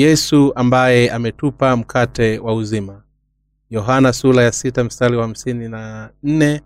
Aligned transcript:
yesu 0.00 0.52
ambaye 0.54 1.10
ametupa 1.10 1.76
mkate 1.76 2.38
wa 2.38 2.54
uzima. 2.54 3.02
Yohana 3.70 4.12
sula 4.12 4.42
ya 4.42 4.52
sita 4.52 4.84
mstari 4.84 5.16
wa 5.16 5.22
hamsini 5.22 5.68
na 5.68 6.10
nne 6.22 6.60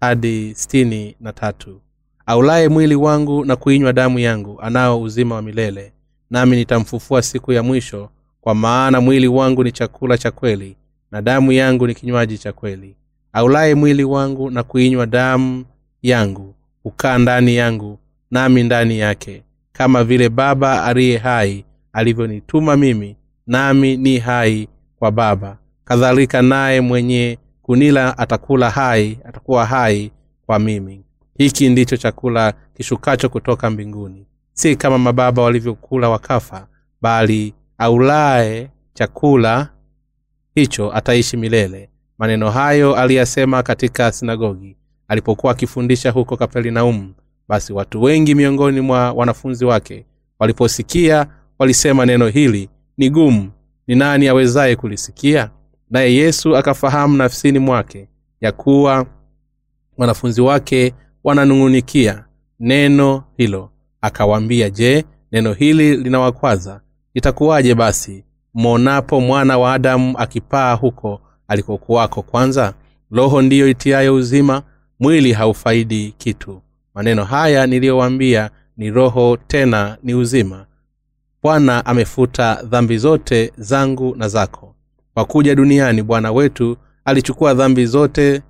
hadi 0.00 0.54
sitini 0.54 1.16
na 1.20 1.32
tatu. 1.32 1.80
Aulaye 2.26 2.68
mwili 2.68 2.94
wangu 2.94 3.44
na 3.44 3.56
kuinywa 3.56 3.92
damu 3.92 4.18
yangu 4.18 4.60
anao 4.60 5.02
uzima 5.02 5.34
wa 5.34 5.42
milele. 5.42 5.92
Nami 6.30 6.56
nitamfufua 6.56 7.22
siku 7.22 7.52
ya 7.52 7.62
mwisho 7.62 8.10
kwa 8.40 8.54
maana 8.54 9.00
mwili 9.00 9.28
wangu 9.28 9.64
ni 9.64 9.72
chakula 9.72 10.18
cha 10.18 10.30
kweli 10.30 10.76
na 11.10 11.22
damu 11.22 11.52
yangu 11.52 11.86
ni 11.86 11.94
kinywaji 11.94 12.38
cha 12.38 12.52
kweli. 12.52 12.96
Aulaye 13.32 13.74
mwili 13.74 14.04
wangu 14.04 14.50
na 14.50 14.62
kuinywa 14.62 15.06
damu 15.06 15.64
yangu 16.02 16.54
hukaa 16.82 17.18
ndani 17.18 17.56
yangu 17.56 17.98
nami 18.30 18.62
ndani 18.62 18.98
yake 18.98 19.42
kama 19.72 20.04
vile 20.04 20.28
baba 20.28 20.84
aliye 20.84 21.18
hai 21.18 21.64
alivyonituma 21.96 22.76
mimi 22.76 23.16
nami 23.46 23.96
ni 23.96 24.18
hai 24.18 24.68
kwa 24.98 25.10
baba. 25.10 25.58
Kadhalika 25.84 26.42
naye 26.42 26.80
mwenye 26.80 27.38
kunila 27.62 28.18
atakula 28.18 28.70
hai 28.70 29.18
atakuwa 29.24 29.66
hai 29.66 30.10
kwa 30.46 30.58
mimi. 30.58 31.04
Hiki 31.38 31.68
ndicho 31.68 31.96
chakula 31.96 32.54
kishukacho 32.76 33.28
kutoka 33.28 33.70
mbinguni. 33.70 34.26
Si 34.52 34.76
kama 34.76 34.98
mababa 34.98 35.42
walivyokula 35.42 36.08
wakafa 36.08 36.66
bali 37.02 37.54
aulaye 37.78 38.70
chakula 38.94 39.68
hicho 40.54 40.92
ataishi 40.94 41.36
milele. 41.36 41.90
Maneno 42.18 42.50
hayo 42.50 42.96
aliyasema 42.96 43.62
katika 43.62 44.12
sinagogi. 44.12 44.76
Alipokuwa 45.08 45.52
akifundisha 45.52 46.10
huko 46.10 46.36
kapernaumu 46.36 47.14
basi 47.48 47.72
watu 47.72 48.02
wengi 48.02 48.34
miongoni 48.34 48.80
mwa 48.80 49.12
wanafunzi 49.12 49.64
wake 49.64 50.06
waliposikia 50.38 51.26
walisema 51.58 52.06
neno 52.06 52.26
hili 52.28 52.68
ni 52.96 53.10
gumu. 53.10 53.50
Ni 53.86 53.94
nani 53.94 54.28
awezaye 54.28 54.76
kulisikia? 54.76 55.50
Naye 55.90 56.14
yesu 56.14 56.56
akafahamu 56.56 57.16
nafsini 57.16 57.58
mwake 57.58 58.08
ya 58.40 58.52
kuwa 58.52 59.06
wanafunzi 59.98 60.40
wake 60.40 60.94
wananung'unikia 61.24 62.24
neno 62.60 63.24
hilo. 63.36 63.70
Akawaambia 64.00 64.70
je 64.70 65.04
neno 65.32 65.52
hili 65.52 65.96
linawakwaza? 65.96 66.80
Itakuwaje 67.14 67.74
basi 67.74 68.24
mwonapo 68.54 69.20
mwana 69.20 69.58
wa 69.58 69.74
adamu 69.74 70.18
akipaa 70.18 70.72
huko 70.74 71.20
alikokuwako 71.48 72.22
kwanza? 72.22 72.74
Roho 73.10 73.42
ndiyo 73.42 73.68
itiayo 73.68 74.14
uzima 74.14 74.62
mwili 75.00 75.32
haufaidi 75.32 76.14
kitu. 76.18 76.62
Maneno 76.94 77.24
haya 77.24 77.66
niliyowaambia 77.66 78.50
ni 78.76 78.90
roho 78.90 79.38
tena 79.46 79.98
ni 80.02 80.14
uzima 80.14 80.65
bwana 81.46 81.86
amefuta 81.86 82.62
dhambi 82.62 82.98
zote 82.98 83.52
zangu 83.58 84.16
na 84.16 84.28
zako. 84.28 84.74
Kwa 85.14 85.24
kuja 85.24 85.54
duniani 85.54 86.02
bwana 86.02 86.32
wetu 86.32 86.76
alichukua 87.04 87.54
dhambi 87.54 87.86
zote 87.86 88.42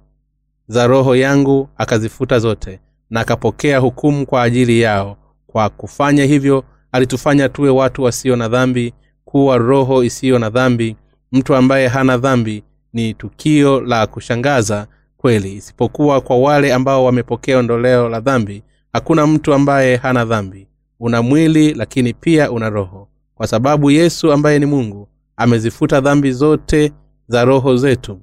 za 0.69 0.87
roho 0.87 1.17
yangu 1.17 1.69
akazifuta 1.77 2.39
zote 2.39 2.81
na 3.11 3.21
akapokea 3.21 3.79
hukumu 3.79 4.27
kwa 4.27 4.43
ajili 4.43 4.81
yao. 4.81 5.17
Kwa 5.47 5.69
kufanya 5.69 6.25
hivyo 6.25 6.65
alitufanya 6.93 7.49
tuwe 7.49 7.71
watu 7.71 8.03
wasio 8.03 8.37
na 8.37 8.49
dhambi 8.49 8.95
kuwa 9.25 9.59
roho 9.59 10.05
isiyo 10.05 10.39
na 10.39 10.51
dhambi. 10.51 10.97
Mtu 11.33 11.55
ambaye 11.55 11.89
hana 11.89 12.19
dhambi 12.19 12.65
ni 12.93 13.15
tukio 13.15 13.81
la 13.81 14.07
kushangaza 14.07 14.87
kweli. 15.17 15.53
Isipokuwa 15.53 16.21
kwa 16.21 16.37
wale 16.39 16.75
ambao 16.75 17.05
wamepokea 17.05 17.59
ondoleo 17.59 18.09
la 18.09 18.21
dhambi 18.21 18.63
hakuna 18.93 19.27
mtu 19.27 19.55
ambaye 19.55 19.97
hana 19.97 20.25
dhambi 20.25 20.67
una 21.01 21.23
mwili 21.23 21.75
lakini 21.75 22.15
pia 22.15 22.51
una 22.51 22.71
roho. 22.71 23.09
Kwa 23.35 23.47
sababu 23.47 23.91
yesu 23.91 24.33
ambaye 24.33 24.59
ni 24.59 24.67
mungu 24.67 25.09
amezifuta 25.37 26.01
dhambi 26.01 26.33
zote 26.33 26.93
za 27.29 27.45
roho 27.45 27.77
zetu. 27.77 28.21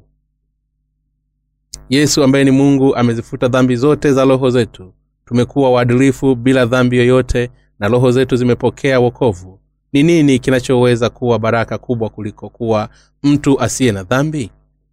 Yesu 1.89 2.23
ambaye 2.23 2.45
ni 2.45 2.51
mungu 2.51 2.95
amezifuta 2.95 3.47
dhambi 3.47 3.75
zote 3.75 4.13
za 4.13 4.25
roho 4.25 4.49
zetu. 4.49 4.93
Tumekuwa 5.25 5.71
waadilifu 5.71 6.35
bila 6.35 6.65
dhambi 6.65 6.97
yoyote 6.97 7.49
na 7.79 7.87
roho 7.87 8.11
zetu 8.11 8.35
zimepokea 8.35 8.99
wokovu. 8.99 9.59
Ni 9.93 10.03
nini 10.03 10.39
kinachoweza 10.39 11.09
kuwa 11.09 11.39
baraka 11.39 11.77
kubwa 11.77 12.09
kuliko 12.09 12.49
kuwa 12.49 12.89
mtu 13.23 13.59
asiye 13.61 13.91
na 13.91 14.03
dhambi? 14.03 14.51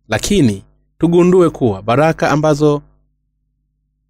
Lakini 0.09 0.65
tugundue 0.99 1.51
kuwa 1.51 1.83
baraka 1.83 2.31
ambazo 2.31 2.83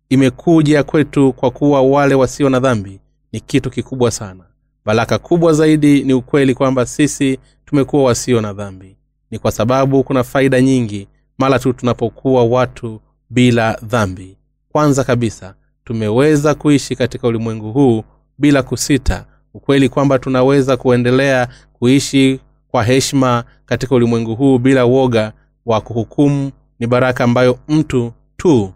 imekuja 0.09 0.82
kwetu 0.82 1.32
kwa 1.32 1.50
kuwa 1.50 1.82
wale 1.82 2.14
wasio 2.14 2.48
na 2.48 2.60
dhambi 2.60 3.00
ni 3.32 3.41
kitu 3.41 3.70
kikubwa 3.70 4.10
sana. 4.10 4.44
Baraka 4.84 5.18
kubwa 5.18 5.52
zaidi 5.52 6.02
ni 6.04 6.12
ukweli 6.14 6.54
kwamba 6.54 6.86
sisi 6.86 7.38
tumekuwa 7.66 8.02
wasio 8.04 8.41
na 8.41 8.52
dhambi. 8.52 8.96
Ni 9.30 9.38
kwa 9.38 9.52
sababu 9.52 10.04
kuna 10.04 10.24
faida 10.24 10.60
nyingi 10.60 11.08
mara 11.38 11.58
tu 11.58 11.72
tunapokuwa 11.72 12.44
watu 12.44 13.00
bila 13.30 13.78
dhambi. 13.82 14.36
Kwanza 14.72 15.04
kabisa 15.04 15.54
tumeweza 15.84 16.54
kuishi 16.54 16.96
katika 16.96 17.28
ulimwengu 17.28 17.72
huu 17.72 18.04
bila 18.38 18.62
kusita. 18.62 19.26
Ukweli 19.54 19.88
kwamba 19.88 20.18
tunaweza 20.18 20.76
kuendelea 20.76 21.48
kuishi 21.72 22.41
kwa 22.70 22.84
heshima 22.84 23.44
katika 23.66 23.94
ulimwengu 23.94 24.34
huu 24.34 24.58
bila 24.58 24.84
woga 24.84 25.32
wa 25.66 25.80
kuhukumu 25.80 26.50
ni 26.78 26.86
baraka 26.86 27.24
ambayo 27.24 27.58
mtu 27.68 28.12
tu 28.36 28.72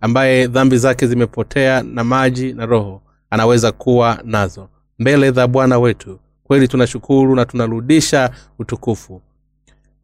ambaye 0.00 0.46
dhambi 0.46 0.78
zake 0.78 1.06
zimepotea 1.06 1.82
na 1.82 2.04
maji 2.04 2.52
na 2.52 2.66
roho 2.66 3.02
anaweza 3.30 3.72
kuwa 3.72 4.18
nazo. 4.24 4.68
Mbele 4.98 5.30
za 5.30 5.46
bwana 5.46 5.78
wetu 5.78 6.18
kweli 6.44 6.68
tunashukuru 6.68 7.34
na 7.36 7.44
tunarudisha 7.44 8.30
utukufu. 8.58 9.22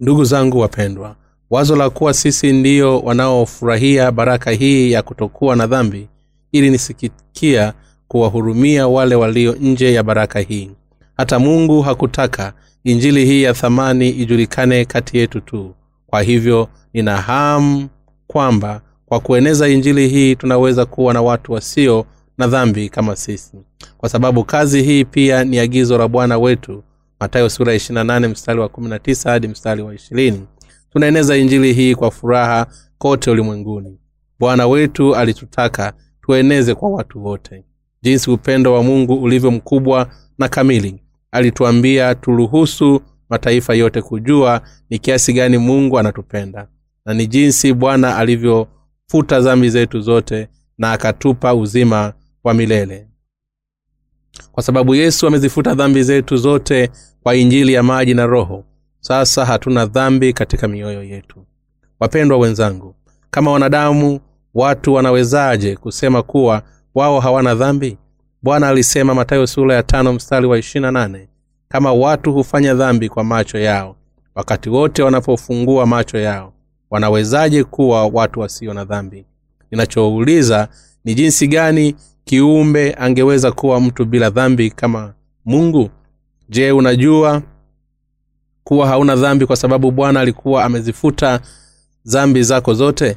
Ndugu 0.01 0.25
zangu 0.25 0.59
wapendwa 0.59 1.17
wazo 1.51 1.77
la 1.77 1.91
kuwa 1.91 2.15
sisi 2.15 2.53
ndiyo 2.53 3.01
wanaofurahia 3.01 4.13
baraka 4.13 4.51
hii 4.51 4.93
ya 4.93 5.03
kutokuwa 5.03 5.57
na 5.57 5.67
dhambi 5.67 6.09
ili 6.53 6.71
nisikikia 6.71 7.73
kuwahurumia 8.09 8.89
wale 8.89 9.15
walio 9.15 9.53
nje 9.61 9.93
ya 9.93 10.03
baraka 10.03 10.41
hii. 10.41 10.71
Hata 11.17 11.39
mungu 11.39 11.83
hakutaka 11.83 12.53
injili 12.85 13.25
hii 13.25 13.43
ya 13.43 13.55
thamani 13.55 14.11
ijulikane 14.11 14.85
kati 14.85 15.19
yetu 15.19 15.41
tu. 15.41 15.75
Kwa 16.07 16.23
hivyo 16.23 16.69
nina 16.95 17.17
hamu 17.17 17.89
kwamba 18.27 18.81
kwa 19.09 19.21
kueneza 19.21 19.69
injili 19.69 20.09
hii 20.09 20.35
tunaweza 20.37 20.87
kuwa 20.87 21.15
na 21.15 21.23
watu 21.23 21.53
wasio 21.53 22.07
na 22.39 22.47
dhambi 22.47 22.89
kama 22.89 23.17
sisi. 23.17 23.57
Kwa 23.99 24.09
sababu 24.09 24.45
kazi 24.45 24.83
hii 24.83 25.05
pia 25.05 25.45
ni 25.45 25.59
agizo 25.59 25.99
la 25.99 26.09
bwana 26.09 26.39
wetu 26.39 26.85
matayo 27.21 27.51
sura 27.51 27.75
28 27.75 28.29
mstari 28.29 28.61
wa 28.61 28.67
19 28.69 29.31
hadi 29.31 29.49
mstari 29.49 29.83
wa 29.83 29.95
20 29.95 30.35
tunaeneza 30.93 31.37
injili 31.37 31.73
hii 31.73 31.95
kwa 31.95 32.11
furaha 32.11 32.67
kote 32.99 33.31
ulimwenguni. 33.31 33.99
Bwana 34.41 34.67
wetu 34.67 35.17
alitutaka 35.17 35.93
tueneze 36.23 36.75
kwa 36.75 36.91
watu 36.91 37.25
wote. 37.25 37.65
Jinsi 38.03 38.31
upendo 38.31 38.73
wa 38.75 38.83
mungu 38.83 39.15
ulivyo 39.23 39.51
mkubwa 39.51 40.11
na 40.39 40.49
kamili. 40.49 41.03
Alituambia 41.33 42.15
turuhusu 42.15 43.01
mataifa 43.31 43.75
yote 43.75 44.03
kujua 44.03 44.63
ni 44.91 44.99
kiasi 44.99 45.33
gani 45.33 45.59
mungu 45.59 45.99
anatupenda 45.99 46.69
na 47.07 47.15
ni 47.15 47.27
jinsi 47.27 47.73
bwana 47.73 48.17
alivyofuta 49.13 49.41
dhambi 49.41 49.71
zetu 49.71 50.01
zote 50.01 50.49
na 50.79 50.93
akatupa 50.93 51.55
uzima 51.55 52.13
wa 52.45 52.55
milele. 52.55 53.09
Kwa 54.53 54.63
sababu 54.63 54.95
yesu 54.95 55.27
amezifuta 55.27 55.75
dhambi 55.75 56.03
zetu 56.03 56.37
zote 56.37 56.91
kwa 57.23 57.35
injili 57.37 57.73
ya 57.73 57.83
maji 57.83 58.15
na 58.15 58.27
roho 58.27 58.65
sasa 59.01 59.45
hatuna 59.45 59.87
dhambi 59.87 60.33
katika 60.33 60.69
mioyo 60.69 61.03
yetu. 61.05 61.47
Wapendwa 62.01 62.39
wenzangu 62.39 62.95
kama 63.31 63.53
wanadamu 63.53 64.21
watu 64.55 64.95
wanawezaje 64.95 65.77
kusema 65.77 66.23
kuwa 66.23 66.63
wao 66.95 67.21
hawana 67.21 67.55
dhambi? 67.55 67.99
Bwana 68.43 68.69
alisema 68.69 69.15
matayo 69.15 69.47
sura 69.47 69.75
ya 69.75 69.83
tano 69.83 70.13
mstari 70.13 70.47
wa 70.47 70.59
ishirina 70.59 70.91
nane 70.91 71.29
kama 71.69 71.93
watu 71.93 72.33
hufanya 72.33 72.75
dhambi 72.75 73.09
kwa 73.09 73.25
macho 73.25 73.59
yao 73.59 73.97
wakati 74.35 74.71
wote 74.71 75.03
wanapofungua 75.03 75.87
macho 75.87 76.19
yao 76.19 76.53
wanawezaje 76.91 77.65
kuwa 77.65 78.07
watu 78.07 78.41
wasio 78.41 78.75
na 78.75 78.85
dhambi? 78.85 79.25
Ninachouliza 79.71 80.69
ni 81.05 81.15
jinsi 81.15 81.49
gani 81.49 81.95
kiumbe 82.25 82.95
angeweza 82.99 83.53
kuwa 83.53 83.81
mtu 83.81 84.05
bila 84.05 84.31
dhambi 84.31 84.71
kama 84.71 85.15
mungu? 85.45 85.91
Je 86.49 86.73
unajua 86.73 87.43
kuwa 88.65 88.87
hauna 88.89 89.17
dhambi 89.17 89.47
kwa 89.47 89.57
sababu 89.57 89.91
bwana 89.91 90.21
alikuwa 90.21 90.65
amezifuta 90.65 91.41
dhambi 92.07 92.43
zako 92.43 92.75
zote? 92.75 93.17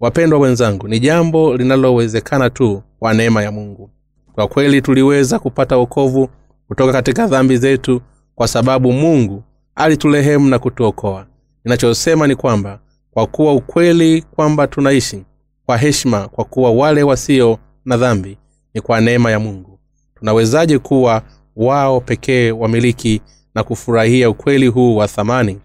Wapendwa 0.00 0.38
wenzangu 0.38 0.88
ni 0.88 1.00
jambo 1.00 1.56
linalowezekana 1.56 2.50
tu 2.50 2.82
kwa 2.98 3.14
neema 3.14 3.42
ya 3.42 3.52
mungu. 3.52 3.90
Kwa 4.32 4.48
kweli 4.48 4.82
tuliweza 4.82 5.38
kupata 5.38 5.76
wokovu 5.76 6.28
kutoka 6.68 6.92
katika 6.92 7.26
dhambi 7.26 7.56
zetu 7.56 8.00
kwa 8.34 8.48
sababu 8.48 8.92
mungu 8.92 9.42
alitulehemu 9.74 10.48
na 10.48 10.58
kutuokoa. 10.58 11.26
Ninachosema 11.64 12.26
ni 12.26 12.36
kwamba 12.36 12.80
kwa 13.10 13.26
kuwa 13.26 13.54
ukweli 13.54 14.22
kwamba 14.22 14.66
tunaishi 14.66 15.24
kwa 15.66 15.76
heshima 15.78 16.28
kwa 16.28 16.44
kuwa 16.44 16.70
wale 16.72 17.02
wasio 17.02 17.58
na 17.84 17.96
dhambi 17.96 18.38
ni 18.74 18.80
kwa 18.80 19.00
neema 19.00 19.30
ya 19.30 19.38
mungu. 19.40 19.78
Tunawezaje 20.14 20.78
kuwa 20.78 21.22
wao 21.56 22.00
pekee 22.00 22.50
wamiliki 22.50 23.20
na 23.54 23.64
kufurahia 23.64 24.30
ukweli 24.30 24.66
huu 24.66 24.96
wa 24.96 25.08
thamani? 25.08 25.58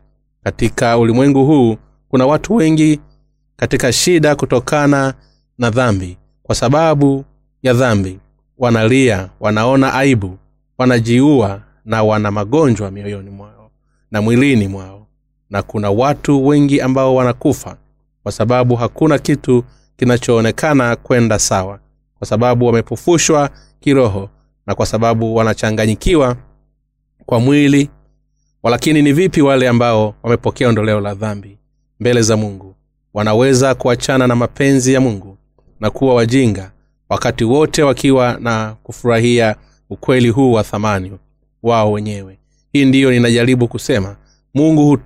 Katika 0.43 0.97
ulimwengu 0.97 1.45
huu 1.45 1.77
kuna 2.09 2.25
watu 2.25 2.55
wengi 2.55 2.99
katika 3.55 3.93
shida 3.93 4.35
kutokana 4.35 5.13
na 5.57 5.69
dhambi. 5.69 6.17
Kwa 6.43 6.55
sababu 6.55 7.25
ya 7.63 7.73
dhambi 7.73 8.19
wanalia 8.57 9.29
wanaona 9.39 9.93
aibu 9.93 10.37
wanajiua 10.77 11.61
na 11.85 12.03
wana 12.03 12.31
magonjwa 12.31 12.91
mioyoni 12.91 13.29
mwao 13.29 13.71
na 14.11 14.21
mwilini 14.21 14.67
mwao 14.67 14.94
na 15.49 15.61
kuna 15.61 15.91
watu 15.91 16.47
wengi 16.47 16.81
ambao 16.81 17.15
wanakufa 17.15 17.77
kwa 18.23 18.31
sababu 18.31 18.75
hakuna 18.75 19.19
kitu 19.19 19.63
kinachoonekana 19.97 20.95
kwenda 20.95 21.39
sawa 21.39 21.79
kwa 22.17 22.27
sababu 22.27 22.65
wamepufushwa 22.65 23.49
kiroho 23.79 24.29
na 24.67 24.75
kwa 24.75 24.85
sababu 24.85 25.35
wanachanganyikiwa 25.35 26.35
kwa 27.25 27.39
mwili. 27.39 27.89
Walakini 28.63 29.01
ni 29.01 29.13
vipi 29.13 29.41
wale 29.41 29.67
ambao 29.69 30.15
wamepokea 30.23 30.69
ondoleo 30.69 31.01
la 31.01 31.13
dhambi 31.13 31.57
mbele 31.99 32.21
za 32.21 32.37
mungu? 32.37 32.75
Wanaweza 33.13 33.75
kuachana 33.75 34.27
na 34.27 34.35
mapenzi 34.35 34.93
ya 34.93 35.01
mungu 35.01 35.37
na 35.79 35.89
kuwa 35.89 36.15
wajinga 36.15 36.71
wakati 37.09 37.43
wote 37.43 37.83
wakiwa 37.83 38.37
na 38.39 38.75
kufurahia 38.83 39.55
ukweli 39.89 40.29
huu 40.29 40.51
wa 40.51 40.63
thamani 40.63 41.11
wao 41.63 41.91
wenyewe. 41.91 42.39
Hii 42.73 42.85
ndiyo 42.85 43.11
ninajaribu 43.11 43.67
kusema. 43.67 44.15
Mungu 44.53 44.97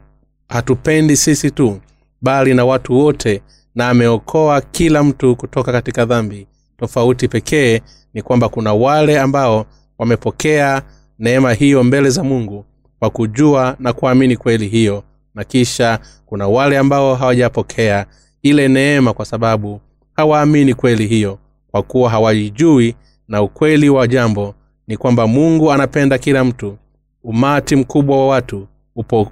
hatupendi 0.50 1.18
sisi 1.18 1.52
tu 1.52 1.80
bali 2.22 2.54
na 2.54 2.66
watu 2.66 2.94
wote 3.00 3.42
na 3.76 3.90
ameokoa 3.90 4.62
kila 4.62 5.04
mtu 5.04 5.36
kutoka 5.36 5.72
katika 5.72 6.06
dhambi. 6.06 6.48
Tofauti 6.78 7.28
pekee 7.28 7.82
ni 8.14 8.22
kwamba 8.22 8.50
kuna 8.50 8.74
wale 8.74 9.20
ambao 9.20 9.66
wamepokea 9.98 10.82
neema 11.20 11.54
hiyo 11.54 11.84
mbele 11.84 12.10
za 12.10 12.24
mungu 12.24 12.66
kwa 13.00 13.10
kujua 13.10 13.76
na 13.80 13.94
kuamini 13.94 14.38
kweli 14.38 14.68
hiyo. 14.68 15.04
Na 15.36 15.44
kisha 15.44 16.00
kuna 16.26 16.48
wale 16.48 16.78
ambao 16.78 17.16
hawajapokea 17.16 18.06
ile 18.42 18.68
neema 18.68 19.14
kwa 19.14 19.26
sababu 19.26 19.82
hawaamini 20.14 20.74
kweli 20.74 21.08
hiyo. 21.08 21.40
Kwa 21.72 21.84
kuwa 21.84 22.10
hawaijui 22.10 22.96
na 23.28 23.42
ukweli 23.42 23.90
wa 23.90 24.08
jambo 24.08 24.56
ni 24.88 24.98
kwamba 24.98 25.28
mungu 25.28 25.72
anapenda 25.72 26.18
kila 26.18 26.44
mtu. 26.44 26.78
Umati 27.24 27.76
mkubwa 27.76 28.18
wa 28.18 28.28
watu 28.28 28.68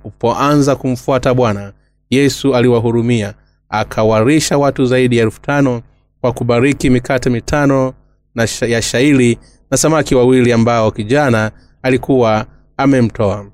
upoanza 0.03 0.75
kumfuata 0.75 1.33
bwana 1.33 1.73
yesu 2.09 2.55
aliwahurumia 2.55 3.33
akawarisha 3.69 4.57
watu 4.57 4.85
zaidi 4.85 5.17
ya 5.17 5.23
elfu 5.23 5.41
tano 5.41 5.81
kwa 6.21 6.31
kubariki 6.33 6.89
mikate 6.89 7.29
mitano 7.29 7.93
na 8.35 8.43
sh- 8.47 8.69
ya 8.69 8.81
shairi 8.81 9.37
na 9.71 9.77
samaki 9.77 10.15
wawili 10.15 10.51
ambao 10.53 10.91
kijana 10.91 11.51
alikuwa 11.81 12.45
amemtoa. 12.77 13.45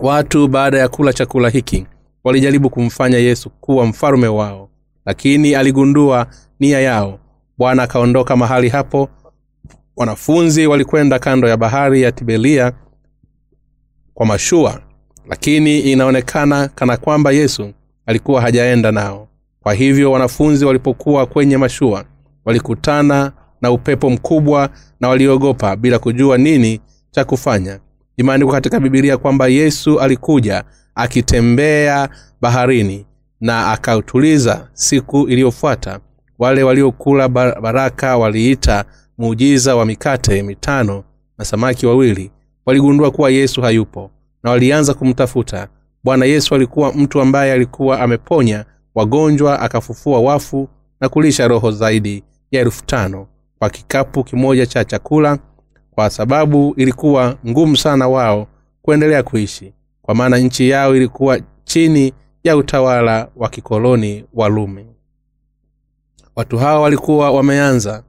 Watu 0.00 0.48
baada 0.48 0.78
ya 0.78 0.88
kula 0.88 1.12
chakula 1.12 1.48
hiki 1.48 1.86
walijaribu 2.24 2.70
kumfanya 2.70 3.18
yesu 3.18 3.50
kuwa 3.50 3.86
mfalume 3.86 4.28
wao 4.28 4.70
lakini 5.06 5.54
aligundua 5.54 6.26
nia 6.60 6.80
yao. 6.80 7.18
Bwana 7.58 7.82
akaondoka 7.82 8.36
mahali 8.36 8.68
hapo. 8.68 9.08
Wanafunzi 9.96 10.66
walikwenda 10.66 11.18
kando 11.18 11.48
ya 11.48 11.56
bahari 11.56 12.02
ya 12.02 12.12
tibelia 12.12 12.72
kwa 14.14 14.26
mashua 14.26 14.80
lakini 15.30 15.78
inaonekana 15.80 16.68
kana 16.68 16.96
kwamba 16.96 17.30
yesu 17.32 17.72
alikuwa 18.06 18.40
hajaenda 18.40 18.92
nao. 18.92 19.28
Kwa 19.62 19.74
hivyo 19.74 20.12
wanafunzi 20.12 20.64
walipokuwa 20.64 21.26
kwenye 21.26 21.56
mashua 21.56 22.04
walikutana 22.44 23.32
na 23.60 23.70
upepo 23.70 24.10
mkubwa 24.10 24.68
na 25.00 25.08
waliogopa 25.08 25.76
bila 25.76 25.98
kujua 25.98 26.38
nini 26.38 26.80
cha 27.10 27.24
kufanya. 27.24 27.80
Imeandikwa 28.16 28.54
katika 28.54 28.80
bibilia 28.80 29.16
kwamba 29.16 29.48
yesu 29.48 30.00
alikuja 30.00 30.64
akitembea 30.94 32.08
baharini 32.40 33.06
na 33.40 33.72
akautuliza 33.72 34.68
siku 34.72 35.28
iliyofuata. 35.28 36.00
Wale 36.38 36.62
waliokula 36.62 37.28
baraka 37.28 38.16
waliita 38.16 38.84
muujiza 39.18 39.76
wa 39.76 39.86
mikate 39.86 40.42
mitano 40.42 41.04
na 41.38 41.44
samaki 41.44 41.86
wawili. 41.86 42.30
Waligundua 42.66 43.10
kuwa 43.10 43.30
yesu 43.30 43.62
hayupo 43.62 44.10
na 44.42 44.50
walianza 44.50 44.94
kumtafuta. 44.94 45.68
Bwana 46.04 46.24
yesu 46.26 46.54
alikuwa 46.54 46.92
mtu 46.92 47.20
ambaye 47.20 47.52
alikuwa 47.52 48.00
ameponya 48.00 48.64
wagonjwa 48.94 49.60
akafufua 49.60 50.20
wafu 50.20 50.68
na 51.00 51.08
kulisha 51.08 51.48
roho 51.48 51.70
zaidi 51.70 52.24
ya 52.50 52.60
elfu 52.60 52.84
tano 52.84 53.26
kwa 53.58 53.70
kikapu 53.70 54.24
kimoja 54.24 54.66
cha 54.66 54.84
chakula 54.84 55.38
kwa 55.90 56.10
sababu 56.10 56.74
ilikuwa 56.76 57.36
ngumu 57.46 57.76
sana 57.76 58.08
wao 58.08 58.46
kuendelea 58.82 59.22
kuishi. 59.22 59.72
Kwa 60.02 60.14
maana 60.14 60.38
nchi 60.38 60.68
yao 60.68 60.96
ilikuwa 60.96 61.40
chini 61.64 62.12
ya 62.44 62.56
utawala 62.56 63.28
wa 63.36 63.48
kikoloni 63.48 64.24
wa 64.34 64.48
lumi 64.48 64.86
watu 66.36 66.58
hawa 66.58 66.80
walikuwa 66.80 67.30
wameanza 67.30 68.02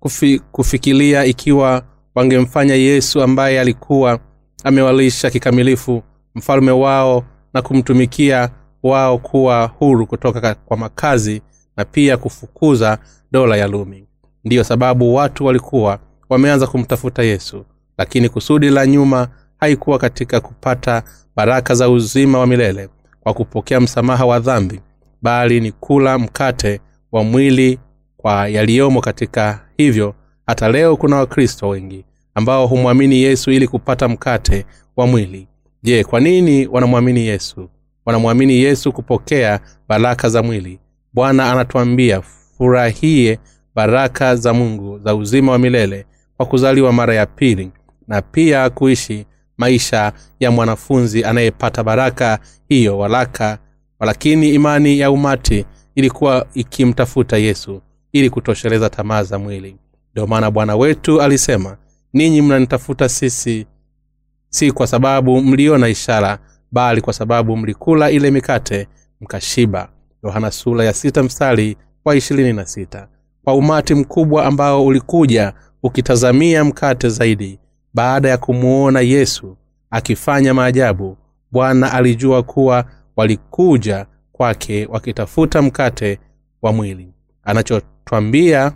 kufi, 0.00 0.38
kufikiria 0.52 1.24
ikiwa 1.24 1.82
wangemfanya 2.14 2.74
yesu 2.74 3.22
ambaye 3.22 3.60
alikuwa 3.60 4.18
amewalisha 4.64 5.30
kikamilifu 5.30 6.02
mfalme 6.34 6.70
wao 6.70 7.24
na 7.54 7.62
kumtumikia 7.62 8.50
wao 8.82 9.18
kuwa 9.18 9.66
huru 9.78 10.06
kutoka 10.06 10.54
kwa 10.54 10.76
makazi 10.76 11.42
na 11.76 11.84
pia 11.84 12.16
kufukuza 12.16 12.98
dola 13.32 13.56
ya 13.56 13.66
lumi. 13.66 14.04
Ndiyo 14.44 14.64
sababu 14.64 15.14
watu 15.14 15.44
walikuwa 15.46 15.98
wameanza 16.28 16.66
kumtafuta 16.66 17.22
yesu 17.22 17.64
lakini 17.98 18.28
kusudi 18.28 18.70
la 18.70 18.86
nyuma 18.86 19.28
haikuwa 19.60 19.98
katika 19.98 20.40
kupata 20.40 21.02
baraka 21.36 21.74
za 21.74 21.90
uzima 21.90 22.38
wa 22.38 22.46
milele 22.46 22.88
kwa 23.20 23.34
kupokea 23.34 23.80
msamaha 23.80 24.26
wa 24.26 24.38
dhambi 24.40 24.80
bali 25.22 25.60
ni 25.60 25.72
kula 25.72 26.18
mkate 26.18 26.80
wa 27.12 27.24
mwili 27.24 27.78
kwa 28.16 28.48
yaliyomo 28.48 29.00
katika 29.00 29.60
hivyo. 29.76 30.14
Hata 30.46 30.68
leo 30.68 30.96
kuna 30.96 31.16
wakristo 31.16 31.68
wengi 31.68 32.04
ambao 32.38 32.66
humwamini 32.66 33.22
yesu 33.22 33.50
ili 33.50 33.68
kupata 33.68 34.08
mkate 34.08 34.66
wa 34.96 35.06
mwili. 35.06 35.48
Je 35.82 36.04
kwa 36.04 36.20
nini 36.20 36.66
wanamwamini 36.66 37.26
yesu? 37.26 37.68
Wanamwamini 38.06 38.54
yesu 38.58 38.92
kupokea 38.92 39.60
baraka 39.88 40.28
za 40.28 40.42
mwili. 40.42 40.78
Bwana 41.12 41.52
anatuambia 41.52 42.22
furahie 42.22 43.38
baraka 43.74 44.36
za 44.36 44.54
mungu 44.54 44.98
za 44.98 45.14
uzima 45.14 45.52
wa 45.52 45.58
milele 45.58 46.06
kwa 46.36 46.46
kuzaliwa 46.46 46.92
mara 46.92 47.14
ya 47.14 47.26
pili 47.26 47.70
na 48.08 48.22
pia 48.22 48.70
kuishi 48.70 49.26
maisha 49.56 50.12
ya 50.40 50.50
mwanafunzi 50.50 51.24
anayepata 51.24 51.84
baraka 51.84 52.38
hiyo 52.68 52.98
walaka 52.98 53.58
walakini 54.00 54.54
imani 54.54 54.98
ya 54.98 55.10
umati 55.10 55.64
ilikuwa 55.94 56.46
ikimtafuta 56.54 57.36
yesu 57.36 57.82
ili 58.12 58.30
kutosheleza 58.30 58.90
tamaa 58.90 59.22
za 59.22 59.38
mwili. 59.38 59.76
Ndio 60.12 60.26
maana 60.26 60.50
bwana 60.50 60.76
wetu 60.76 61.22
alisema 61.22 61.76
ninyi 62.18 62.42
mnanitafuta 62.42 63.08
sisi 63.08 63.66
si 64.48 64.72
kwa 64.72 64.86
sababu 64.86 65.40
mliona 65.42 65.88
ishara 65.88 66.38
bali 66.72 67.00
kwa 67.00 67.12
sababu 67.12 67.56
mlikula 67.56 68.10
ile 68.10 68.30
mikate 68.30 68.88
mkashiba. 69.20 69.88
Yohana 70.24 70.50
sula 70.50 70.84
ya 70.84 70.92
sita 70.94 71.22
mstari 71.22 71.76
wa 72.04 72.16
ishirini 72.16 72.52
na 72.52 72.66
sita. 72.66 73.08
Kwa 73.44 73.54
umati 73.54 73.94
mkubwa 73.94 74.44
ambao 74.46 74.86
ulikuja 74.86 75.52
ukitazamia 75.82 76.64
mkate 76.64 77.08
zaidi 77.08 77.58
baada 77.94 78.28
ya 78.28 78.38
kumuona 78.38 79.00
yesu 79.00 79.56
akifanya 79.90 80.54
maajabu 80.54 81.16
bwana 81.52 81.92
alijua 81.92 82.42
kuwa 82.42 82.84
walikuja 83.16 84.06
kwake 84.32 84.86
wakitafuta 84.90 85.62
mkate 85.62 86.18
wa 86.62 86.72
mwili. 86.72 87.12
Anachotwambia 87.42 88.72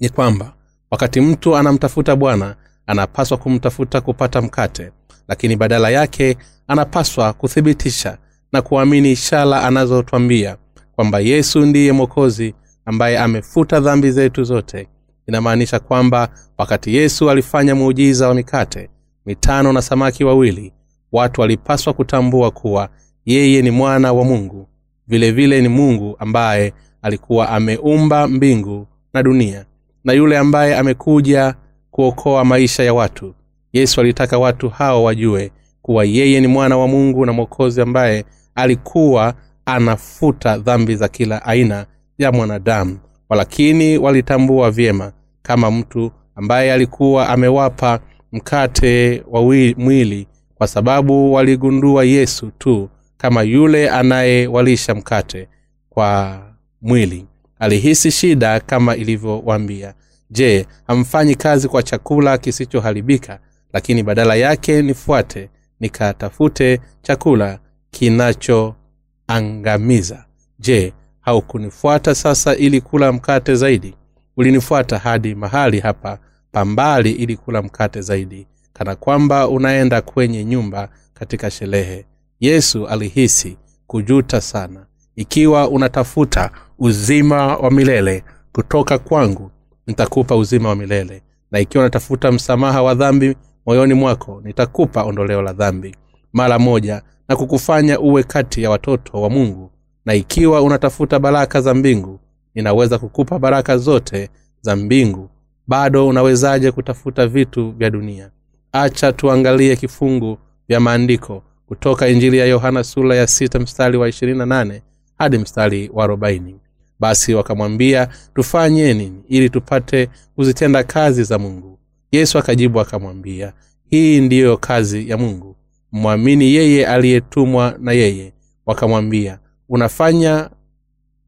ni 0.00 0.08
kwamba 0.08 0.54
wakati 0.90 1.20
mtu 1.20 1.56
anamtafuta 1.56 2.16
bwana 2.16 2.56
anapaswa 2.86 3.38
kumtafuta 3.38 4.00
kupata 4.00 4.42
mkate 4.42 4.90
lakini 5.28 5.56
badala 5.56 5.90
yake 5.90 6.36
anapaswa 6.68 7.32
kuthibitisha 7.32 8.18
na 8.52 8.62
kuamini 8.62 9.12
ishara 9.12 9.62
anazotwambia 9.62 10.56
kwamba 10.92 11.20
yesu 11.20 11.60
ndiye 11.60 11.92
mwokozi 11.92 12.54
ambaye 12.84 13.18
amefuta 13.18 13.80
dhambi 13.80 14.10
zetu 14.10 14.44
zote. 14.44 14.88
Inamaanisha 15.26 15.78
kwamba 15.78 16.28
wakati 16.58 16.94
yesu 16.96 17.30
alifanya 17.30 17.74
muujiza 17.74 18.28
wa 18.28 18.34
mikate 18.34 18.90
mitano 19.26 19.72
na 19.72 19.82
samaki 19.82 20.24
wawili 20.24 20.72
watu 21.12 21.40
walipaswa 21.40 21.92
kutambua 21.92 22.50
kuwa 22.50 22.88
yeye 23.24 23.62
ni 23.62 23.70
mwana 23.70 24.12
wa 24.12 24.24
mungu. 24.24 24.68
Vilevile 25.08 25.56
vile 25.56 25.60
ni 25.62 25.68
mungu 25.68 26.16
ambaye 26.18 26.72
alikuwa 27.02 27.48
ameumba 27.48 28.28
mbingu 28.28 28.86
na 29.14 29.22
dunia 29.22 29.64
na 30.08 30.14
yule 30.14 30.38
ambaye 30.38 30.76
amekuja 30.76 31.54
kuokoa 31.90 32.44
maisha 32.44 32.82
ya 32.82 32.94
watu. 32.94 33.34
Yesu 33.72 34.00
alitaka 34.00 34.38
watu 34.38 34.68
hao 34.68 35.04
wajue 35.04 35.50
kuwa 35.82 36.04
yeye 36.04 36.40
ni 36.40 36.46
mwana 36.46 36.76
wa 36.76 36.88
mungu 36.88 37.26
na 37.26 37.32
mwokozi 37.32 37.80
ambaye 37.80 38.24
alikuwa 38.54 39.34
anafuta 39.66 40.58
dhambi 40.58 40.96
za 40.96 41.08
kila 41.08 41.44
aina 41.44 41.86
ya 42.18 42.32
mwanadamu. 42.32 42.98
Walakini 43.28 43.98
walitambua 43.98 44.70
vyema 44.70 45.12
kama 45.42 45.70
mtu 45.70 46.10
ambaye 46.36 46.72
alikuwa 46.72 47.28
amewapa 47.28 48.00
mkate 48.32 49.22
wa 49.30 49.42
mwili 49.76 50.26
kwa 50.54 50.66
sababu 50.66 51.32
waligundua 51.32 52.04
yesu 52.04 52.50
tu 52.58 52.88
kama 53.16 53.42
yule 53.42 53.90
anayewalisha 53.90 54.94
mkate 54.94 55.48
kwa 55.90 56.38
mwili 56.82 57.26
alihisi 57.58 58.10
shida 58.10 58.60
kama 58.60 58.96
ilivyowambia. 58.96 59.94
Je 60.30 60.66
hamfanyi 60.86 61.34
kazi 61.34 61.68
kwa 61.68 61.82
chakula 61.82 62.38
kisichoharibika 62.38 63.40
lakini 63.72 64.02
badala 64.02 64.34
yake 64.34 64.82
nifuate 64.82 65.50
nikatafute 65.80 66.80
chakula 67.02 67.58
kinachoangamiza. 67.90 70.24
Je 70.58 70.92
haukunifuata 71.20 72.14
sasa 72.14 72.56
ili 72.56 72.80
kula 72.80 73.12
mkate 73.12 73.54
zaidi? 73.54 73.94
Ulinifuata 74.36 74.98
hadi 74.98 75.34
mahali 75.34 75.80
hapa 75.80 76.18
pambali 76.52 77.12
ili 77.12 77.36
kula 77.36 77.62
mkate 77.62 78.00
zaidi 78.02 78.46
kana 78.72 78.96
kwamba 78.96 79.48
unaenda 79.48 80.00
kwenye 80.02 80.44
nyumba 80.44 80.88
katika 81.14 81.50
sherehe. 81.50 82.06
Yesu 82.40 82.86
alihisi 82.88 83.56
kujuta 83.86 84.40
sana 84.40 84.86
ikiwa 85.18 85.68
unatafuta 85.68 86.50
uzima 86.78 87.56
wa 87.56 87.70
milele 87.70 88.24
kutoka 88.52 88.98
kwangu 88.98 89.50
nitakupa 89.86 90.36
uzima 90.36 90.68
wa 90.68 90.76
milele. 90.76 91.22
Na 91.50 91.58
ikiwa 91.60 91.84
unatafuta 91.84 92.32
msamaha 92.32 92.82
wa 92.82 92.94
dhambi 92.94 93.36
moyoni 93.66 93.94
mwako 93.94 94.40
nitakupa 94.44 95.02
ondoleo 95.02 95.42
la 95.42 95.52
dhambi. 95.52 95.96
Mara 96.32 96.58
moja 96.58 97.02
na 97.28 97.36
kukufanya 97.36 98.00
uwe 98.00 98.22
kati 98.22 98.62
ya 98.62 98.70
watoto 98.70 99.22
wa 99.22 99.30
mungu. 99.30 99.70
Na 100.04 100.14
ikiwa 100.14 100.62
unatafuta 100.62 101.18
baraka 101.18 101.60
za 101.60 101.74
mbingu 101.74 102.20
ninaweza 102.54 102.98
kukupa 102.98 103.38
baraka 103.38 103.78
zote 103.78 104.30
za 104.60 104.76
mbingu. 104.76 105.30
Bado 105.66 106.08
unawezaje 106.08 106.72
kutafuta 106.72 107.26
vitu 107.26 107.70
vya 107.70 107.90
dunia? 107.90 108.30
Acha 108.72 109.12
tuangalie 109.12 109.76
kifungu 109.76 110.38
vya 110.68 110.80
maandiko 110.80 111.42
kutoka 111.66 112.08
injili 112.08 112.38
ya 112.38 112.46
yohana 112.46 112.84
sura 112.84 113.16
ya 113.16 113.26
sita 113.26 113.58
mstari 113.58 113.96
wa 113.98 114.08
ishirini 114.08 114.38
na 114.38 114.46
nane 114.46 114.82
hadi 115.18 115.38
mstari 115.38 115.90
wa 115.92 116.04
arobaini. 116.04 116.56
Basi 117.00 117.34
wakamwambia 117.34 118.08
tufanye 118.34 118.94
nini 118.94 119.22
ili 119.28 119.50
tupate 119.50 120.08
kuzitenda 120.36 120.84
kazi 120.84 121.24
za 121.24 121.38
mungu? 121.38 121.78
Yesu 122.12 122.38
akajibu 122.38 122.80
akamwambia 122.80 123.52
hii 123.90 124.20
ndiyo 124.20 124.56
kazi 124.56 125.08
ya 125.10 125.16
mungu. 125.16 125.56
Mwamini 125.92 126.54
yeye 126.54 126.86
aliyetumwa 126.86 127.74
na 127.80 127.92
yeye. 127.92 128.32
Wakamwambia 128.66 129.38
unafanya 129.68 130.50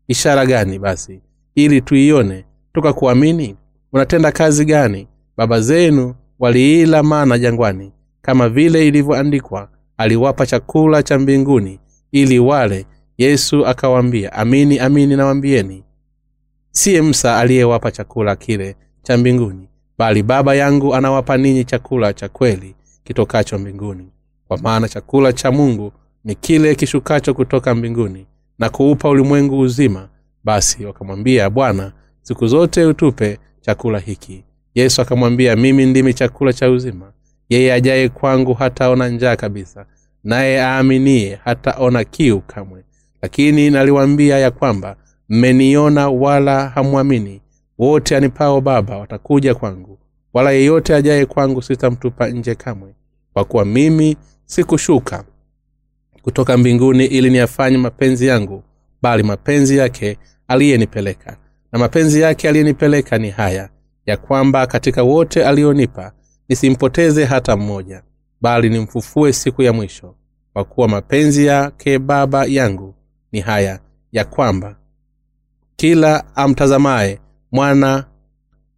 ishara 0.09 0.47
gani 0.47 0.78
basi 0.78 1.20
ili 1.54 1.80
tuione 1.80 2.44
tukakuamini? 2.73 3.56
Unatenda 3.92 4.32
kazi 4.32 4.64
gani? 4.64 5.09
Baba 5.37 5.61
zenu 5.61 6.14
waliila 6.38 7.02
mana 7.02 7.38
jangwani 7.38 7.92
kama 8.23 8.49
vile 8.49 8.88
ilivyoandikwa 8.88 9.68
aliwapa 9.97 10.47
chakula 10.47 11.02
cha 11.02 11.18
mbinguni 11.18 11.80
ili 12.12 12.38
wale 12.38 12.87
yesu 13.24 13.66
akawaambia 13.66 14.32
amini 14.32 14.78
amini 14.78 15.16
nawambieni 15.16 15.84
siye 16.70 17.02
msa 17.02 17.38
aliyewapa 17.38 17.90
chakula 17.90 18.36
kile 18.36 18.76
cha 19.02 19.16
mbinguni 19.16 19.68
bali 19.98 20.22
baba 20.22 20.54
yangu 20.54 20.94
anawapa 20.94 21.36
ninyi 21.36 21.64
chakula 21.64 22.12
cha 22.12 22.28
kweli 22.28 22.74
kitokacho 23.04 23.58
mbinguni. 23.58 24.08
Kwa 24.48 24.58
maana 24.58 24.88
chakula 24.88 25.32
cha 25.32 25.52
mungu 25.52 25.92
ni 26.24 26.34
kile 26.34 26.74
kishukacho 26.74 27.34
kutoka 27.34 27.74
mbinguni 27.74 28.26
na 28.58 28.70
kuupa 28.70 29.08
ulimwengu 29.08 29.58
uzima. 29.58 30.08
Basi 30.44 30.84
wakamwambia 30.84 31.50
bwana 31.50 31.92
siku 32.22 32.46
zote 32.46 32.84
utupe 32.84 33.38
chakula 33.60 33.98
hiki. 33.98 34.44
Yesu 34.74 35.02
akamwambia 35.02 35.56
mimi 35.56 35.86
ndimi 35.86 36.14
chakula 36.14 36.52
cha 36.52 36.70
uzima. 36.70 37.12
Yeye 37.48 37.72
ajaye 37.72 38.08
kwangu 38.08 38.54
hataona 38.54 39.08
njaa 39.08 39.36
kabisa 39.36 39.86
naye 40.24 40.62
aaminie 40.62 41.38
hataona 41.44 42.04
kiu 42.04 42.40
kamwe 42.40 42.84
lakini 43.22 43.70
naliwambia 43.70 44.38
ya 44.38 44.50
kwamba 44.50 44.96
mmeniona 45.28 46.08
wala 46.08 46.68
hamwamini. 46.68 47.42
Wote 47.78 48.16
anipao 48.16 48.60
baba 48.60 48.98
watakuja 48.98 49.54
kwangu. 49.54 49.98
Wala 50.32 50.50
yeyote 50.50 50.94
ajaye 50.94 51.26
kwangu 51.26 51.62
sitamtupa 51.62 52.28
nje 52.28 52.54
kamwe 52.54 52.94
kwa 53.32 53.44
kuwa 53.44 53.64
mimi 53.64 54.16
sikushuka 54.44 55.24
kutoka 56.22 56.56
mbinguni 56.56 57.04
ili 57.04 57.30
niyafanye 57.30 57.78
mapenzi 57.78 58.26
yangu 58.26 58.62
bali 59.02 59.22
mapenzi 59.22 59.76
yake 59.76 60.18
aliyenipeleka. 60.48 61.36
Na 61.72 61.78
mapenzi 61.78 62.20
yake 62.20 62.48
aliyenipeleka 62.48 63.18
ni 63.18 63.30
haya 63.30 63.68
ya 64.06 64.16
kwamba 64.16 64.66
katika 64.66 65.02
wote 65.02 65.44
alionipa 65.44 66.12
nisimpoteze 66.48 67.24
hata 67.24 67.56
mmoja 67.56 68.02
bali 68.40 68.68
nimfufue 68.70 69.32
siku 69.32 69.62
ya 69.62 69.72
mwisho 69.72 70.14
kwa 70.52 70.64
kuwa 70.64 70.88
mapenzi 70.88 71.46
yake 71.46 71.98
baba 71.98 72.44
yangu 72.44 72.94
ni 73.32 73.40
haya 73.40 73.80
ya 74.12 74.25
kwamba 74.25 74.76
kila 75.76 76.37
amtazamaye 76.37 77.20
mwana 77.52 78.04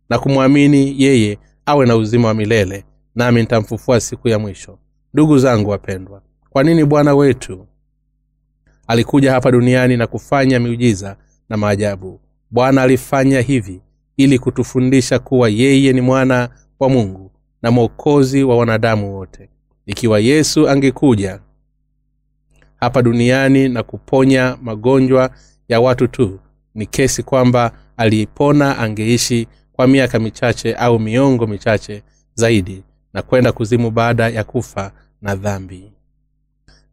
na 0.09 0.19
kumwamini 0.19 0.95
yeye 1.03 1.39
awe 1.67 1.87
na 1.87 1.97
uzima 1.97 2.29
wa 2.29 2.35
milele 2.35 2.85
nami 3.15 3.41
nitamfufua 3.41 4.01
siku 4.01 4.29
ya 4.29 4.39
mwisho. 4.39 4.79
Ndugu 5.15 5.39
zangu 5.39 5.71
wapendwa 5.71 6.23
kwa 6.51 6.63
nini 6.63 6.85
bwana 6.85 7.15
wetu 7.15 7.67
alikuja 8.87 9.33
hapa 9.33 9.51
duniani 9.51 9.97
na 9.97 10.07
kufanya 10.07 10.61
miujiza 10.61 11.17
na 11.49 11.57
maajabu? 11.57 12.21
Bwana 12.51 12.83
alifanya 12.83 13.41
hivi 13.41 13.81
ili 14.17 14.39
kutufundisha 14.39 15.19
kuwa 15.19 15.49
yeye 15.49 15.93
ni 15.93 16.01
mwana 16.01 16.49
wa 16.81 16.89
mungu 16.89 17.31
na 17.63 17.71
mwokozi 17.71 18.45
wa 18.45 18.57
wanadamu 18.57 19.17
wote. 19.17 19.49
Ikiwa 19.87 20.21
yesu 20.21 20.69
angekuja 20.69 21.41
hapa 22.83 23.03
duniani 23.03 23.69
na 23.69 23.83
kuponya 23.83 24.57
magonjwa 24.63 25.31
ya 25.69 25.81
watu 25.81 26.09
tu. 26.09 26.39
Ni 26.75 26.87
kesi 26.87 27.23
kwamba 27.23 27.73
aliyepona 27.97 28.79
angeishi 28.79 29.47
kwa 29.73 29.87
miaka 29.87 30.19
michache 30.19 30.75
au 30.75 30.99
miongo 30.99 31.47
michache 31.47 32.03
zaidi 32.35 32.83
na 33.15 33.23
kwenda 33.23 33.53
kuzimu 33.53 33.91
baada 33.91 34.29
ya 34.29 34.45
kufa 34.45 34.93
na 35.21 35.37
dhambi. 35.37 35.93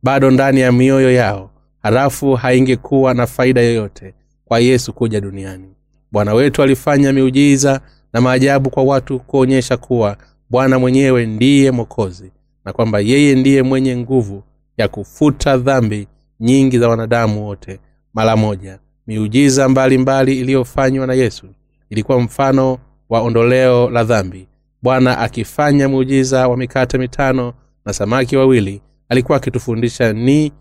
Bado 0.04 0.32
ndani 0.32 0.60
ya 0.60 0.72
mioyo 0.72 1.12
yao 1.14 1.52
halafu 1.84 2.34
haingekuwa 2.36 3.14
na 3.14 3.28
faida 3.28 3.62
yoyote 3.62 4.14
kwa 4.46 4.60
yesu 4.60 4.94
kuja 4.94 5.22
duniani. 5.22 5.70
Bwana 6.12 6.34
wetu 6.34 6.64
alifanya 6.64 7.14
miujiza 7.14 7.82
na 8.14 8.22
maajabu 8.22 8.70
kwa 8.70 8.84
watu 8.84 9.20
kuonyesha 9.20 9.78
kuwa 9.78 10.18
bwana 10.50 10.80
mwenyewe 10.80 11.26
ndiye 11.26 11.72
mwokozi 11.72 12.32
na 12.66 12.74
kwamba 12.74 13.00
yeye 13.00 13.36
ndiye 13.36 13.64
mwenye 13.64 13.98
nguvu 13.98 14.44
ya 14.80 14.88
kufuta 14.88 15.58
dhambi 15.58 16.08
nyingi 16.40 16.80
za 16.80 16.90
wanadamu 16.90 17.46
wote. 17.48 17.80
Mara 18.14 18.36
moja 18.36 18.80
miujiza 19.08 19.70
mbalimbali 19.70 20.40
iliyofanywa 20.40 21.08
na 21.08 21.14
yesu 21.14 21.48
ilikuwa 21.90 22.20
mfano 22.20 22.78
wa 23.10 23.22
ondoleo 23.22 23.90
la 23.90 24.04
dhambi. 24.04 24.48
Bwana 24.82 25.18
akifanya 25.18 25.90
muujiza 25.90 26.48
wa 26.48 26.58
mikate 26.58 26.98
mitano 26.98 27.54
na 27.86 27.94
samaki 27.94 28.38
wawili 28.38 28.82
alikuwa 29.10 29.38
akitufundisha 29.38 30.14
ni 30.14 30.52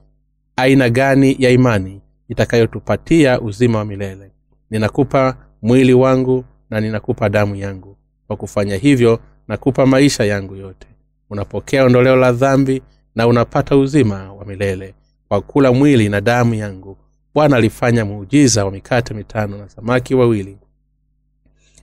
aina 0.56 0.90
gani 0.90 1.36
ya 1.38 1.50
imani 1.50 2.00
itakayotupatia 2.28 3.40
uzima 3.40 3.78
wa 3.78 3.84
milele. 3.84 4.30
Ninakupa 4.70 5.36
mwili 5.62 5.94
wangu 5.94 6.44
na 6.70 6.80
ninakupa 6.80 7.28
damu 7.28 7.56
yangu. 7.56 7.96
Kwa 8.26 8.36
kufanya 8.36 8.76
hivyo 8.76 9.18
nakupa 9.48 9.86
maisha 9.86 10.24
yangu 10.24 10.56
yote. 10.56 10.86
Unapokea 11.30 11.84
ondoleo 11.84 12.16
la 12.16 12.32
dhambi 12.32 12.82
na 13.18 13.26
unapata 13.26 13.76
uzima 13.76 14.32
wa 14.32 14.44
milele 14.44 14.94
kwa 15.28 15.40
kula 15.40 15.72
mwili 15.72 16.08
na 16.08 16.20
damu 16.20 16.54
yangu. 16.54 16.96
Bwana 17.34 17.56
alifanya 17.56 18.04
muujiza 18.04 18.64
wa 18.64 18.70
mikate 18.70 19.14
mitano 19.14 19.58
na 19.58 19.68
samaki 19.68 20.14
wawili 20.14 20.58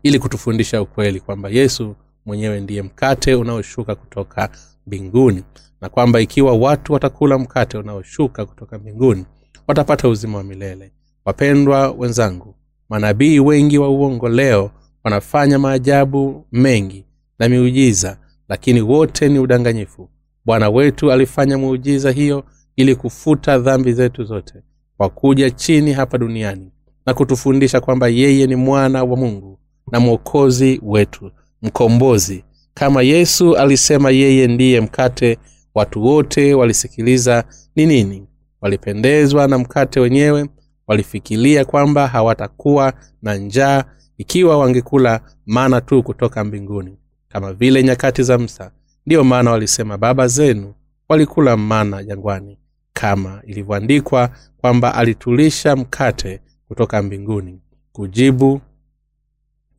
ili 0.04 0.20
kutufundisha 0.20 0.82
ukweli 0.82 1.20
kwamba 1.20 1.50
yesu 1.50 1.96
mwenyewe 2.26 2.60
ndiye 2.60 2.82
mkate 2.82 3.36
unaoshuka 3.36 3.96
kutoka 3.96 4.50
mbinguni 4.88 5.44
na 5.82 5.90
kwamba 5.90 6.20
ikiwa 6.22 6.54
watu 6.54 6.94
watakula 6.94 7.38
mkate 7.38 7.78
unaoshuka 7.78 8.46
kutoka 8.46 8.78
mbinguni 8.80 9.26
watapata 9.68 10.08
uzima 10.10 10.38
wa 10.38 10.44
milele. 10.44 10.92
Wapendwa 11.26 11.92
wenzangu 11.92 12.56
manabii 12.90 13.40
wengi 13.40 13.78
wa 13.78 13.90
uongo 13.90 14.30
leo 14.30 14.72
wanafanya 15.04 15.60
maajabu 15.60 16.48
mengi 16.52 17.06
na 17.40 17.50
miujiza 17.50 18.18
lakini 18.50 18.82
wote 18.82 19.30
ni 19.30 19.40
udanganyifu 19.40 20.10
bwana 20.46 20.70
wetu 20.70 21.12
alifanya 21.12 21.58
muujiza 21.58 22.12
hiyo 22.12 22.44
ili 22.76 22.96
kufuta 22.96 23.58
dhambi 23.60 23.94
zetu 23.94 24.24
zote 24.24 24.54
kwa 24.98 25.10
kuja 25.10 25.52
chini 25.52 25.94
hapa 25.94 26.18
duniani 26.18 26.72
na 27.06 27.14
kutufundisha 27.14 27.82
kwamba 27.82 28.08
yeye 28.08 28.48
ni 28.48 28.56
mwana 28.56 29.04
wa 29.04 29.18
mungu 29.18 29.60
na 29.92 30.00
mwokozi 30.00 30.82
wetu 30.84 31.32
mkombozi. 31.62 32.44
Kama 32.74 33.02
yesu 33.02 33.56
alisema 33.58 34.12
yeye 34.12 34.48
ndiye 34.48 34.82
mkate 34.82 35.38
watu 35.76 36.04
wote 36.04 36.54
walisikiliza 36.54 37.44
ni 37.76 37.86
nini. 37.86 38.28
Walipendezwa 38.62 39.48
na 39.48 39.58
mkate 39.58 40.00
wenyewe 40.00 40.50
walifikiria 40.88 41.66
kwamba 41.66 42.08
hawatakuwa 42.08 42.94
na 43.22 43.36
njaa 43.36 43.84
ikiwa 44.18 44.58
wangekula 44.58 45.22
mana 45.46 45.82
tu 45.82 46.04
kutoka 46.04 46.44
mbinguni 46.44 46.98
kama 47.28 47.54
vile 47.54 47.84
nyakati 47.84 48.24
za 48.24 48.38
msa 48.38 48.72
ndiyo 49.06 49.24
maana 49.24 49.52
walisema 49.52 49.98
baba 49.98 50.28
zenu 50.28 50.74
walikula 51.10 51.58
mana 51.58 52.04
jangwani 52.04 52.58
kama 52.94 53.42
ilivyoandikwa 53.48 54.30
kwamba 54.58 54.96
alitulisha 54.96 55.76
mkate 55.76 56.42
kutoka 56.68 57.02
mbinguni. 57.02 57.62
Kujibu 57.92 58.62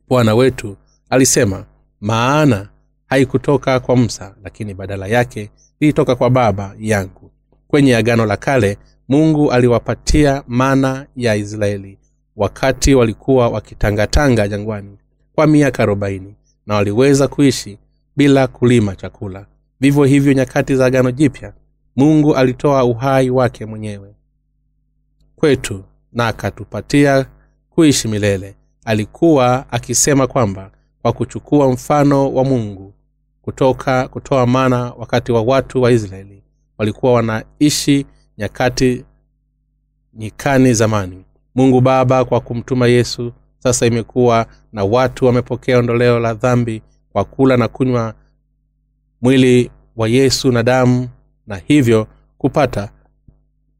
bwana 0.09 0.35
wetu 0.35 0.77
alisema 1.09 1.65
maana 2.01 2.69
haikutoka 3.05 3.79
kwa 3.79 3.97
msa 3.97 4.35
lakini 4.43 4.73
badala 4.73 5.07
yake 5.07 5.51
ilitoka 5.79 6.15
kwa 6.15 6.29
baba 6.29 6.75
yangu. 6.79 7.31
Kwenye 7.67 7.95
agano 7.95 8.25
la 8.25 8.37
kale 8.37 8.77
mungu 9.09 9.51
aliwapatia 9.51 10.43
mana 10.47 11.07
ya 11.15 11.35
israeli 11.35 11.97
wakati 12.35 12.95
walikuwa 12.95 13.49
wakitangatanga 13.49 14.47
jangwani 14.47 14.97
kwa 15.35 15.47
miaka 15.47 15.83
arobaini 15.83 16.35
na 16.65 16.75
waliweza 16.75 17.27
kuishi 17.27 17.77
bila 18.17 18.47
kulima 18.47 18.95
chakula. 18.95 19.45
Vivyo 19.79 20.03
hivyo 20.03 20.33
nyakati 20.33 20.75
za 20.75 20.85
agano 20.85 21.11
jipya 21.11 21.53
mungu 21.95 22.35
alitoa 22.35 22.83
uhai 22.83 23.29
wake 23.29 23.65
mwenyewe. 23.65 24.15
Kwetu 25.35 25.83
na 26.13 26.27
akatupatia 26.27 27.25
kuishi 27.69 28.07
milele. 28.07 28.55
Alikuwa 28.85 29.71
akisema 29.71 30.27
kwamba 30.27 30.71
kwa 31.01 31.13
kuchukua 31.13 31.71
mfano 31.71 32.33
wa 32.33 32.43
mungu 32.43 32.93
kutoka 33.41 34.07
kutoa 34.07 34.47
mana 34.47 34.93
wakati 34.97 35.31
wa 35.31 35.41
watu 35.41 35.81
wa 35.81 35.91
israeli 35.91 36.43
walikuwa 36.77 37.13
wanaishi 37.13 38.05
nyakati 38.37 39.05
nyikani 40.13 40.73
zamani. 40.73 41.25
Mungu 41.55 41.81
baba 41.81 42.25
kwa 42.25 42.39
kumtuma 42.41 42.87
yesu 42.87 43.33
sasa 43.59 43.85
imekuwa 43.85 44.45
na 44.73 44.83
watu 44.83 45.25
wamepokea 45.25 45.77
ondoleo 45.79 46.19
la 46.19 46.33
dhambi 46.33 46.81
kwa 47.17 47.25
kula 47.25 47.57
na 47.57 47.67
kunywa 47.67 48.13
mwili 49.21 49.71
wa 49.95 50.07
yesu 50.07 50.51
na 50.51 50.63
damu 50.63 51.09
na 51.47 51.55
hivyo 51.55 52.07
kupata 52.37 52.89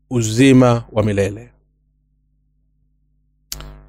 uzima 0.09 0.83
wa 0.91 1.03
milele. 1.03 1.49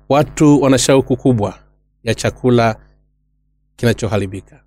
Watu 0.08 0.62
wana 0.62 0.78
shauku 0.78 1.16
kubwa 1.16 1.58
ya 2.04 2.14
chakula 2.14 2.76
kinachoharibika. 3.76 4.60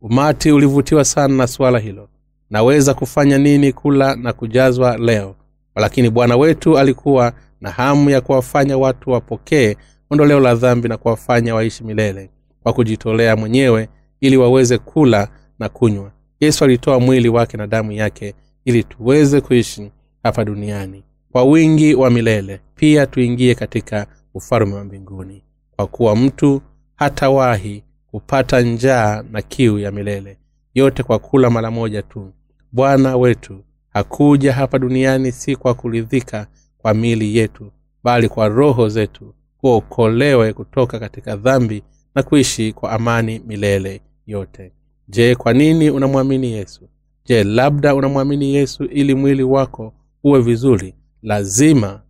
Umati 0.00 0.52
ulivutiwa 0.52 1.04
sana 1.04 1.34
na 1.34 1.46
suala 1.46 1.78
hilo. 1.78 2.08
Naweza 2.50 2.94
kufanya 2.94 3.38
nini 3.38 3.72
kula 3.72 4.16
na 4.16 4.32
kujazwa 4.32 4.96
leo? 4.98 5.36
Lakini 5.76 6.10
bwana 6.10 6.36
wetu 6.36 6.78
alikuwa 6.78 7.32
na 7.60 7.70
hamu 7.70 8.10
ya 8.10 8.20
kuwafanya 8.20 8.78
watu 8.78 9.10
wapokee 9.10 9.76
ondoleo 10.10 10.40
la 10.40 10.54
dhambi 10.54 10.88
na 10.88 10.96
kuwafanya 10.96 11.54
waishi 11.54 11.84
milele 11.84 12.30
kwa 12.62 12.72
kujitolea 12.72 13.36
mwenyewe 13.36 13.88
ili 14.24 14.36
waweze 14.36 14.78
kula 14.78 15.28
na 15.58 15.68
kunywa. 15.68 16.12
Yesu 16.40 16.64
alitoa 16.64 17.00
mwili 17.00 17.28
wake 17.28 17.56
na 17.56 17.66
damu 17.66 17.92
yake 17.92 18.34
ili 18.64 18.84
tuweze 18.84 19.40
kuishi 19.40 19.90
hapa 20.22 20.44
duniani 20.44 21.04
kwa 21.32 21.44
wingi 21.44 21.94
wa 21.94 22.10
milele. 22.10 22.60
Pia 22.74 23.06
tuingie 23.06 23.54
katika 23.54 24.06
ufalume 24.34 24.74
wa 24.74 24.84
mbinguni 24.84 25.42
kwa 25.76 25.86
kuwa 25.86 26.16
mtu 26.16 26.62
hatawahi 26.96 27.82
kupata 28.06 28.60
njaa 28.60 29.24
na 29.30 29.42
kiu 29.42 29.78
ya 29.78 29.90
milele. 29.92 30.38
Yote 30.74 31.02
kwa 31.02 31.18
kula 31.18 31.50
mara 31.50 31.70
moja 31.70 32.02
tu. 32.02 32.32
Bwana 32.72 33.16
wetu 33.16 33.64
hakuja 33.88 34.52
hapa 34.52 34.78
duniani 34.78 35.32
si 35.32 35.56
kwa 35.56 35.74
kuridhika 35.74 36.46
kwa 36.78 36.94
mili 36.94 37.36
yetu 37.36 37.72
bali 38.04 38.28
kwa 38.28 38.48
roho 38.48 38.88
zetu 38.88 39.34
kuokolewe 39.58 40.52
kutoka 40.52 40.98
katika 40.98 41.36
dhambi 41.36 41.82
na 42.14 42.22
kuishi 42.22 42.72
kwa 42.72 42.90
amani 42.92 43.42
milele 43.46 44.00
yote. 44.26 44.72
Je 45.08 45.34
kwa 45.34 45.52
nini 45.52 45.90
unamwamini 45.90 46.52
yesu? 46.52 46.88
Je 47.24 47.44
labda 47.44 47.94
unamwamini 47.94 48.54
yesu 48.54 48.84
ili 48.84 49.14
mwili 49.14 49.42
wako 49.42 49.94
uwe 50.24 50.40
vizuri? 50.40 50.94
Lazima 51.22 52.02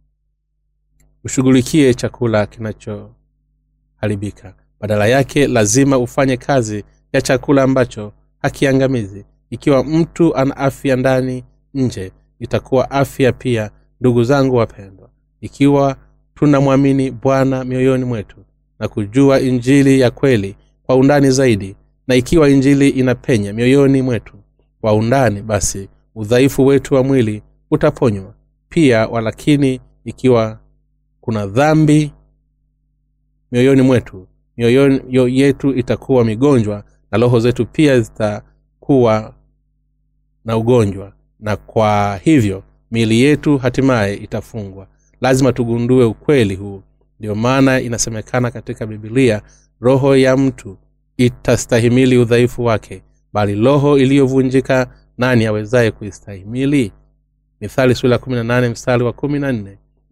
ushughulikie 1.24 1.94
chakula 1.94 2.46
kinachoharibika. 2.46 4.54
Badala 4.80 5.06
yake 5.06 5.46
lazima 5.46 5.98
ufanye 5.98 6.36
kazi 6.36 6.84
ya 7.12 7.20
chakula 7.22 7.62
ambacho 7.62 8.12
hakiangamizi. 8.38 9.24
Ikiwa 9.50 9.84
mtu 9.84 10.36
ana 10.36 10.56
afya 10.56 10.96
ndani 10.96 11.44
nje 11.74 12.12
itakuwa 12.38 12.90
afya 12.90 13.32
pia 13.32 13.70
ndugu 14.00 14.24
zangu 14.24 14.56
wapendwa. 14.56 15.10
Ikiwa 15.40 15.96
tunamwamini 16.34 17.10
bwana 17.10 17.64
mioyoni 17.64 18.04
mwetu 18.04 18.36
na 18.78 18.88
kujua 18.88 19.40
injili 19.40 20.00
ya 20.00 20.10
kweli 20.10 20.56
kwa 20.82 20.96
undani 20.96 21.30
zaidi 21.30 21.76
na 22.06 22.14
ikiwa 22.14 22.48
injili 22.48 22.88
inapenya 22.88 23.52
mioyoni 23.52 24.02
mwetu 24.02 24.34
kwa 24.80 24.94
undani 24.94 25.42
basi 25.42 25.88
udhaifu 26.14 26.66
wetu 26.66 26.94
wa 26.94 27.04
mwili 27.04 27.42
utaponywa. 27.70 28.34
Pia 28.68 29.06
walakini 29.08 29.80
ikiwa 30.04 30.58
kuna 31.20 31.46
dhambi 31.46 32.12
mioyoni 33.52 33.82
mwetu 33.82 34.26
mioyo 34.56 35.28
yetu 35.28 35.74
itakuwa 35.74 36.24
migonjwa 36.24 36.84
na 37.10 37.18
roho 37.18 37.40
zetu 37.40 37.66
pia 37.66 38.00
zitakuwa 38.00 39.34
na 40.44 40.56
ugonjwa. 40.56 41.12
Na 41.40 41.56
kwa 41.56 42.20
hivyo 42.22 42.62
miili 42.90 43.20
yetu 43.20 43.58
hatimaye 43.58 44.14
itafungwa. 44.14 44.86
Lazima 45.20 45.52
tugundue 45.52 46.04
ukweli 46.04 46.54
huu. 46.54 46.82
Ndio 47.18 47.34
maana 47.34 47.80
inasemekana 47.80 48.50
katika 48.50 48.86
bibilia 48.86 49.42
roho 49.80 50.16
ya 50.16 50.36
mtu 50.36 50.76
itastahimili 51.16 52.18
udhaifu 52.18 52.64
wake 52.64 53.02
bali 53.32 53.54
roho 53.54 53.98
iliyovunjika 53.98 54.86
nani 55.18 55.46
awezaye 55.46 55.90
kuistahimili? 55.90 56.92
Mithali 57.60 57.94
sura 57.94 58.12
ya 58.12 58.18
mstari 58.70 59.04
wa 59.04 59.12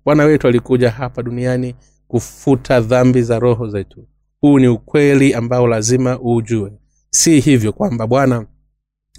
bwana 0.05 0.25
wetu 0.25 0.47
alikuja 0.49 0.91
hapa 0.91 1.23
duniani 1.23 1.75
kufuta 2.09 2.81
dhambi 2.81 3.23
za 3.23 3.39
roho 3.39 3.69
zetu. 3.69 4.09
Huu 4.41 4.59
ni 4.59 4.69
ukweli 4.69 5.35
ambao 5.35 5.67
lazima 5.67 6.19
uujue. 6.21 6.73
Si 7.11 7.41
hivyo 7.41 7.73
kwamba 7.73 8.07
bwana 8.07 8.47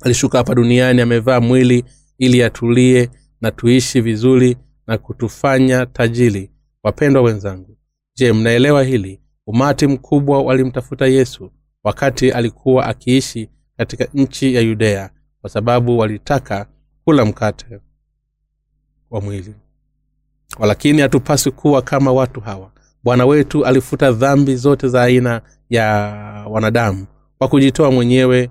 alishuka 0.02 0.38
hapa 0.38 0.56
duniani 0.56 1.02
amevaa 1.02 1.40
mwili 1.40 1.86
ili 2.18 2.44
atulie 2.44 3.10
na 3.42 3.52
tuishi 3.52 4.02
vizuri 4.02 4.58
na 4.88 4.98
kutufanya 4.98 5.86
tajili 5.86 6.52
wapendwa 6.84 7.22
wenzangu 7.22 7.78
je 8.16 8.34
mnaelewa 8.34 8.84
hili? 8.84 9.20
Umati 9.48 9.88
mkubwa 9.88 10.42
walimtafuta 10.42 11.08
yesu 11.08 11.52
wakati 11.84 12.32
alikuwa 12.32 12.86
akiishi 12.86 13.50
katika 13.78 14.08
nchi 14.14 14.56
ya 14.56 14.62
yudea 14.62 15.10
kwa 15.42 15.50
sababu 15.50 15.98
walitaka 15.98 16.66
kula 17.06 17.26
mkate 17.26 17.80
wa 19.12 19.22
mwili. 19.22 19.54
Walakini 20.60 21.02
hatupaswi 21.02 21.52
kuwa 21.52 21.82
kama 21.82 22.12
watu 22.12 22.42
hawa. 22.42 22.72
Bwana 23.04 23.26
wetu 23.26 23.66
alifuta 23.66 24.12
dhambi 24.12 24.56
zote 24.56 24.88
za 24.88 25.04
aina 25.04 25.42
ya 25.70 25.88
wanadamu 26.50 27.06
kwa 27.38 27.48
kujitoa 27.48 27.92
mwenyewe 27.92 28.50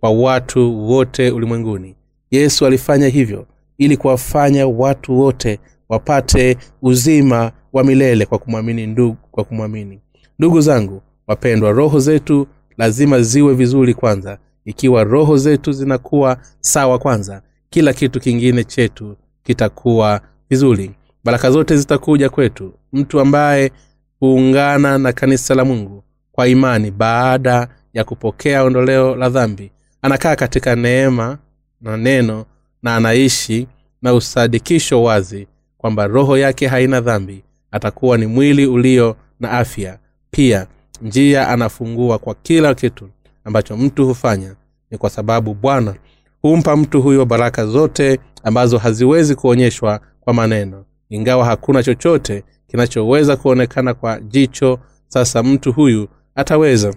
kwa 0.00 0.10
watu 0.10 0.88
wote 0.88 1.30
ulimwenguni. 1.30 1.96
Yesu 2.30 2.66
alifanya 2.66 3.08
hivyo 3.08 3.46
ili 3.78 3.96
kuwafanya 3.96 4.66
watu 4.66 5.18
wote 5.20 5.60
wapate 5.88 6.56
uzima 6.82 7.52
wa 7.72 7.84
milele 7.84 8.26
kwa 8.26 8.38
kumwamini 8.38 8.86
ndugu 8.86 9.16
kwa 9.30 9.44
kumwamini. 9.44 10.00
Ndugu 10.38 10.60
zangu 10.60 11.02
wapendwa 11.26 11.72
roho 11.72 11.98
zetu 12.00 12.46
lazima 12.78 13.22
ziwe 13.22 13.54
vizuri 13.54 13.94
kwanza. 13.94 14.38
Ikiwa 14.64 15.04
roho 15.04 15.36
zetu 15.36 15.72
zinakuwa 15.72 16.36
sawa 16.60 16.98
kwanza 16.98 17.42
kila 17.70 17.92
kitu 17.92 18.20
kingine 18.20 18.64
chetu 18.64 19.16
kitakuwa 19.42 20.20
vizuri. 20.50 20.90
Baraka 21.24 21.50
zote 21.50 21.76
zitakuja 21.76 22.28
kwetu. 22.30 22.72
Mtu 22.92 23.20
ambaye 23.20 23.72
huungana 24.20 24.98
na 24.98 25.12
kanisa 25.12 25.54
la 25.54 25.64
mungu 25.64 26.04
kwa 26.32 26.48
imani 26.48 26.90
baada 26.90 27.68
ya 27.94 28.04
kupokea 28.04 28.64
ondoleo 28.64 29.16
la 29.16 29.28
dhambi 29.28 29.70
anakaa 30.02 30.36
katika 30.36 30.76
neema 30.76 31.38
na 31.80 31.96
neno 31.96 32.44
na 32.82 32.96
anaishi 32.96 33.66
na 34.02 34.14
usadikisho 34.14 35.02
wazi 35.02 35.46
kwamba 35.78 36.06
roho 36.06 36.38
yake 36.38 36.66
haina 36.66 37.00
dhambi. 37.00 37.44
Atakuwa 37.70 38.18
ni 38.18 38.26
mwili 38.26 38.66
ulio 38.66 39.16
na 39.40 39.50
afya. 39.50 39.98
Pia 40.30 40.66
njia 41.02 41.48
anafungua 41.48 42.18
kwa 42.18 42.34
kila 42.34 42.74
kitu 42.74 43.08
ambacho 43.44 43.76
mtu 43.76 44.06
hufanya. 44.06 44.54
Ni 44.90 44.98
kwa 44.98 45.10
sababu 45.10 45.54
bwana 45.54 45.94
humpa 46.42 46.76
mtu 46.76 47.02
huyo 47.02 47.24
baraka 47.26 47.66
zote 47.66 48.20
ambazo 48.44 48.78
haziwezi 48.78 49.34
kuonyeshwa 49.34 50.00
kwa 50.20 50.34
maneno. 50.34 50.84
Ingawa 51.08 51.44
hakuna 51.44 51.82
chochote 51.82 52.44
kinachoweza 52.66 53.36
kuonekana 53.36 53.94
kwa 53.94 54.20
jicho 54.20 54.78
sasa 55.08 55.42
mtu 55.42 55.72
huyu 55.72 56.08
ataweza 56.34 56.94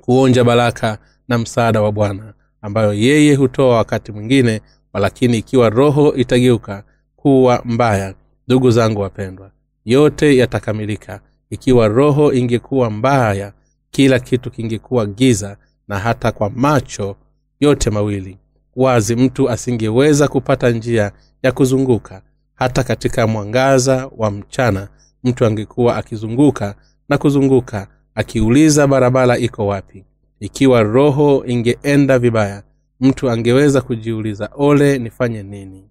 kuonja 0.00 0.44
baraka 0.44 0.98
na 1.28 1.38
msaada 1.38 1.82
wa 1.82 1.92
bwana 1.92 2.34
ambayo 2.62 2.94
yeye 2.94 3.34
hutoa 3.34 3.76
wakati 3.76 4.12
mwingine 4.12 4.60
walakini 4.92 5.38
ikiwa 5.38 5.70
roho 5.70 6.14
itageuka 6.14 6.84
kuwa 7.16 7.62
mbaya. 7.64 8.14
Ndugu 8.48 8.70
zangu 8.70 9.00
wapendwa 9.00 9.50
yote 9.84 10.36
yatakamilika 10.36 11.20
ikiwa 11.54 11.88
roho 11.88 12.32
ingekuwa 12.32 12.90
mbaya 12.90 13.52
kila 13.90 14.18
kitu 14.18 14.50
kingekuwa 14.50 15.06
giza 15.06 15.56
na 15.88 15.98
hata 15.98 16.32
kwa 16.32 16.50
macho 16.50 17.16
yote 17.60 17.90
mawili. 17.90 18.38
Wazi 18.76 19.16
mtu 19.16 19.50
asingeweza 19.50 20.28
kupata 20.28 20.70
njia 20.70 21.12
ya 21.42 21.52
kuzunguka. 21.52 22.22
Hata 22.54 22.82
katika 22.84 23.26
mwangaza 23.26 24.10
wa 24.16 24.30
mchana 24.30 24.88
mtu 25.24 25.46
angekuwa 25.46 25.96
akizunguka 25.96 26.74
na 27.08 27.18
kuzunguka 27.18 27.88
akiuliza 28.14 28.86
barabara 28.86 29.38
iko 29.38 29.66
wapi. 29.66 30.04
Ikiwa 30.40 30.82
roho 30.82 31.44
ingeenda 31.46 32.18
vibaya 32.18 32.62
mtu 33.00 33.30
angeweza 33.30 33.80
kujiuliza 33.80 34.50
ole 34.56 34.98
nifanye 34.98 35.42
nini? 35.42 35.84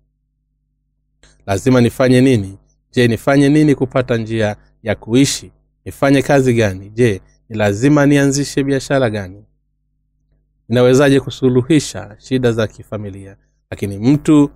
Lazima 1.45 1.81
nifanye 1.81 2.21
nini? 2.21 2.57
Je 2.91 3.07
nifanye 3.07 3.49
nini 3.49 3.75
kupata 3.75 4.17
njia 4.17 4.55
ya 4.83 4.95
kuishi 4.95 5.51
nifanye 5.85 6.21
kazi 6.21 6.53
gani? 6.53 6.89
Je 6.89 7.21
ni 7.49 7.57
lazima 7.57 8.05
nianzishe 8.05 8.63
biashara 8.63 9.09
gani? 9.09 9.43
Inawezaje 10.69 11.19
kusuluhisha 11.19 12.15
shida 12.19 12.51
za 12.51 12.67
kifamilia? 12.67 13.37
Lakini 13.71 13.97
mtu 13.97 14.49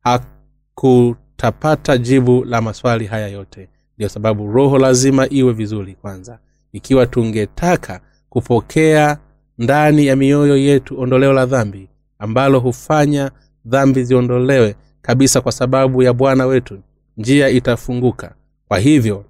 hakutapata 0.00 1.98
jibu 1.98 2.44
la 2.44 2.60
maswali 2.60 3.06
haya 3.06 3.28
yote. 3.28 3.68
Ndio 3.96 4.08
sababu 4.08 4.52
roho 4.52 4.78
lazima 4.78 5.28
iwe 5.30 5.52
vizuri 5.52 5.94
kwanza. 5.94 6.38
Ikiwa 6.72 7.06
tungetaka 7.06 8.00
kupokea 8.28 9.18
ndani 9.58 10.06
ya 10.06 10.16
mioyo 10.16 10.56
yetu 10.56 11.00
ondoleo 11.00 11.32
la 11.32 11.46
dhambi 11.46 11.88
ambalo 12.18 12.58
hufanya 12.60 13.30
dhambi 13.66 14.04
ziondolewe 14.04 14.76
kabisa 15.02 15.40
kwa 15.40 15.52
sababu 15.52 16.02
ya 16.02 16.12
bwana 16.12 16.46
wetu 16.46 16.78
njia 17.16 17.48
itafunguka. 17.48 18.34
Kwa 18.68 18.78
hivyo 18.78 19.24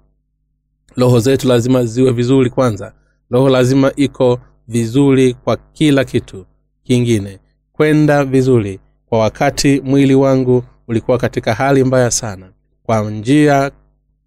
roho 0.97 1.19
zetu 1.19 1.47
lazima 1.47 1.85
ziwe 1.85 2.11
vizuri 2.11 2.49
kwanza. 2.49 2.93
Roho 3.31 3.49
lazima 3.49 3.91
iko 3.95 4.39
vizuri 4.67 5.33
kwa 5.33 5.57
kila 5.73 6.03
kitu 6.05 6.45
kingine. 6.83 7.39
Kwenda 7.73 8.25
vizuri 8.25 8.79
kwa 9.05 9.19
wakati 9.19 9.81
mwili 9.81 10.15
wangu 10.15 10.63
ulikuwa 10.87 11.17
katika 11.17 11.53
hali 11.53 11.83
mbaya 11.83 12.11
sana. 12.11 12.51
Kwa 12.83 13.11
njia 13.11 13.71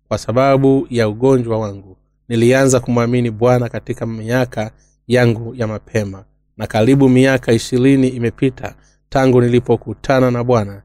kwa 0.09 0.19
sababu 0.19 0.87
ya 0.91 1.09
ugonjwa 1.09 1.59
wangu 1.59 1.97
nilianza 2.29 2.81
kumwamini 2.81 3.31
bwana 3.31 3.69
katika 3.69 4.07
miaka 4.07 4.71
yangu 5.07 5.55
ya 5.55 5.67
mapema. 5.67 6.25
Na 6.57 6.67
karibu 6.67 7.09
miaka 7.09 7.53
ishirini 7.53 8.09
imepita 8.09 8.75
tangu 9.09 9.41
nilipokutana 9.41 10.31
na 10.31 10.45
bwana 10.45 10.83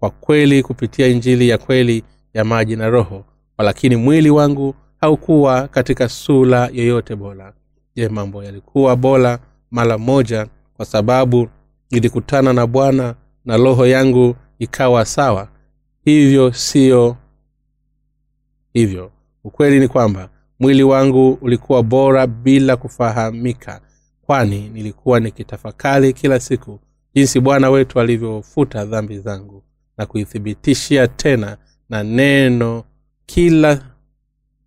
kwa 0.00 0.10
kweli 0.10 0.62
kupitia 0.62 1.06
injili 1.06 1.48
ya 1.48 1.58
kweli 1.58 2.04
ya 2.34 2.44
maji 2.44 2.76
na 2.76 2.88
roho. 2.88 3.24
Walakini 3.58 3.96
mwili 3.96 4.30
wangu 4.30 4.74
haukuwa 5.00 5.68
katika 5.68 6.08
sura 6.08 6.68
yoyote 6.72 7.16
bora 7.16 7.54
je 7.96 8.08
mambo 8.08 8.44
yalikuwa 8.44 8.96
bora 8.96 9.38
mara 9.70 9.98
moja 9.98 10.46
kwa 10.76 10.86
sababu 10.86 11.48
nilikutana 11.90 12.52
na 12.52 12.66
bwana 12.66 13.14
na 13.44 13.56
roho 13.56 13.86
yangu 13.86 14.36
ikawa 14.58 15.04
sawa? 15.04 15.48
Hivyo 16.04 16.52
siyo 16.52 17.16
hivyo. 18.72 19.10
Ukweli 19.44 19.80
ni 19.80 19.88
kwamba 19.88 20.28
mwili 20.60 20.82
wangu 20.82 21.32
ulikuwa 21.40 21.82
bora 21.82 22.26
bila 22.26 22.76
kufahamika 22.76 23.80
kwani 24.22 24.68
nilikuwa 24.68 25.20
nikitafakari 25.20 26.12
kila 26.12 26.40
siku 26.40 26.80
jinsi 27.14 27.40
bwana 27.40 27.70
wetu 27.70 28.00
alivyofuta 28.00 28.84
dhambi 28.84 29.18
zangu 29.18 29.62
na 29.98 30.06
kuithibitishia 30.06 31.08
tena 31.08 31.56
na 31.88 32.02
neno 32.02 32.84
kila 33.26 33.82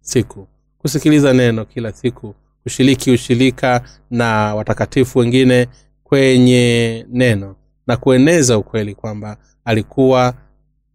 siku. 0.10 0.48
Kusikiliza 0.78 1.34
neno 1.34 1.66
kila 1.66 1.92
siku 1.92 2.36
kushiriki 2.64 3.12
ushirika 3.12 3.82
na 4.12 4.56
watakatifu 4.56 5.20
wengine 5.20 5.68
kwenye 6.04 7.06
neno 7.12 7.56
na 7.88 7.98
kueneza 7.98 8.58
ukweli 8.58 8.96
kwamba 8.96 9.38
alikuwa 9.66 10.34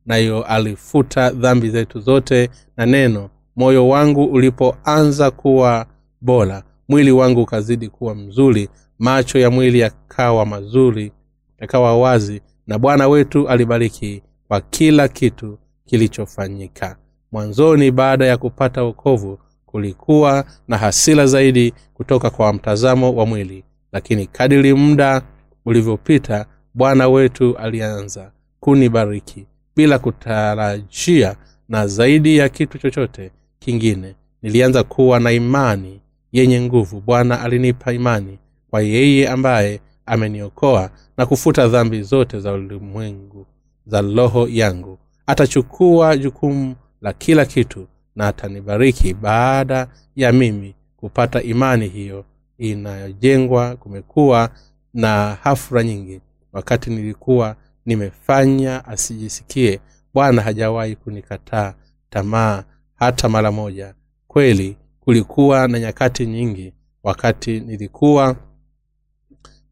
nayo 0.07 0.43
alifuta 0.45 1.31
dhambi 1.31 1.71
zetu 1.71 2.01
zote 2.01 2.51
na 2.77 2.87
neno. 2.87 3.31
Moyo 3.57 3.89
wangu 3.89 4.25
ulipoanza 4.25 5.31
kuwa 5.31 5.87
bora 6.21 6.63
mwili 6.89 7.13
wangu 7.13 7.43
ukazidi 7.43 7.89
kuwa 7.89 8.15
mzuri 8.15 8.69
macho 8.99 9.39
ya 9.39 9.51
mwili 9.51 9.79
yakawa 9.79 10.47
mazuri 10.47 11.13
yakawa 11.61 11.99
wazi 11.99 12.41
na 12.67 12.79
bwana 12.79 13.09
wetu 13.09 13.49
alibariki 13.49 14.23
kwa 14.49 14.61
kila 14.61 15.09
kitu 15.09 15.59
kilichofanyika 15.87 16.97
mwanzoni 17.35 17.91
baada 17.91 18.27
ya 18.27 18.37
kupata 18.37 18.83
wokovu 18.83 19.39
kulikuwa 19.67 20.45
na 20.69 20.79
hasila 20.79 21.27
zaidi 21.27 21.73
kutoka 21.95 22.31
kwa 22.31 22.53
mtazamo 22.53 23.15
wa 23.15 23.27
mwili. 23.27 23.65
Lakini 23.93 24.27
kadiri 24.27 24.75
muda 24.75 25.23
ulivyopita 25.67 26.47
bwana 26.75 27.09
wetu 27.09 27.57
alianza 27.59 28.33
kunibariki 28.61 29.47
bila 29.77 29.99
kutarajia 29.99 31.37
na 31.69 31.87
zaidi 31.87 32.37
ya 32.37 32.49
kitu 32.49 32.79
chochote 32.79 33.31
kingine. 33.59 34.15
Nilianza 34.43 34.83
kuwa 34.83 35.21
na 35.21 35.33
imani 35.33 36.01
yenye 36.33 36.61
nguvu. 36.61 37.01
Bwana 37.01 37.41
alinipa 37.41 37.93
imani 37.93 38.39
kwa 38.71 38.83
yeye 38.83 39.29
ambaye 39.29 39.81
ameniokoa 40.07 40.91
na 41.17 41.27
kufuta 41.27 41.69
dhambi 41.69 42.03
zote 42.03 42.41
za 42.41 42.53
ulimwengu 42.53 43.47
za 43.87 44.01
roho 44.01 44.49
yangu. 44.49 44.99
Atachukua 45.27 46.17
jukumu 46.17 46.75
la 47.05 47.13
kila 47.13 47.47
kitu 47.47 47.87
na 48.17 48.29
atanibariki 48.29 49.15
baada 49.15 49.89
ya 50.17 50.33
mimi 50.33 50.75
kupata 50.97 51.43
imani 51.43 51.89
hiyo 51.89 52.25
inayojengwa 52.59 53.77
kumekuwa 53.77 54.51
na 54.95 55.35
hafura 55.43 55.83
nyingi. 55.83 56.21
Wakati 56.53 56.91
nilikuwa 56.91 57.57
nimefanya 57.87 58.85
asijisikie 58.85 59.81
bwana 60.15 60.43
hajawahi 60.43 60.97
kunikataa 60.97 61.75
tamaa 62.11 62.65
hata 62.95 63.29
mara 63.29 63.53
moja. 63.53 63.95
Kweli 64.29 64.77
kulikuwa 65.01 65.69
na 65.69 65.79
nyakati 65.81 66.27
nyingi. 66.27 66.73
Wakati 67.03 67.61
nilikuwa 67.61 68.37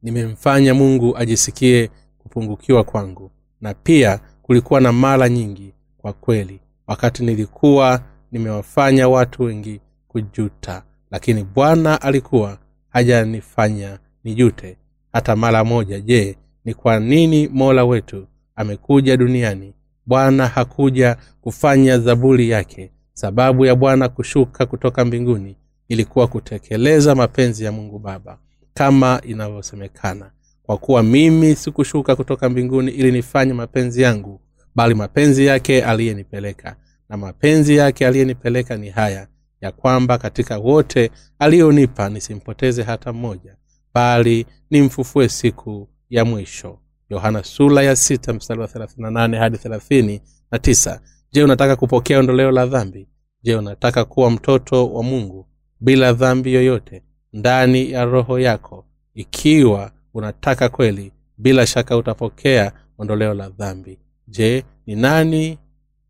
nimemfanya 0.02 0.74
mungu 0.74 1.16
ajisikie 1.16 1.90
kupungukiwa 2.18 2.84
kwangu. 2.84 3.30
Na 3.60 3.74
pia 3.74 4.20
kulikuwa 4.42 4.80
na 4.80 4.92
mara 4.92 5.28
nyingi 5.28 5.74
kwa 5.98 6.12
kweli 6.12 6.60
wakati 6.92 7.24
nilikuwa 7.24 8.00
nimewafanya 8.32 9.08
watu 9.08 9.42
wengi 9.42 9.80
kujuta. 10.08 10.82
Lakini 11.10 11.44
bwana 11.44 12.02
alikuwa 12.02 12.58
hajanifanya 12.88 13.98
nijute 14.24 14.76
hata 15.12 15.36
mara 15.36 15.64
moja. 15.64 16.00
Je 16.00 16.36
ni 16.64 16.74
kwa 16.74 17.00
nini 17.00 17.48
mola 17.48 17.84
wetu 17.84 18.26
amekuja 18.56 19.16
duniani? 19.16 19.74
Bwana 20.06 20.46
hakuja 20.46 21.16
kufanya 21.40 21.98
zaburi 21.98 22.50
yake. 22.50 22.92
Sababu 23.12 23.64
ya 23.66 23.74
bwana 23.74 24.08
kushuka 24.08 24.66
kutoka 24.66 25.04
mbinguni 25.04 25.56
ilikuwa 25.88 26.26
kutekeleza 26.26 27.14
mapenzi 27.14 27.64
ya 27.64 27.72
mungu 27.72 27.98
baba 27.98 28.38
kama 28.74 29.20
inavyosemekana. 29.24 30.30
Kwa 30.62 30.76
kuwa 30.78 31.02
mimi 31.02 31.56
sikushuka 31.56 32.16
kutoka 32.16 32.48
mbinguni 32.48 32.90
ili 32.90 33.12
nifanye 33.12 33.52
mapenzi 33.52 34.02
yangu 34.02 34.40
bali 34.74 34.94
mapenzi 34.94 35.46
yake 35.46 35.84
aliyenipeleka 35.84 36.76
na 37.12 37.18
mapenzi 37.18 37.76
yake 37.76 38.06
aliyenipeleka 38.06 38.76
ni 38.76 38.90
haya 38.90 39.28
ya 39.60 39.72
kwamba 39.72 40.18
katika 40.18 40.58
wote 40.58 41.10
aliyonipa 41.38 42.08
nisimpoteze 42.08 42.82
hata 42.82 43.12
mmoja 43.12 43.56
bali 43.94 44.46
nimfufue 44.70 45.28
siku 45.28 45.88
ya 46.10 46.24
mwisho. 46.24 46.78
Yohana 47.10 47.44
sula 47.44 47.82
ya 47.82 47.96
sita 47.96 48.32
wa 48.58 48.68
thelathini 48.68 49.02
na 49.02 49.10
nane 49.10 49.36
hadi 49.38 49.58
thelathini 49.58 50.20
na 50.50 50.58
tisa. 50.58 51.00
Je 51.32 51.44
unataka 51.44 51.76
kupokea 51.76 52.18
ondoleo 52.18 52.50
la 52.50 52.66
dhambi? 52.66 53.08
Je 53.42 53.56
unataka 53.56 54.04
kuwa 54.04 54.30
mtoto 54.30 54.92
wa 54.92 55.02
mungu 55.02 55.46
bila 55.80 56.12
dhambi 56.12 56.54
yoyote 56.54 57.02
ndani 57.32 57.90
ya 57.90 58.04
roho 58.04 58.38
yako? 58.38 58.86
Ikiwa 59.14 59.92
unataka 60.14 60.68
kweli 60.68 61.12
bila 61.38 61.66
shaka 61.66 61.96
utapokea 61.96 62.72
ondoleo 62.98 63.34
la 63.34 63.48
dhambi. 63.48 63.98
Je 64.28 64.64
ni 64.86 64.94
nani 64.96 65.58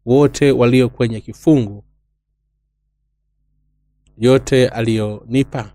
wote 0.06 0.50
walio 0.52 0.88
kwenye 0.88 1.20
kifungu 1.20 1.84
yote 4.18 4.68
aliyonipa 4.68 5.72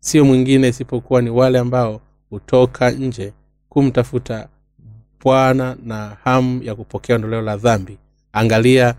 sio 0.00 0.24
mwingine 0.24 0.68
isipokuwa 0.68 1.22
ni 1.22 1.30
wale 1.30 1.58
ambao 1.58 2.00
hutoka 2.30 2.90
nje 2.90 3.32
kumtafuta 3.68 4.48
bwana 5.24 5.76
na 5.82 6.16
hamu 6.24 6.62
ya 6.62 6.74
kupokea 6.74 7.16
ondoleo 7.16 7.42
la 7.42 7.56
dhambi. 7.56 7.98
Angalia 8.32 8.94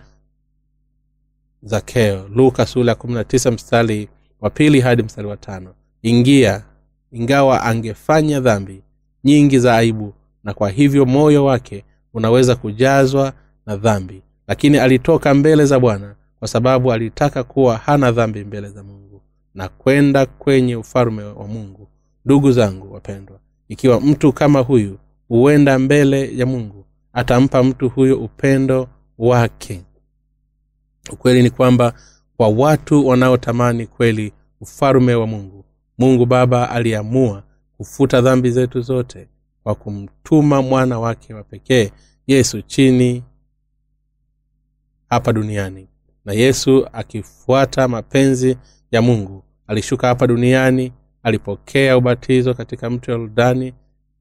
zakeo 1.63 2.27
luka 2.27 2.65
sura 2.65 2.89
ya 2.89 2.95
kumi 2.95 3.13
na 3.13 3.23
tisa 3.23 3.51
mstari 3.51 4.09
wa 4.41 4.49
pili 4.49 4.81
hadi 4.81 5.03
mstari 5.03 5.27
wa 5.27 5.37
tano. 5.37 5.73
Ingia 6.01 6.63
ingawa 7.11 7.63
angefanya 7.63 8.39
dhambi 8.39 8.81
nyingi 9.23 9.59
za 9.59 9.75
aibu 9.77 10.13
na 10.43 10.53
kwa 10.53 10.69
hivyo 10.69 11.05
moyo 11.05 11.45
wake 11.45 11.83
unaweza 12.13 12.55
kujazwa 12.55 13.33
na 13.65 13.75
dhambi 13.77 14.21
lakini 14.47 14.77
alitoka 14.77 15.33
mbele 15.33 15.65
za 15.65 15.79
bwana 15.79 16.15
kwa 16.39 16.47
sababu 16.47 16.91
alitaka 16.93 17.43
kuwa 17.43 17.77
hana 17.77 18.11
dhambi 18.11 18.43
mbele 18.43 18.69
za 18.69 18.83
mungu 18.83 19.21
na 19.55 19.67
kwenda 19.69 20.25
kwenye 20.25 20.75
ufalume 20.75 21.23
wa 21.23 21.47
mungu. 21.47 21.87
Ndugu 22.25 22.51
zangu 22.51 22.93
wapendwa 22.93 23.39
ikiwa 23.67 24.01
mtu 24.01 24.33
kama 24.33 24.59
huyu 24.59 24.97
huenda 25.27 25.79
mbele 25.79 26.37
ya 26.37 26.45
mungu 26.45 26.85
atampa 27.13 27.63
mtu 27.63 27.89
huyo 27.89 28.19
upendo 28.19 28.87
wake. 29.17 29.81
Ukweli 31.11 31.43
ni 31.43 31.49
kwamba 31.49 31.93
kwa 32.37 32.47
watu 32.49 33.07
wanaotamani 33.07 33.87
kweli 33.87 34.33
ufalume 34.61 35.15
wa 35.15 35.27
mungu 35.27 35.65
mungu 35.97 36.25
baba 36.25 36.69
aliamua 36.69 37.43
kufuta 37.77 38.21
dhambi 38.21 38.51
zetu 38.51 38.81
zote 38.81 39.27
kwa 39.63 39.75
kumtuma 39.75 40.61
mwana 40.61 40.99
wake 40.99 41.33
wa 41.33 41.43
pekee 41.43 41.91
yesu 42.27 42.61
chini 42.61 43.23
hapa 45.09 45.33
duniani. 45.33 45.87
Na 46.25 46.33
yesu 46.33 46.87
akifuata 46.93 47.87
mapenzi 47.87 48.57
ya 48.91 49.01
mungu 49.01 49.43
alishuka 49.67 50.07
hapa 50.07 50.27
duniani 50.27 50.93
alipokea 51.23 51.97
ubatizo 51.97 52.53
katika 52.53 52.89
mto 52.89 53.11
yordani 53.11 53.73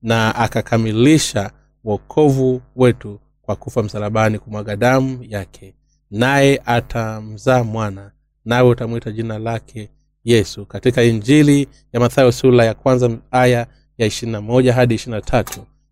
na 0.03 0.35
akakamilisha 0.35 1.51
wokovu 1.85 2.63
wetu 2.77 3.21
kwa 3.43 3.57
kufa 3.57 3.83
msalabani 3.83 4.39
kumwaga 4.39 4.77
damu 4.77 5.19
yake. 5.29 5.75
Naye 6.11 6.63
atamzaa 6.67 7.65
mwana 7.65 8.11
nawe 8.45 8.69
utamwita 8.69 9.13
jina 9.13 9.39
lake 9.39 9.91
yesu. 10.25 10.67
Katika 10.67 11.03
injili 11.03 11.69
ya 11.93 12.01
mathayo 12.01 12.33
sura 12.33 12.65
ya 12.65 12.75
kwanza 12.75 13.11
aya 13.31 13.67
ya 13.99 14.07
ishirina 14.07 14.41
moja 14.41 14.75
hadi 14.75 14.95
ishirina 14.95 15.23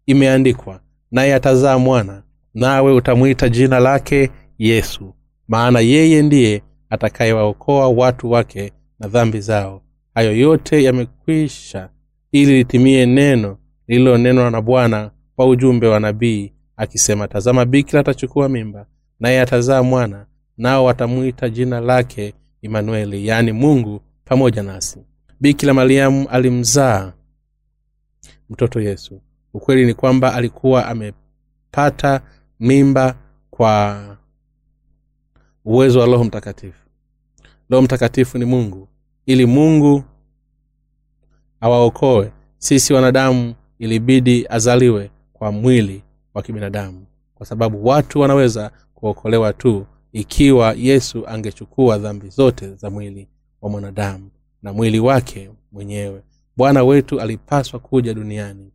imeandikwa 0.06 0.80
naye 1.10 1.34
atazaa 1.34 1.78
mwana 1.78 2.22
nawe 2.54 2.92
utamwita 2.92 3.48
jina 3.48 3.80
lake 3.80 4.30
yesu 4.58 5.14
maana 5.48 5.80
yeye 5.80 6.22
ndiye 6.22 6.62
atakayewaokoa 6.90 7.88
watu 7.88 8.30
wake 8.30 8.72
na 9.00 9.08
dhambi 9.08 9.40
zao. 9.40 9.82
Hayo 10.14 10.36
yote 10.36 10.82
yamekwisha 10.84 11.88
ili 12.32 12.52
litimie 12.56 13.06
neno 13.06 13.58
lililonenwa 13.88 14.50
na 14.50 14.60
bwana 14.62 15.10
kwa 15.36 15.46
ujumbe 15.46 15.86
wa 15.86 16.00
nabii 16.00 16.52
akisema 16.76 17.28
tazama 17.28 17.64
bikira 17.64 18.00
atachukua 18.00 18.48
mimba 18.48 18.86
naye 19.20 19.40
atazaa 19.40 19.82
mwana 19.82 20.26
nao 20.58 20.84
watamwita 20.84 21.48
jina 21.48 21.80
lake 21.80 22.34
imanueli 22.62 23.26
yaani 23.26 23.52
mungu 23.52 24.00
pamoja 24.24 24.62
nasi. 24.62 24.98
Bikira 25.40 25.74
mariamu 25.74 26.28
alimzaa 26.28 27.12
mtoto 28.50 28.80
yesu. 28.80 29.20
Ukweli 29.54 29.86
ni 29.86 29.94
kwamba 29.94 30.34
alikuwa 30.34 30.86
amepata 30.86 32.20
mimba 32.60 33.14
kwa 33.50 34.16
uwezo 35.64 36.00
wa 36.00 36.06
roho 36.06 36.24
mtakatifu. 36.24 36.86
Roho 37.70 37.82
mtakatifu 37.82 38.38
ni 38.38 38.44
mungu. 38.44 38.88
Ili 39.26 39.46
mungu 39.46 40.04
awaokoe 41.60 42.32
sisi 42.58 42.92
wanadamu 42.94 43.54
ilibidi 43.78 44.46
azaliwe 44.48 45.10
kwa 45.32 45.52
mwili 45.52 46.02
wa 46.34 46.42
kibinadamu. 46.42 47.06
Kwa 47.34 47.46
sababu 47.46 47.86
watu 47.86 48.20
wanaweza 48.20 48.70
kuokolewa 48.94 49.52
tu 49.52 49.86
ikiwa 50.12 50.74
yesu 50.78 51.26
angechukua 51.28 51.98
dhambi 51.98 52.28
zote 52.28 52.74
za 52.74 52.90
mwili 52.90 53.28
wa 53.60 53.70
mwanadamu 53.70 54.30
na 54.62 54.72
mwili 54.72 55.00
wake 55.00 55.50
mwenyewe. 55.72 56.22
Bwana 56.56 56.84
wetu 56.84 57.20
alipaswa 57.20 57.80
kuja 57.80 58.14
duniani 58.14 58.72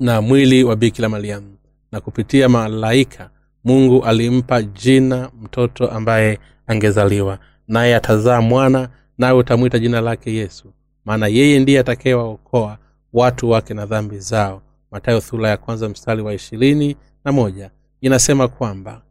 na 0.00 0.20
mwili 0.22 0.64
wa 0.64 0.76
bikira 0.76 1.08
mariamu 1.08 1.56
na 1.92 2.00
kupitia 2.00 2.48
malaika 2.48 3.30
mungu 3.68 4.04
alimpa 4.04 4.62
jina 4.62 5.30
mtoto 5.42 5.88
ambaye 5.90 6.38
angezaliwa. 6.66 7.38
Naye 7.68 7.96
atazaa 7.96 8.40
mwana 8.40 8.88
nawe 9.18 9.38
utamwita 9.38 9.78
jina 9.78 10.00
lake 10.00 10.34
yesu. 10.34 10.72
Maana 11.04 11.26
yeye 11.26 11.58
ndiye 11.60 11.80
atakayewaokoa 11.80 12.78
watu 13.12 13.50
wake 13.50 13.74
na 13.74 13.86
dhambi 13.86 14.18
zao. 14.18 14.62
Matayo 14.90 15.20
thula 15.20 15.48
ya 15.48 15.56
kwanza 15.56 15.88
mstari 15.88 16.22
wa 16.22 16.34
ishirini 16.34 16.96
na 17.24 17.32
moja. 17.32 17.70
Inasema 18.00 18.48
kwamba 18.48 19.02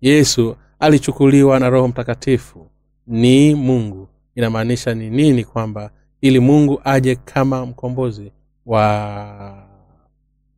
yesu 0.00 0.56
alichukuliwa 0.80 1.60
na 1.60 1.70
roho 1.70 1.88
mtakatifu. 1.88 2.66
Ni 3.06 3.54
mungu. 3.54 4.08
Inamaanisha 4.34 4.94
ni 4.94 5.10
nini 5.10 5.44
kwamba 5.44 5.90
ili 6.20 6.40
mungu 6.40 6.80
aje 6.84 7.14
kama 7.14 7.66
mkombozi 7.66 8.32
wa 8.66 9.64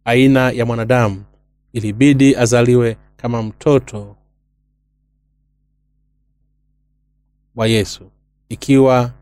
aina 0.04 0.50
ya 0.50 0.66
mwanadamu 0.66 1.24
ilibidi 1.72 2.36
azaliwe 2.36 2.96
kama 3.26 3.42
mtoto 3.42 4.16
wa 7.56 7.66
yesu. 7.66 8.10
Ikiwa 8.48 9.12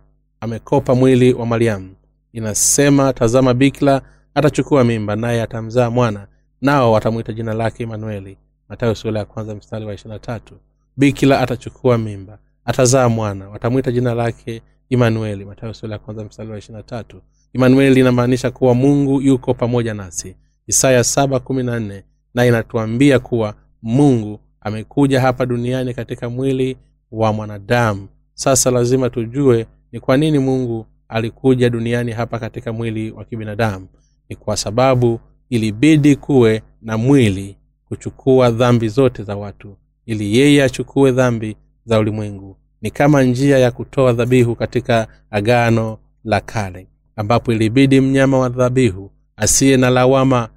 amekopa 0.41 0.95
mwili 0.95 1.33
wa 1.35 1.47
mariamu 1.47 1.95
inasema 2.33 3.13
tazama 3.13 3.55
bikla 3.55 4.03
atachukua 4.35 4.85
mimba 4.85 5.17
naye 5.17 5.43
atamzaa 5.43 5.91
mwana 5.91 6.27
nao 6.61 6.93
watamwita 6.93 7.33
jina 7.33 7.55
lake 7.55 7.83
imanueli 7.83 8.39
matayo 8.69 8.95
sura 8.95 9.19
ya 9.21 9.25
kwanza 9.27 9.55
mstari 9.55 9.85
wa 9.87 9.95
ishirina 9.95 10.19
tatu. 10.19 10.55
Bikila 10.97 11.41
atachukua 11.41 11.99
mimba 11.99 12.39
atazaa 12.65 13.09
mwana 13.09 13.49
watamwita 13.49 13.93
jina 13.93 14.15
lake 14.15 14.63
imanueli 14.89 15.45
matayo 15.45 15.75
sura 15.75 15.93
ya 15.93 15.99
kwanza 15.99 16.25
mstari 16.25 16.51
wa 16.51 16.59
ishirina 16.59 16.83
tatu. 16.83 17.23
Imanueli 17.53 18.01
inamaanisha 18.01 18.51
kuwa 18.51 18.75
mungu 18.75 19.21
yuko 19.21 19.55
pamoja 19.55 19.95
nasi. 19.95 20.37
Isaya 20.67 21.05
saba 21.05 21.41
kumi 21.41 21.63
na 21.63 21.81
nne 21.81 22.05
na 22.35 22.47
inatuambia 22.47 23.19
kuwa 23.19 23.55
mungu 23.85 24.41
amekuja 24.61 25.21
hapa 25.21 25.47
duniani 25.47 25.95
katika 25.95 26.29
mwili 26.31 26.77
wa 27.13 27.33
mwanadamu. 27.33 28.09
Sasa 28.35 28.71
lazima 28.71 29.11
tujue 29.11 29.67
ni 29.93 30.01
kwa 30.01 30.17
nini 30.17 30.39
mungu 30.39 30.87
alikuja 31.09 31.71
duniani 31.71 32.13
hapa 32.13 32.39
katika 32.39 32.73
mwili 32.73 33.11
wa 33.11 33.25
kibinadamu. 33.25 33.87
Ni 34.29 34.37
kwa 34.37 34.57
sababu 34.57 35.21
ilibidi 35.51 36.17
kuwe 36.17 36.63
na 36.83 36.99
mwili 36.99 37.57
kuchukua 37.89 38.51
dhambi 38.51 38.89
zote 38.89 39.23
za 39.23 39.37
watu 39.37 39.77
ili 40.07 40.37
yeye 40.39 40.63
achukue 40.65 41.13
dhambi 41.13 41.57
za 41.85 41.99
ulimwengu. 41.99 42.57
Ni 42.83 42.91
kama 42.91 43.23
njia 43.23 43.59
ya 43.59 43.71
kutoa 43.71 44.13
dhabihu 44.13 44.57
katika 44.57 45.09
agano 45.31 45.99
la 46.25 46.41
kale 46.41 46.87
ambapo 47.17 47.53
ilibidi 47.53 48.01
mnyama 48.01 48.39
wa 48.39 48.49
dhabihu 48.49 49.11
asiye 49.37 49.77
na 49.77 49.91
lawama 49.91 50.49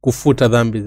kufuta 0.00 0.48
dhambi 0.48 0.80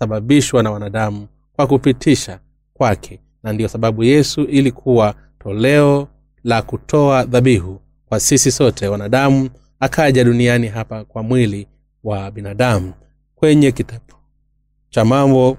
zilizosababishwa 0.00 0.62
na 0.62 0.70
wanadamu 0.70 1.28
kwa 1.56 1.66
kupitisha 1.66 2.40
kwake. 2.74 3.20
Na 3.42 3.52
ndiyo 3.52 3.68
sababu 3.68 4.04
yesu 4.04 4.40
ilikuwa 4.44 5.14
toleo 5.38 6.08
la 6.44 6.62
kutoa 6.62 7.24
dhabihu 7.24 7.80
kwa 8.08 8.20
sisi 8.20 8.50
sote 8.52 8.88
wanadamu 8.88 9.50
akaja 9.80 10.24
duniani 10.24 10.66
hapa 10.68 11.04
kwa 11.04 11.22
mwili 11.22 11.66
wa 12.04 12.30
binadamu. 12.30 12.92
Kwenye 13.34 13.72
kitabu 13.72 14.14
cha 14.90 15.04
mambo 15.04 15.56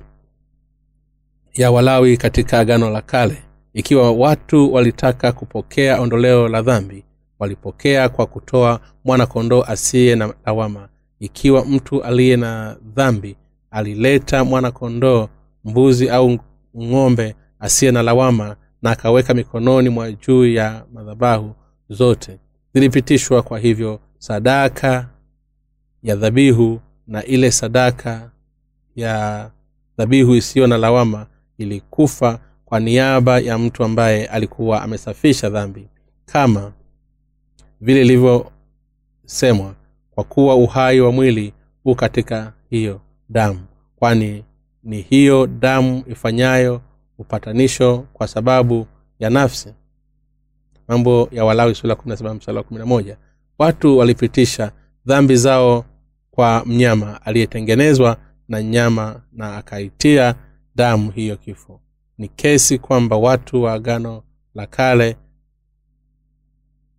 ya 1.53 1.71
walawi 1.71 2.17
katika 2.17 2.59
agano 2.59 2.89
la 2.89 3.01
kale 3.01 3.37
ikiwa 3.73 4.11
watu 4.11 4.73
walitaka 4.73 5.31
kupokea 5.31 6.01
ondoleo 6.01 6.47
la 6.47 6.61
dhambi 6.61 7.03
walipokea 7.39 8.09
kwa 8.09 8.25
kutoa 8.25 8.79
mwanakondoo 9.05 9.61
asiye 9.63 10.15
na 10.15 10.33
lawama. 10.45 10.89
Ikiwa 11.19 11.65
mtu 11.65 12.03
aliye 12.03 12.37
na 12.37 12.77
dhambi 12.95 13.35
alileta 13.71 14.43
mwana 14.45 14.71
kondoo 14.71 15.27
mbuzi 15.63 16.09
au 16.09 16.37
ng'ombe 16.77 17.35
asiye 17.59 17.91
na 17.91 18.01
lawama 18.01 18.55
na 18.81 18.91
akaweka 18.91 19.33
mikononi 19.33 19.89
mwa 19.89 20.11
juu 20.11 20.45
ya 20.45 20.85
madhabahu 20.93 21.55
zote. 21.89 22.39
Zilipitishwa 22.73 23.41
kwa 23.41 23.59
hivyo 23.59 23.99
sadaka 24.17 25.09
ya 26.03 26.15
dhabihu 26.15 26.79
na 27.07 27.23
ile 27.25 27.51
sadaka 27.51 28.31
ya 28.95 29.49
dhabihu 29.97 30.35
isiyo 30.35 30.67
na 30.67 30.77
lawama 30.77 31.27
ilikufa 31.57 32.39
kwa 32.65 32.79
niaba 32.79 33.39
ya 33.39 33.57
mtu 33.57 33.83
ambaye 33.83 34.25
alikuwa 34.25 34.81
amesafisha 34.81 35.49
dhambi. 35.49 35.87
Kama 36.25 36.73
vile 37.81 38.01
ilivyosemwa 38.01 39.75
kwa 40.11 40.23
kuwa 40.23 40.55
uhai 40.55 41.01
wa 41.01 41.11
mwili 41.11 41.53
u 41.85 41.95
katika 41.95 42.53
hiyo 42.69 43.01
damu 43.31 43.59
kwani 43.95 44.43
ni 44.83 45.01
hiyo 45.01 45.47
damu 45.47 46.03
ifanyayo 46.07 46.81
upatanisho 47.17 48.05
kwa 48.13 48.27
sababu 48.27 48.87
ya 49.19 49.29
nafsi. 49.29 49.73
Mambo 50.87 51.29
ya 51.31 51.45
walawi 51.45 51.75
sura 51.75 51.97
wa 51.97 53.15
watu 53.57 53.97
walipitisha 53.97 54.71
dhambi 55.05 55.35
zao 55.35 55.85
kwa 56.31 56.63
mnyama 56.65 57.21
aliyetengenezwa 57.25 58.17
na 58.47 58.63
nyama 58.63 59.21
na 59.33 59.57
akaitia 59.57 60.35
damu 60.75 61.11
hiyo 61.11 61.37
kifo. 61.37 61.81
Ni 62.17 62.27
kesi 62.27 62.77
kwamba 62.79 63.17
watu 63.17 63.63
wa 63.63 63.73
agano 63.73 64.23
la 64.55 64.67
kale 64.67 65.17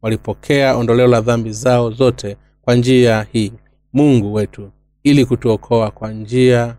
walipokea 0.03 0.77
ondoleo 0.77 1.07
la 1.07 1.21
dhambi 1.21 1.53
zao 1.53 1.90
zote 1.90 2.37
kwa 2.62 2.75
njia 2.75 3.27
hii. 3.33 3.53
Mungu 3.92 4.35
wetu 4.35 4.71
ili 5.02 5.26
kutuokoa 5.26 5.90
kwa 5.90 6.12
njia 6.12 6.76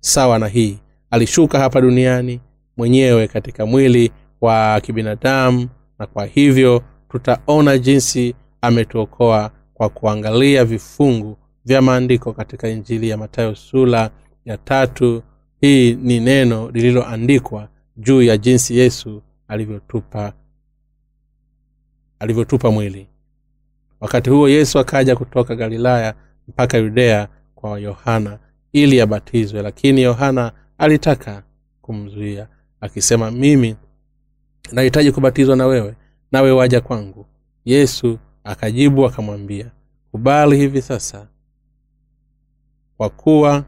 sawa 0.00 0.38
na 0.38 0.48
hii. 0.48 0.78
Alishuka 1.10 1.58
hapa 1.58 1.80
duniani 1.80 2.40
mwenyewe 2.76 3.28
katika 3.28 3.66
mwili 3.66 4.12
wa 4.40 4.80
kibinadamu 4.80 5.68
na 5.98 6.06
kwa 6.06 6.26
hivyo 6.26 6.82
tutaona 7.08 7.78
jinsi 7.78 8.34
ametuokoa 8.60 9.50
kwa 9.74 9.88
kuangalia 9.88 10.64
vifungu 10.64 11.36
vya 11.64 11.82
maandiko 11.82 12.32
katika 12.32 12.68
injili 12.68 13.08
ya 13.08 13.16
matayo 13.16 13.54
sula 13.54 14.10
ya 14.44 14.58
tatu. 14.58 15.22
Hii 15.60 15.94
ni 15.94 16.20
neno 16.20 16.70
lililoandikwa 16.70 17.68
juu 17.96 18.22
ya 18.22 18.36
jinsi 18.36 18.78
yesu 18.78 19.22
alivyotupa 19.48 20.32
alivyotupa 22.18 22.70
mwili. 22.70 23.08
Wakati 24.00 24.30
huo 24.30 24.48
yesu 24.48 24.78
akaja 24.78 25.16
kutoka 25.16 25.54
galilaya 25.56 26.14
mpaka 26.48 26.78
yudea 26.78 27.28
kwa 27.54 27.78
yohana 27.78 28.38
ili 28.72 29.00
abatizwe 29.00 29.62
lakini 29.62 30.02
yohana 30.02 30.52
alitaka 30.78 31.42
kumzuia 31.82 32.48
akisema 32.80 33.30
mimi 33.30 33.76
nahitaji 34.72 35.12
kubatizwa 35.12 35.56
na 35.56 35.66
wewe 35.66 35.94
nawe 36.32 36.50
waja 36.50 36.80
kwangu. 36.80 37.26
Yesu 37.64 38.18
akajibu 38.44 39.06
akamwambia 39.06 39.70
kubali 40.10 40.56
hivi 40.56 40.82
sasa 40.82 41.26
kwa 42.96 43.10
kuwa 43.10 43.64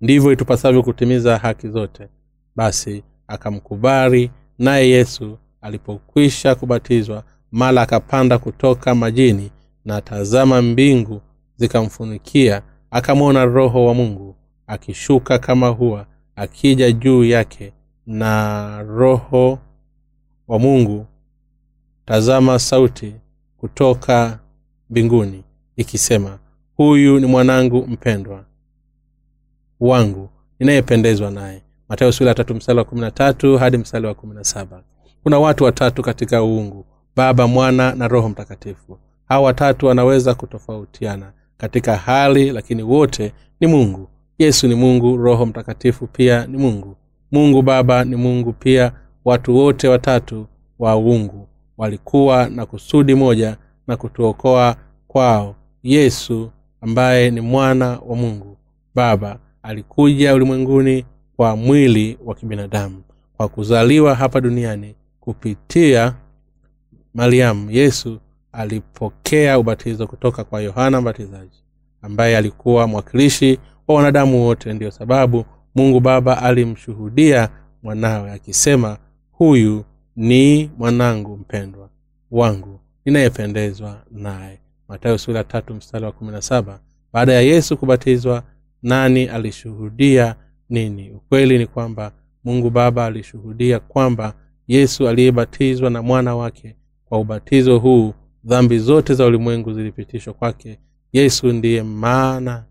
ndivyo 0.00 0.32
itupasavyo 0.32 0.82
kutimiza 0.82 1.38
haki 1.38 1.68
zote. 1.68 2.08
Basi 2.56 3.02
akamkubali 3.26 4.30
naye 4.58 4.88
yesu 4.90 5.38
alipokwisha 5.60 6.54
kubatizwa 6.54 7.24
mala 7.52 7.82
akapanda 7.82 8.38
kutoka 8.38 8.94
majini 8.94 9.50
na 9.84 10.00
tazama 10.00 10.62
mbingu 10.62 11.20
zikamfunikia 11.58 12.62
akamwona 12.90 13.44
roho 13.44 13.84
wa 13.86 13.94
mungu 13.94 14.36
akishuka 14.66 15.38
kama 15.38 15.68
huwa 15.68 16.06
akija 16.36 16.92
juu 16.92 17.24
yake 17.24 17.72
na 18.06 18.82
roho 18.82 19.58
wa 20.48 20.58
mungu 20.58 21.06
tazama 22.04 22.58
sauti 22.58 23.14
kutoka 23.56 24.38
mbinguni 24.90 25.44
ikisema 25.76 26.38
huyu 26.76 27.20
ni 27.20 27.26
mwanangu 27.26 27.86
mpendwa 27.86 28.44
wangu 29.80 30.28
ninayependezwa 30.58 31.30
naye. 31.30 31.62
Matayo 31.88 32.12
sula 32.12 32.34
tatu 32.34 32.54
mstari 32.54 32.78
wa 32.78 32.84
kumi 32.84 33.00
na 33.00 33.10
tatu 33.10 33.58
hadi 33.58 33.78
mstari 33.78 34.06
wa 34.06 34.14
kumi 34.14 34.34
na 34.34 34.44
saba. 34.44 34.82
Kuna 35.22 35.38
watu 35.38 35.64
watatu 35.64 36.02
katika 36.02 36.42
uungu 36.42 36.86
baba 37.16 37.46
mwana 37.46 37.94
na 37.94 38.08
roho 38.08 38.28
mtakatifu. 38.28 38.98
Hawa 39.28 39.46
watatu 39.46 39.86
wanaweza 39.86 40.34
kutofautiana 40.34 41.32
katika 41.58 41.96
hali 41.96 42.50
lakini 42.50 42.82
wote 42.82 43.32
ni 43.60 43.66
mungu. 43.66 44.08
Yesu 44.38 44.68
ni 44.68 44.74
mungu 44.74 45.16
roho 45.16 45.46
mtakatifu 45.46 46.06
pia 46.06 46.46
ni 46.46 46.58
mungu. 46.58 46.96
Mungu 47.32 47.62
baba 47.62 48.04
ni 48.04 48.16
mungu 48.16 48.52
pia. 48.52 48.92
Watu 49.24 49.56
wote 49.56 49.88
watatu 49.88 50.46
wa 50.78 50.96
uungu 50.96 51.48
walikuwa 51.78 52.48
na 52.48 52.66
kusudi 52.66 53.14
moja 53.14 53.56
na 53.86 53.96
kutuokoa 53.96 54.76
kwao. 55.08 55.54
Yesu 55.82 56.50
ambaye 56.80 57.30
ni 57.30 57.40
mwana 57.40 57.98
wa 58.06 58.16
mungu 58.16 58.56
baba 58.94 59.38
alikuja 59.62 60.34
ulimwenguni 60.34 61.04
kwa 61.36 61.56
mwili 61.56 62.18
wa 62.24 62.34
kibinadamu 62.34 63.02
kwa 63.36 63.48
kuzaliwa 63.48 64.14
hapa 64.14 64.40
duniani 64.40 64.94
kupitia 65.20 66.14
mariamu 67.14 67.70
yesu 67.70 68.20
alipokea 68.52 69.58
ubatizo 69.58 70.06
kutoka 70.06 70.44
kwa 70.44 70.60
yohana 70.60 71.00
mbatizaji 71.00 71.62
ambaye 72.02 72.36
alikuwa 72.36 72.86
mwakilishi 72.86 73.58
wa 73.88 73.94
wanadamu 73.94 74.42
wote. 74.44 74.72
Ndiyo 74.72 74.90
sababu 74.90 75.44
mungu 75.74 76.00
baba 76.00 76.42
alimshuhudia 76.42 77.48
mwanawe 77.82 78.32
akisema 78.32 78.98
huyu 79.32 79.84
ni 80.16 80.70
mwanangu 80.78 81.36
mpendwa 81.36 81.88
wangu 82.30 82.80
ninayependezwa 83.04 84.02
naye. 84.10 84.58
Matayo 84.88 85.18
sura 85.18 85.44
tatu 85.44 85.74
mstari 85.74 86.04
wa 86.04 86.12
kumi 86.12 86.32
na 86.32 86.42
saba. 86.42 86.80
Baada 87.12 87.32
ya 87.32 87.40
yesu 87.40 87.76
kubatizwa 87.76 88.42
nani 88.82 89.26
alishuhudia 89.28 90.34
nini? 90.70 91.10
Ukweli 91.10 91.58
ni 91.58 91.66
kwamba 91.66 92.12
mungu 92.44 92.70
baba 92.70 93.06
alishuhudia 93.06 93.80
kwamba 93.80 94.34
yesu 94.68 95.08
aliyebatizwa 95.08 95.90
na 95.90 96.02
mwana 96.02 96.36
wake 96.36 96.76
kwa 97.04 97.18
ubatizo 97.18 97.78
huu 97.78 98.14
dhambi 98.48 98.78
zote 98.78 99.14
za 99.14 99.26
ulimwengu 99.26 99.72
zilipitishwa 99.72 100.34
kwake. 100.34 100.78
Yesu 101.12 101.46
ndiye 101.52 101.82
maana. 101.82 102.64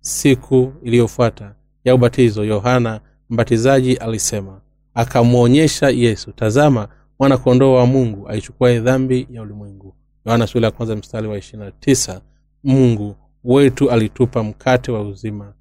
Siku 0.00 0.72
iliyofuata 0.82 1.54
ya 1.84 1.94
ubatizo 1.94 2.44
yohana 2.44 3.00
mbatizaji 3.30 3.96
alisema 3.96 4.60
akamwonyesha 4.94 5.88
yesu 5.90 6.32
tazama 6.32 6.88
mwana 7.18 7.36
kondoo 7.38 7.74
wa 7.74 7.86
mungu 7.86 8.28
aichukuaye 8.28 8.80
dhambi 8.80 9.26
ya 9.30 9.42
ulimwengu. 9.42 9.94
Yohana 10.26 10.48
ya 10.54 10.70
kwanza 10.70 10.96
mstari 10.96 11.28
wa 11.28 11.38
ishirina 11.38 11.70
tisa 11.70 12.20
mungu 12.64 13.16
wetu 13.44 13.90
alitupa 13.90 14.42
mkate 14.42 14.92
wa 14.92 15.00
uzima 15.02 15.54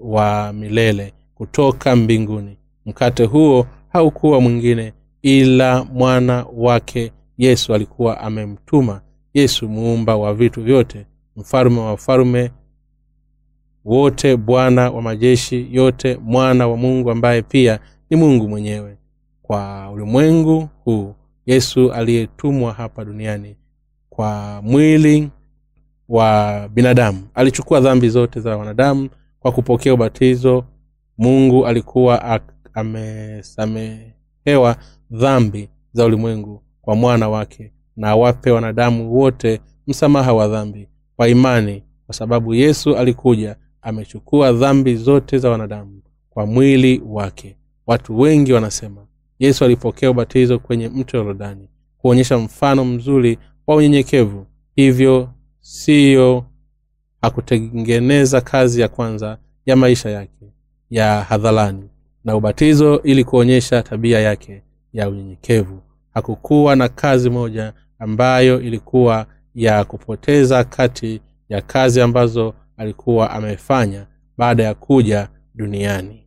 wa 0.00 0.52
milele 0.52 1.12
kutoka 1.34 1.96
mbinguni. 1.96 2.58
Mkate 2.86 3.24
huo 3.24 3.66
haukuwa 3.88 4.40
mwingine 4.40 4.92
ila 5.22 5.84
mwana 5.84 6.46
wake 6.56 7.12
yesu 7.38 7.74
alikuwa 7.74 8.20
amemtuma 8.20 9.00
yesu 9.34 9.68
muumba 9.68 10.16
wa 10.16 10.34
vitu 10.34 10.62
vyote 10.62 11.06
mfalume 11.36 11.80
wa 11.80 11.86
wafalume 11.86 12.50
wote 13.84 14.36
bwana 14.36 14.90
wa 14.90 15.02
majeshi 15.02 15.68
yote 15.72 16.18
mwana 16.22 16.68
wa 16.68 16.76
mungu 16.76 17.10
ambaye 17.10 17.42
pia 17.42 17.80
ni 18.10 18.16
mungu 18.16 18.48
mwenyewe. 18.48 18.96
Kwa 19.42 19.90
ulimwengu 19.90 20.68
huu 20.84 21.14
yesu 21.46 21.92
aliyetumwa 21.92 22.72
hapa 22.72 23.04
duniani 23.04 23.56
kwa 24.10 24.60
mwili 24.62 25.30
wa 26.08 26.68
binadamu. 26.68 27.28
Alichukua 27.34 27.80
dhambi 27.80 28.08
zote 28.08 28.40
za 28.40 28.56
wanadamu 28.56 29.08
kwa 29.40 29.52
kupokea 29.52 29.94
ubatizo. 29.94 30.64
Mungu 31.18 31.66
alikuwa 31.66 32.40
amesamehewa 32.74 34.76
dhambi 35.10 35.68
za 35.92 36.04
ulimwengu 36.04 36.62
kwa 36.86 36.96
mwana 36.96 37.28
wake 37.28 37.72
na 37.96 38.08
awape 38.08 38.50
wanadamu 38.50 39.14
wote 39.14 39.60
msamaha 39.86 40.32
wa 40.32 40.48
dhambi 40.48 40.88
kwa 41.16 41.28
imani 41.28 41.82
kwa 42.06 42.14
sababu 42.14 42.54
yesu 42.54 42.96
alikuja 42.96 43.56
amechukua 43.82 44.52
dhambi 44.52 44.96
zote 44.96 45.38
za 45.38 45.50
wanadamu 45.50 46.02
kwa 46.30 46.46
mwili 46.46 47.02
wake. 47.06 47.56
Watu 47.86 48.18
wengi 48.20 48.52
wanasema 48.52 49.06
yesu 49.38 49.64
alipokea 49.64 50.10
ubatizo 50.10 50.58
kwenye 50.58 50.88
mto 50.88 51.16
yorodani 51.16 51.68
kuonyesha 51.98 52.38
mfano 52.38 52.84
mzuri 52.84 53.38
wa 53.66 53.76
unyenyekevu. 53.76 54.46
Hivyo 54.76 55.28
siyo 55.60 56.44
hakutengeneza 57.22 58.40
kazi 58.40 58.80
ya 58.80 58.88
kwanza 58.88 59.38
ya 59.66 59.76
maisha 59.76 60.10
yake 60.10 60.52
ya 60.90 61.22
hadharani. 61.22 61.88
Na 62.24 62.36
ubatizo 62.36 63.02
ili 63.02 63.24
kuonyesha 63.24 63.82
tabia 63.82 64.20
yake 64.20 64.62
ya 64.92 65.08
unyenyekevu 65.08 65.80
hakukuwa 66.16 66.76
na 66.76 66.88
kazi 66.88 67.30
moja 67.30 67.72
ambayo 67.98 68.60
ilikuwa 68.60 69.26
ya 69.54 69.84
kupoteza 69.84 70.64
kati 70.64 71.20
ya 71.48 71.62
kazi 71.62 72.00
ambazo 72.00 72.54
alikuwa 72.76 73.30
amefanya 73.30 74.06
baada 74.38 74.62
ya 74.62 74.74
kuja 74.74 75.28
duniani. 75.54 76.26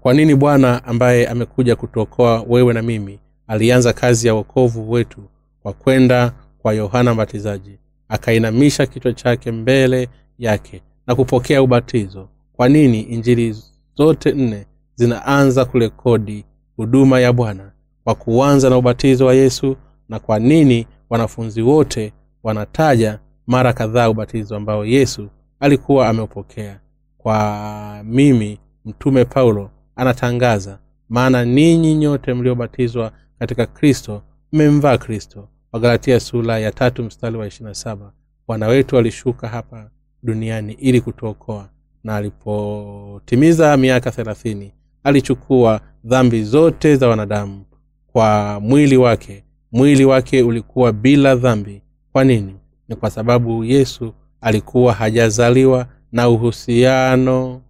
Kwa 0.00 0.14
nini 0.14 0.34
bwana 0.34 0.84
ambaye 0.84 1.28
amekuja 1.28 1.76
kutuokoa 1.76 2.44
wewe 2.48 2.74
na 2.74 2.82
mimi 2.82 3.20
alianza 3.46 3.92
kazi 3.92 4.26
ya 4.26 4.34
wokovu 4.34 4.90
wetu 4.90 5.28
kwa 5.62 5.72
kwenda 5.72 6.32
kwa 6.58 6.74
yohana 6.74 7.14
mbatizaji 7.14 7.78
akainamisha 8.08 8.86
kichwa 8.86 9.12
chake 9.12 9.52
mbele 9.52 10.08
yake 10.38 10.82
na 11.06 11.14
kupokea 11.14 11.62
ubatizo. 11.62 12.28
Kwa 12.52 12.68
nini 12.68 13.00
injili 13.00 13.56
zote 13.94 14.32
nne 14.32 14.66
zinaanza 14.94 15.64
kurekodi 15.64 16.44
huduma 16.76 17.20
ya 17.20 17.32
bwana? 17.32 17.72
Kwa 18.04 18.14
kuanza 18.14 18.70
na 18.70 18.76
ubatizo 18.76 19.26
wa 19.26 19.34
yesu 19.34 19.76
na 20.08 20.18
kwa 20.18 20.38
nini 20.38 20.86
wanafunzi 21.10 21.62
wote 21.62 22.12
wanataja 22.42 23.18
mara 23.46 23.72
kadhaa 23.72 24.08
ubatizo 24.10 24.56
ambao 24.56 24.84
yesu 24.86 25.28
alikuwa 25.60 26.08
ameupokea? 26.08 26.80
Kwa 27.18 28.02
mimi 28.04 28.58
mtume 28.84 29.24
paulo 29.24 29.70
anatangaza 29.96 30.78
maana 31.08 31.44
ninyi 31.44 31.94
nyote 31.94 32.34
mliobatizwa 32.34 33.12
katika 33.38 33.66
kristo 33.66 34.22
mmemvaa 34.52 34.98
kristo. 34.98 35.48
Wagalatia 35.72 36.20
sula 36.20 36.58
ya 36.58 36.72
tatu 36.72 37.02
mstari 37.04 37.36
wa 37.36 37.46
ishirina 37.46 37.74
saba. 37.74 38.12
Bwana 38.48 38.66
wetu 38.66 38.98
alishuka 38.98 39.48
hapa 39.48 39.90
duniani 40.26 40.72
ili 40.72 41.00
kutuokoa. 41.00 41.68
Na 42.04 42.16
alipotimiza 42.16 43.76
miaka 43.76 44.10
thelathini 44.10 44.72
alichukua 45.04 45.80
dhambi 46.04 46.42
zote 46.44 46.96
za 46.96 47.08
wanadamu 47.08 47.64
kwa 48.12 48.60
mwili 48.60 48.96
wake. 48.96 49.44
Mwili 49.72 50.04
wake 50.04 50.42
ulikuwa 50.42 50.92
bila 50.92 51.36
dhambi. 51.36 51.82
Kwa 52.12 52.24
nini? 52.24 52.54
Ni 52.88 52.96
kwa 52.96 53.10
sababu 53.10 53.64
yesu 53.64 54.12
alikuwa 54.40 54.92
hajazaliwa 54.92 55.86
na 56.12 56.28
uhusiano 56.28 57.62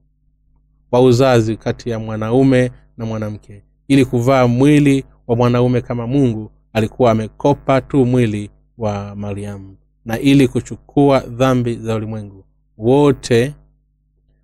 wa 0.93 1.01
uzazi 1.01 1.57
kati 1.57 1.91
ya 1.91 1.99
mwanaume 1.99 2.71
na 2.97 3.07
mwanamke. 3.07 3.63
Ili 3.89 4.05
kuvaa 4.05 4.47
mwili 4.47 5.05
wa 5.27 5.37
mwanaume 5.37 5.81
kama 5.81 6.07
mungu 6.07 6.51
alikuwa 6.73 7.11
amekopa 7.11 7.81
tu 7.81 8.07
mwili 8.07 8.51
wa 8.79 9.15
mariamu. 9.17 9.77
Na 10.05 10.19
ili 10.19 10.49
kuchukua 10.49 11.21
dhambi 11.21 11.75
za 11.77 11.95
ulimwengu 11.95 12.45
wote 12.79 13.55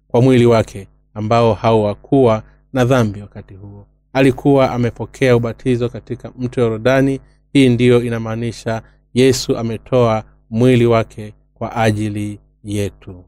kwa 0.08 0.22
mwili 0.22 0.46
wake 0.46 0.88
ambao 1.14 1.54
hawakuwa 1.54 2.42
na 2.72 2.84
dhambi 2.84 3.20
wakati 3.20 3.54
huo. 3.54 3.86
Alikuwa 4.12 4.70
amepokea 4.72 5.36
ubatizo 5.36 5.88
katika 5.88 6.32
mto 6.38 6.60
yorodani. 6.60 7.20
Hii 7.52 7.68
ndiyo 7.68 8.02
inamaanisha 8.02 8.82
yesu 9.14 9.58
ametoa 9.58 10.24
mwili 10.50 10.86
wake 10.86 11.34
kwa 11.54 11.76
ajili 11.76 12.40
yetu. 12.64 13.24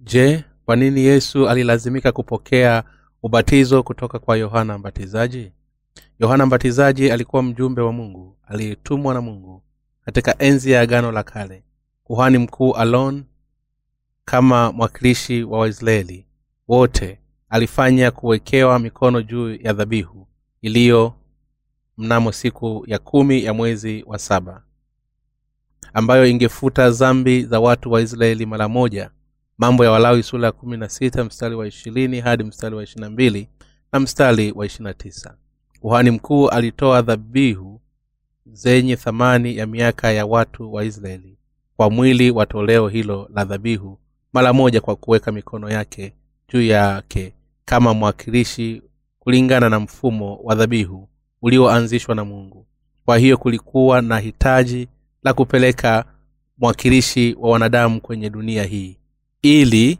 Je 0.00 0.44
kwa 0.64 0.76
nini 0.76 1.00
yesu 1.00 1.48
alilazimika 1.48 2.12
kupokea 2.12 2.84
ubatizo 3.22 3.82
kutoka 3.82 4.18
kwa 4.18 4.36
yohana 4.36 4.78
mbatizaji? 4.78 5.52
Yohana 6.18 6.46
mbatizaji 6.46 7.10
alikuwa 7.10 7.42
mjumbe 7.42 7.82
wa 7.82 7.92
mungu 7.92 8.36
aliyetumwa 8.46 9.14
na 9.14 9.20
mungu 9.20 9.62
katika 10.04 10.38
enzi 10.38 10.70
ya 10.70 10.80
agano 10.80 11.12
la 11.12 11.22
kale 11.22 11.62
kuhani 12.08 12.38
mkuu 12.38 12.72
alon 12.72 13.24
kama 14.24 14.72
mwakilishi 14.72 15.42
wa 15.42 15.58
waisraeli 15.58 16.26
wote 16.68 17.20
alifanya 17.48 18.10
kuwekewa 18.10 18.78
mikono 18.78 19.22
juu 19.22 19.54
ya 19.54 19.72
dhabihu 19.72 20.28
iliyo 20.62 21.14
mnamo 21.98 22.32
siku 22.32 22.84
ya 22.86 22.98
kumi 22.98 23.44
ya 23.44 23.54
mwezi 23.54 24.04
wa 24.06 24.18
saba 24.18 24.62
ambayo 25.92 26.26
ingefuta 26.26 26.90
zambi 26.90 27.44
za 27.44 27.60
watu 27.60 27.92
wa 27.92 28.00
israeli 28.00 28.46
mara 28.46 28.68
moja 28.68 29.10
mambo 29.58 29.84
ya 29.84 29.90
walawi 29.90 30.22
sura 30.22 30.46
ya 30.46 30.52
kumi 30.52 30.76
na 30.76 30.88
sita 30.88 31.24
mstari 31.24 31.54
wa 31.54 31.66
ishirini 31.66 32.20
hadi 32.20 32.44
mstari 32.44 32.76
wa 32.76 32.82
ishirina 32.82 33.10
mbili 33.10 33.48
na 33.92 34.00
mstari 34.00 34.52
wa 34.52 34.66
ishirina 34.66 34.94
tisa. 34.94 35.36
Kuhani 35.80 36.10
mkuu 36.10 36.48
alitoa 36.48 37.02
dhabihu 37.02 37.80
zenye 38.46 38.96
thamani 38.96 39.56
ya 39.56 39.66
miaka 39.66 40.12
ya 40.12 40.26
watu 40.26 40.72
wa 40.72 40.84
israeli 40.84 41.37
kwa 41.78 41.90
mwili 41.90 42.30
wa 42.30 42.46
toleo 42.46 42.88
hilo 42.88 43.30
la 43.34 43.44
dhabihu 43.44 43.98
mara 44.32 44.52
moja 44.52 44.80
kwa 44.80 44.96
kuweka 44.96 45.32
mikono 45.32 45.70
yake 45.70 46.12
juu 46.52 46.62
yake 46.62 47.32
kama 47.64 47.94
mwakilishi 47.94 48.82
kulingana 49.18 49.68
na 49.68 49.80
mfumo 49.80 50.36
wa 50.36 50.54
dhabihu 50.54 51.08
ulioanzishwa 51.42 52.14
na 52.14 52.24
mungu. 52.24 52.66
Kwa 53.04 53.18
hiyo 53.18 53.36
kulikuwa 53.38 54.02
na 54.02 54.18
hitaji 54.18 54.88
la 55.22 55.32
kupeleka 55.32 56.04
mwakilishi 56.58 57.36
wa 57.40 57.50
wanadamu 57.50 58.00
kwenye 58.00 58.30
dunia 58.30 58.64
hii 58.64 58.96
ili 59.42 59.98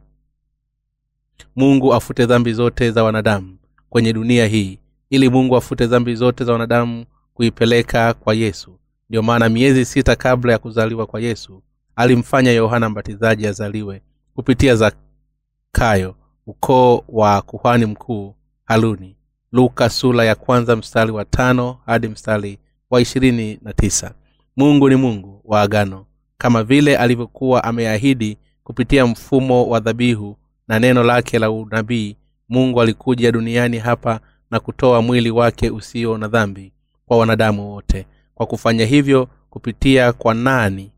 mungu 1.57 1.95
afute 1.95 2.27
dhambi 2.27 2.53
zote 2.53 2.91
za 2.91 3.05
wanadamu 3.05 3.57
kwenye 3.91 4.13
dunia 4.13 4.47
hii 4.47 4.79
ili 5.11 5.29
mungu 5.29 5.57
afute 5.57 5.87
dhambi 5.87 6.15
zote 6.15 6.45
za 6.45 6.53
wanadamu 6.53 7.05
kuipeleka 7.35 8.15
kwa 8.15 8.35
yesu. 8.35 8.79
Ndiyo 9.09 9.23
maana 9.23 9.49
miezi 9.49 9.85
sita 9.85 10.17
kabla 10.17 10.53
ya 10.53 10.59
kuzaliwa 10.59 11.07
kwa 11.07 11.21
yesu 11.21 11.63
alimfanya 11.99 12.51
yohana 12.53 12.89
mbatizaji 12.89 13.47
azaliwe 13.47 14.03
kupitia 14.35 14.77
zakayo 14.77 16.15
ukoo 16.47 17.05
wa 17.09 17.43
kuhani 17.43 17.87
mkuu 17.87 18.35
haluni 18.65 19.17
luka 19.53 19.91
sula 19.91 20.25
ya 20.25 20.35
kwanza 20.35 20.77
mstari 20.77 21.11
wa 21.13 21.25
tano 21.25 21.79
hadi 21.87 22.09
mstari 22.09 22.59
wa 22.91 23.01
ishirini 23.01 23.59
na 23.63 23.73
tisa. 23.73 24.15
Mungu 24.57 24.89
ni 24.89 24.97
mungu 24.97 25.41
wa 25.45 25.63
agano 25.63 26.07
kama 26.39 26.65
vile 26.65 26.97
alivyokuwa 26.97 27.65
ameahidi 27.65 28.39
kupitia 28.65 29.07
mfumo 29.07 29.67
wa 29.69 29.81
dhabihu 29.81 30.37
na 30.69 30.79
neno 30.79 31.03
lake 31.05 31.39
la 31.39 31.51
unabii. 31.51 32.17
Mungu 32.49 32.81
alikuja 32.81 33.33
duniani 33.33 33.79
hapa 33.79 34.21
na 34.51 34.61
kutoa 34.61 35.03
mwili 35.03 35.31
wake 35.31 35.71
usio 35.71 36.19
na 36.19 36.29
dhambi 36.29 36.73
kwa 37.07 37.19
wanadamu 37.19 37.71
wote. 37.73 38.07
Kwa 38.35 38.47
kufanya 38.47 38.85
hivyo 38.87 39.29
kupitia 39.51 40.13
kwa 40.13 40.35
nani 40.35 40.91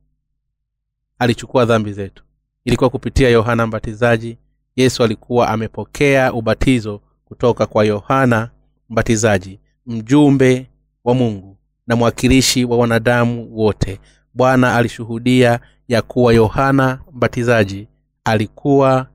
alichukua 1.20 1.64
dhambi 1.64 1.92
zetu. 1.92 2.24
Ilikuwa 2.64 2.90
kupitia 2.90 3.28
yohana 3.28 3.66
mbatizaji. 3.66 4.38
Yesu 4.76 5.04
alikuwa 5.04 5.48
amepokea 5.48 6.32
ubatizo 6.32 7.00
kutoka 7.24 7.66
kwa 7.66 7.84
yohana 7.84 8.50
mbatizaji 8.88 9.60
mjumbe 9.86 10.66
wa 11.04 11.14
mungu 11.14 11.56
na 11.86 11.96
mwakilishi 11.96 12.64
wa 12.64 12.76
wanadamu 12.76 13.48
wote. 13.56 13.98
Bwana 14.34 14.76
alishuhudia 14.76 15.60
ya 15.88 16.02
kuwa 16.02 16.32
yohana 16.34 16.98
mbatizaji 17.12 17.88
alikuwa 18.24 19.06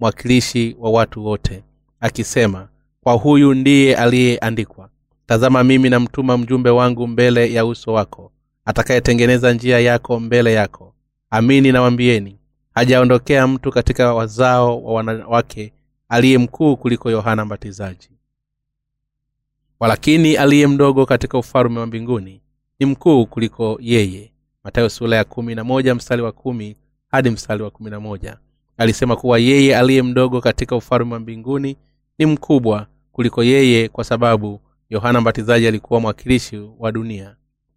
mwakilishi 0.00 0.76
wa 0.78 0.90
watu 0.90 1.24
wote 1.24 1.64
akisema 2.00 2.68
kwa 3.00 3.12
huyu 3.12 3.54
ndiye 3.54 3.96
aliyeandikwa. 3.96 4.88
Tazama 5.26 5.64
mimi 5.64 5.90
namtuma 5.90 6.38
mjumbe 6.38 6.70
wangu 6.70 7.06
mbele 7.06 7.52
ya 7.52 7.66
uso 7.66 7.92
wako 7.92 8.32
atakayetengeneza 8.64 9.52
njia 9.52 9.78
yako 9.80 10.20
mbele 10.20 10.52
yako 10.52 10.91
amini 11.34 11.72
nawambieni 11.72 12.38
hajaondokea 12.74 13.46
mtu 13.46 13.70
katika 13.70 14.14
wazao 14.14 14.82
wa 14.82 14.94
wanawake 14.94 15.72
aliye 16.08 16.38
mkuu 16.38 16.76
kuliko 16.76 17.10
yohana 17.10 17.44
mbatizaji. 17.44 18.10
Walakini 19.80 20.36
aliye 20.36 20.66
mdogo 20.66 21.06
katika 21.06 21.38
ufalume 21.38 21.80
wa 21.80 21.86
mbinguni 21.86 22.40
ni 22.80 22.86
mkuu 22.86 23.26
kuliko 23.26 23.78
yeye. 23.80 24.32
Matayo 24.64 24.88
sula 24.88 25.16
ya 25.16 25.24
kumi 25.24 25.54
na 25.54 25.64
moja 25.64 25.94
mstari 25.94 26.22
wa 26.22 26.32
kumi 26.32 26.76
hadi 27.08 27.30
mstari 27.30 27.62
wa 27.62 27.70
kumi 27.70 27.90
na 27.90 28.00
moja. 28.00 28.36
Alisema 28.76 29.16
kuwa 29.16 29.38
yeye 29.38 29.76
aliye 29.76 30.02
mdogo 30.02 30.40
katika 30.40 30.76
ufalume 30.76 31.14
wa 31.14 31.20
mbinguni 31.20 31.76
ni 32.18 32.26
mkubwa 32.26 32.86
kuliko 33.12 33.42
yeye 33.44 33.88
kwa 33.88 34.04
sababu 34.04 34.60
yohana 34.90 35.20
mbatizaji 35.20 35.66
alikuwa 35.66 36.00
mwakilishi 36.00 36.56
wa 36.78 36.92
dunia. 36.92 37.36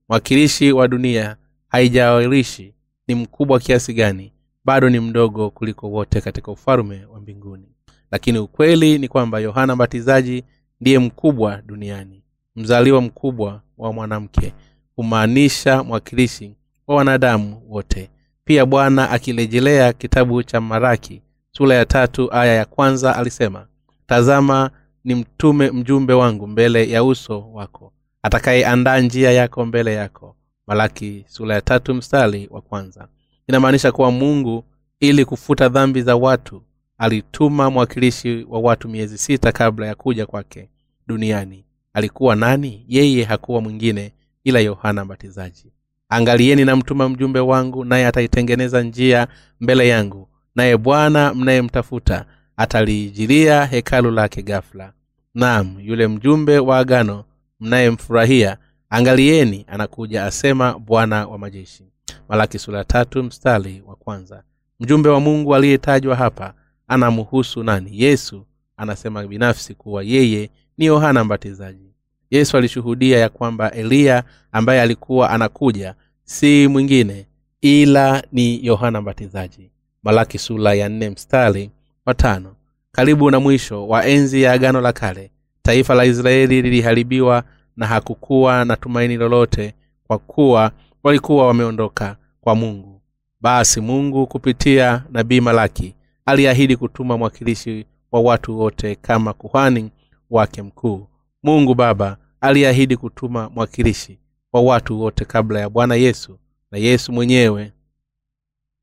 Mwakilishi 0.10 0.72
wa 0.72 0.88
dunia 0.88 1.38
haijawalishi 1.68 2.75
ni 3.08 3.16
mkubwa 3.16 3.60
kiasi 3.60 3.94
gani 3.94 4.32
bado 4.66 4.90
ni 4.90 5.00
mdogo 5.00 5.50
kuliko 5.50 5.90
wote 5.92 6.22
katika 6.22 6.52
ufalume 6.52 7.06
wa 7.06 7.20
mbinguni. 7.20 7.68
Lakini 8.12 8.40
ukweli 8.40 8.98
ni 9.00 9.08
kwamba 9.08 9.40
yohana 9.40 9.76
mbatizaji 9.76 10.44
ndiye 10.82 11.00
mkubwa 11.00 11.62
duniani 11.66 12.22
mzaliwa 12.56 13.02
mkubwa 13.02 13.62
wa 13.78 13.94
mwanamke 13.94 14.54
humaanisha 14.96 15.84
mwakilishi 15.84 16.56
wa 16.88 16.96
wanadamu 16.96 17.62
wote. 17.70 18.10
Pia 18.46 18.66
bwana 18.66 19.10
akirejelea 19.10 19.94
kitabu 19.94 20.44
cha 20.44 20.62
maraki 20.62 21.22
sura 21.52 21.76
ya 21.76 21.86
tatu 21.86 22.34
aya 22.34 22.54
ya 22.54 22.66
kwanza 22.66 23.16
alisema 23.16 23.68
tazama 24.08 24.72
ni 25.04 25.16
mtume 25.16 25.72
mjumbe 25.72 26.14
wangu 26.14 26.48
mbele 26.48 26.90
ya 26.90 27.04
uso 27.04 27.52
wako 27.54 27.94
atakayeandaa 28.22 29.00
njia 29.00 29.32
yako 29.32 29.66
mbele 29.66 29.94
yako 29.94 30.36
malaki 30.68 31.26
sura 31.28 31.56
ya 31.56 31.62
tatu 31.62 31.94
mstari 31.94 32.48
wa 32.52 32.62
kwanza. 32.62 33.08
Inamaanisha 33.48 33.92
kuwa 33.92 34.12
mungu 34.12 34.64
ili 35.00 35.26
kufuta 35.26 35.70
dhambi 35.70 36.02
za 36.02 36.16
watu 36.16 36.62
alituma 36.98 37.70
mwakilishi 37.72 38.46
wa 38.50 38.60
watu 38.60 38.90
miezi 38.90 39.18
sita 39.18 39.52
kabla 39.52 39.88
ya 39.88 39.96
kuja 39.96 40.26
kwake 40.26 40.70
duniani. 41.08 41.66
Alikuwa 41.94 42.36
nani? 42.36 42.86
Yeye 42.88 43.24
hakuwa 43.24 43.62
mwingine 43.62 44.12
ila 44.44 44.60
yohana 44.60 45.06
mbatizaji. 45.06 45.72
Angalieni 46.10 46.66
namtuma 46.66 47.10
mjumbe 47.10 47.40
wangu 47.40 47.86
naye 47.86 48.08
ataitengeneza 48.08 48.82
njia 48.84 49.28
mbele 49.60 49.88
yangu 49.88 50.30
naye 50.56 50.78
bwana 50.78 51.34
mnayemtafuta 51.34 52.26
ataliijilia 52.58 53.66
hekalu 53.66 54.12
lake 54.12 54.42
gafula 54.42 54.94
nam 55.36 55.76
yule 55.80 56.08
mjumbe 56.08 56.60
wa 56.60 56.78
agano 56.78 57.24
mnayemfurahia 57.60 58.58
angalieni 58.96 59.66
anakuja 59.68 60.26
asema 60.26 60.80
bwana 60.80 61.28
wa 61.28 61.38
majeshi. 61.38 61.84
Malaki 62.30 62.60
sura 62.60 62.84
tatu 62.84 63.24
mstari 63.24 63.84
wa 63.88 63.96
kwanza. 63.96 64.44
Mjumbe 64.80 65.10
wa 65.10 65.20
mungu 65.20 65.56
aliyetajwa 65.56 66.16
hapa 66.16 66.54
anamhusu 66.88 67.64
nani? 67.64 67.90
Yesu. 67.94 68.46
Anasema 68.78 69.28
binafsi 69.28 69.74
kuwa 69.74 70.04
yeye 70.04 70.50
ni 70.78 70.86
yohana 70.86 71.24
mbatizaji. 71.24 71.92
Yesu 72.32 72.58
alishuhudia 72.58 73.20
ya 73.20 73.30
kwamba 73.30 73.72
eliya 73.72 74.24
ambaye 74.52 74.82
alikuwa 74.82 75.30
anakuja 75.30 75.96
si 76.24 76.68
mwingine 76.68 77.26
ila 77.62 78.24
ni 78.32 78.66
yohana 78.66 79.02
mbatizaji. 79.02 79.72
Malaki 80.04 80.38
sura 80.38 80.74
ya 80.74 80.90
nne 80.90 81.10
mstari 81.10 81.72
wa 82.06 82.14
tano. 82.14 82.56
Karibu 82.92 83.32
na 83.32 83.40
mwisho 83.40 83.88
wa 83.88 84.06
enzi 84.06 84.42
ya 84.42 84.52
agano 84.52 84.82
la 84.82 84.94
kale. 84.94 85.32
Taifa 85.62 85.96
la 85.96 86.06
israeli 86.06 86.62
liliharibiwa 86.62 87.44
na 87.78 87.88
hakukuwa 87.88 88.66
na 88.66 88.76
tumaini 88.76 89.18
lolote 89.18 89.74
kwa 90.08 90.18
kuwa 90.18 90.72
walikuwa 91.04 91.48
wameondoka 91.48 92.18
kwa 92.42 92.56
mungu. 92.56 93.02
Basi 93.42 93.82
mungu 93.82 94.28
kupitia 94.28 95.04
nabii 95.12 95.42
malaki 95.42 95.96
aliahidi 96.26 96.78
kutuma 96.78 97.18
mwakilishi 97.18 97.86
wa 98.12 98.22
watu 98.22 98.60
wote 98.60 98.96
kama 98.96 99.34
kuhani 99.34 99.92
wake 100.30 100.62
mkuu. 100.62 101.08
Mungu 101.44 101.76
baba 101.76 102.18
aliahidi 102.42 102.98
kutuma 102.98 103.50
mwakilishi 103.50 104.20
wa 104.54 104.62
watu 104.62 105.02
wote 105.02 105.26
kabla 105.26 105.60
ya 105.60 105.70
bwana 105.70 105.96
yesu 105.96 106.40
na 106.72 106.78
yesu 106.78 107.12
mwenyewe 107.12 107.74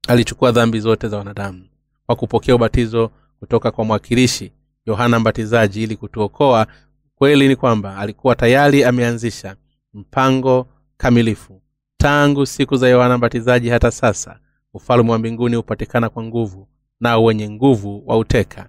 alichukua 0.08 0.52
dhambi 0.52 0.80
zote 0.80 1.08
za 1.08 1.16
wanadamu 1.18 1.64
kwa 2.06 2.16
kupokea 2.16 2.54
ubatizo 2.54 3.10
kutoka 3.40 3.70
kwa 3.70 3.84
mwakilishi 3.84 4.52
yohana 4.86 5.18
mbatizaji 5.20 5.82
ili 5.82 5.96
kutuokoa 5.96 6.66
kweli 7.14 7.48
ni 7.48 7.56
kwamba 7.56 7.96
alikuwa 7.96 8.34
tayari 8.34 8.84
ameanzisha 8.84 9.56
mpango 9.94 10.66
kamilifu. 10.96 11.62
Tangu 11.96 12.46
siku 12.46 12.76
za 12.76 12.88
yohana 12.88 13.18
mbatizaji 13.18 13.68
hata 13.68 13.90
sasa 13.90 14.38
ufalme 14.74 15.10
wa 15.12 15.18
mbinguni 15.18 15.56
hupatikana 15.56 16.08
kwa 16.08 16.22
nguvu 16.22 16.68
nao 17.00 17.24
wenye 17.24 17.50
nguvu 17.50 18.02
wa 18.06 18.18
uteka. 18.18 18.68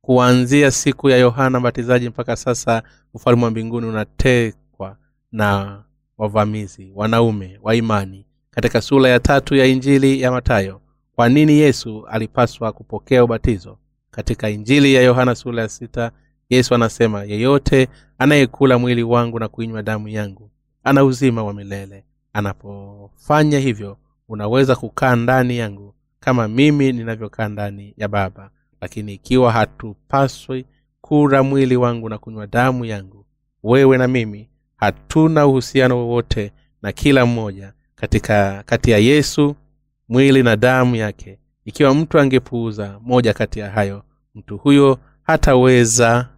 Kuanzia 0.00 0.70
siku 0.70 1.10
ya 1.10 1.16
yohana 1.16 1.60
mbatizaji 1.60 2.08
mpaka 2.08 2.36
sasa 2.36 2.82
ufalme 3.14 3.44
wa 3.44 3.50
mbinguni 3.50 3.86
unatekwa 3.86 4.96
na 5.32 5.82
wavamizi 6.18 6.92
wanaume 6.94 7.58
wa 7.62 7.74
imani. 7.74 8.26
Katika 8.50 8.80
sura 8.82 9.08
ya 9.08 9.20
tatu 9.20 9.54
ya 9.56 9.66
injili 9.66 10.20
ya 10.20 10.30
matayo 10.30 10.80
kwa 11.14 11.28
nini 11.28 11.52
yesu 11.52 12.06
alipaswa 12.06 12.72
kupokea 12.72 13.24
ubatizo 13.24 13.78
katika 14.14 14.50
injili 14.50 14.94
ya 14.94 15.02
yohana 15.02 15.34
sura 15.34 15.62
ya 15.62 15.68
sita 15.68 16.10
yesu 16.50 16.74
anasema 16.74 17.24
yeyote 17.24 17.88
anayekula 18.18 18.78
mwili 18.78 19.02
wangu 19.02 19.38
na 19.38 19.48
kuinywa 19.48 19.82
damu 19.82 20.08
yangu 20.08 20.50
ana 20.84 21.04
uzima 21.04 21.44
wa 21.44 21.54
milele. 21.54 22.04
Anapofanya 22.32 23.58
hivyo 23.58 23.96
unaweza 24.28 24.76
kukaa 24.76 25.16
ndani 25.16 25.58
yangu 25.58 25.94
kama 26.20 26.48
mimi 26.48 26.92
ninavyokaa 26.92 27.48
ndani 27.48 27.94
ya 27.96 28.08
baba. 28.08 28.50
Lakini 28.80 29.14
ikiwa 29.14 29.52
hatupaswi 29.52 30.64
kula 31.00 31.42
mwili 31.42 31.76
wangu 31.76 32.08
na 32.08 32.18
kunywa 32.18 32.46
damu 32.46 32.84
yangu 32.84 33.26
wewe 33.62 33.98
na 33.98 34.08
mimi 34.08 34.48
hatuna 34.76 35.46
uhusiano 35.46 35.96
wowote 35.98 36.52
na 36.82 36.92
kila 36.92 37.26
mmoja 37.26 37.72
katika 37.94 38.62
kati 38.66 38.90
ya 38.90 38.98
yesu 38.98 39.56
mwili 40.08 40.42
na 40.42 40.56
damu 40.56 40.96
yake 40.96 41.38
ikiwa 41.64 41.94
mtu 41.94 42.18
angepuuza 42.18 43.00
moja 43.02 43.32
kati 43.34 43.58
ya 43.60 43.70
hayo 43.70 44.02
mtu 44.34 44.56
huyo 44.58 44.98
hataweza 45.22 46.28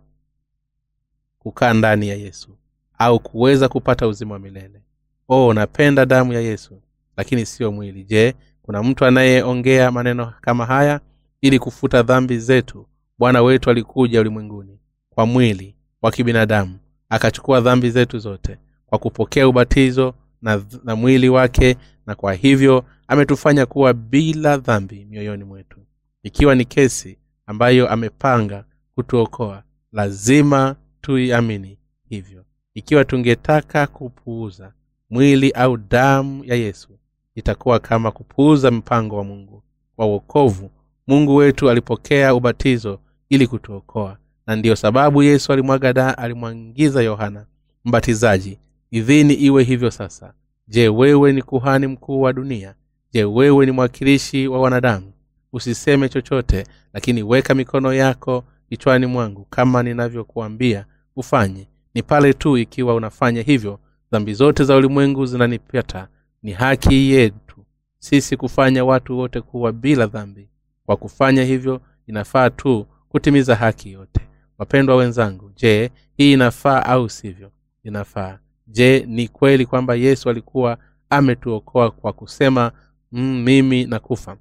kukaa 1.39 1.73
ndani 1.73 2.09
ya 2.09 2.15
yesu 2.15 2.59
au 2.99 3.21
kuweza 3.21 3.69
kupata 3.69 4.07
uzima 4.09 4.35
wa 4.35 4.41
milele. 4.41 4.83
O 5.29 5.55
napenda 5.55 6.07
damu 6.07 6.33
ya 6.33 6.41
yesu 6.41 6.83
lakini 7.17 7.47
siyo 7.47 7.73
mwili. 7.73 8.05
Je 8.05 8.35
kuna 8.63 8.83
mtu 8.83 9.05
anayeongea 9.05 9.91
maneno 9.91 10.33
kama 10.41 10.67
haya? 10.67 11.01
Ili 11.41 11.59
kufuta 11.59 12.03
dhambi 12.03 12.39
zetu 12.39 12.87
bwana 13.19 13.43
wetu 13.43 13.71
alikuja 13.71 14.21
ulimwenguni 14.21 14.79
kwa 15.11 15.27
mwili 15.27 15.77
wa 16.03 16.11
kibinadamu 16.11 16.79
akachukua 17.09 17.61
dhambi 17.61 17.91
zetu 17.91 18.19
zote 18.19 18.59
kwa 18.87 18.99
kupokea 18.99 19.49
ubatizo 19.49 20.15
na, 20.43 20.63
na 20.85 20.97
mwili 20.97 21.29
wake 21.29 21.77
na 22.07 22.15
kwa 22.15 22.35
hivyo 22.35 22.85
ametufanya 23.09 23.67
kuwa 23.67 23.93
bila 23.95 24.57
dhambi 24.57 25.05
mioyoni 25.11 25.45
mwetu. 25.45 25.79
Ikiwa 26.23 26.55
ni 26.55 26.65
kesi 26.65 27.19
ambayo 27.47 27.89
amepanga 27.91 28.65
kutuokoa 28.95 29.63
lazima 29.93 30.77
tuiamini 31.01 31.79
hivyo. 32.09 32.45
Ikiwa 32.75 33.05
tungetaka 33.05 33.87
kupuuza 33.87 34.73
mwili 35.11 35.51
au 35.51 35.77
damu 35.77 36.45
ya 36.45 36.55
yesu 36.57 36.99
itakuwa 37.35 37.79
kama 37.79 38.11
kupuuza 38.11 38.71
mpango 38.71 39.17
wa 39.17 39.25
mungu 39.25 39.63
wa 39.97 40.07
uokovu 40.07 40.71
mungu 41.07 41.35
wetu 41.37 41.71
alipokea 41.71 42.35
ubatizo 42.35 43.01
ili 43.29 43.47
kutuokoa. 43.47 44.19
Na 44.47 44.57
ndiyo 44.57 44.77
sababu 44.77 45.23
yesu 45.23 45.53
alimwaga 45.53 45.93
da 45.93 46.19
alimwangiza 46.19 47.03
yohana 47.03 47.47
mbatizaji 47.85 48.59
idhini 48.91 49.35
iwe 49.35 49.63
hivyo 49.65 49.91
sasa. 49.91 50.33
Je 50.69 50.89
wewe 50.89 51.33
ni 51.33 51.43
kuhani 51.43 51.87
mkuu 51.87 52.21
wa 52.21 52.33
dunia 52.33 52.75
je 53.13 53.25
wewe 53.25 53.67
ni 53.67 53.73
mwakilishi 53.73 54.49
wa 54.49 54.61
wanadamu? 54.61 55.13
Usiseme 55.53 56.09
chochote 56.09 56.65
lakini 56.93 57.23
weka 57.23 57.55
mikono 57.55 57.93
yako 57.93 58.45
kichwani 58.69 59.07
mwangu 59.07 59.45
kama 59.51 59.83
ninavyokuambia 59.83 60.87
ufanye. 61.17 61.69
Ni 61.95 62.03
pale 62.03 62.33
tu 62.33 62.59
ikiwa 62.59 62.95
unafanya 62.95 63.43
hivyo 63.43 63.81
dhambi 64.13 64.35
zote 64.35 64.65
za 64.65 64.77
ulimwengu 64.77 65.27
zinanipata. 65.27 66.09
Ni 66.43 66.53
haki 66.53 67.11
yetu 67.11 67.57
sisi 67.99 68.37
kufanya 68.37 68.85
watu 68.85 69.19
wote 69.19 69.41
kuwa 69.41 69.73
bila 69.73 70.07
dhambi. 70.07 70.49
Kwa 70.87 70.97
kufanya 70.97 71.45
hivyo 71.45 71.81
inafaa 72.07 72.51
tu 72.51 72.87
kutimiza 73.09 73.57
haki 73.57 73.93
yote. 73.93 74.21
Wapendwa 74.59 74.97
wenzangu 74.97 75.51
je 75.57 75.91
hii 76.17 76.33
inafaa 76.33 76.83
au 76.85 77.09
sivyo? 77.09 77.51
Inafaa. 77.83 78.39
Je 78.67 79.05
ni 79.09 79.29
kweli 79.29 79.67
kwamba 79.67 79.95
yesu 79.95 80.31
alikuwa 80.31 80.79
ametuokoa 81.11 81.91
kwa 81.91 82.13
kusema 82.13 82.73
mm, 83.17 83.43
mimi 83.43 83.85
nakufa. 83.87 84.37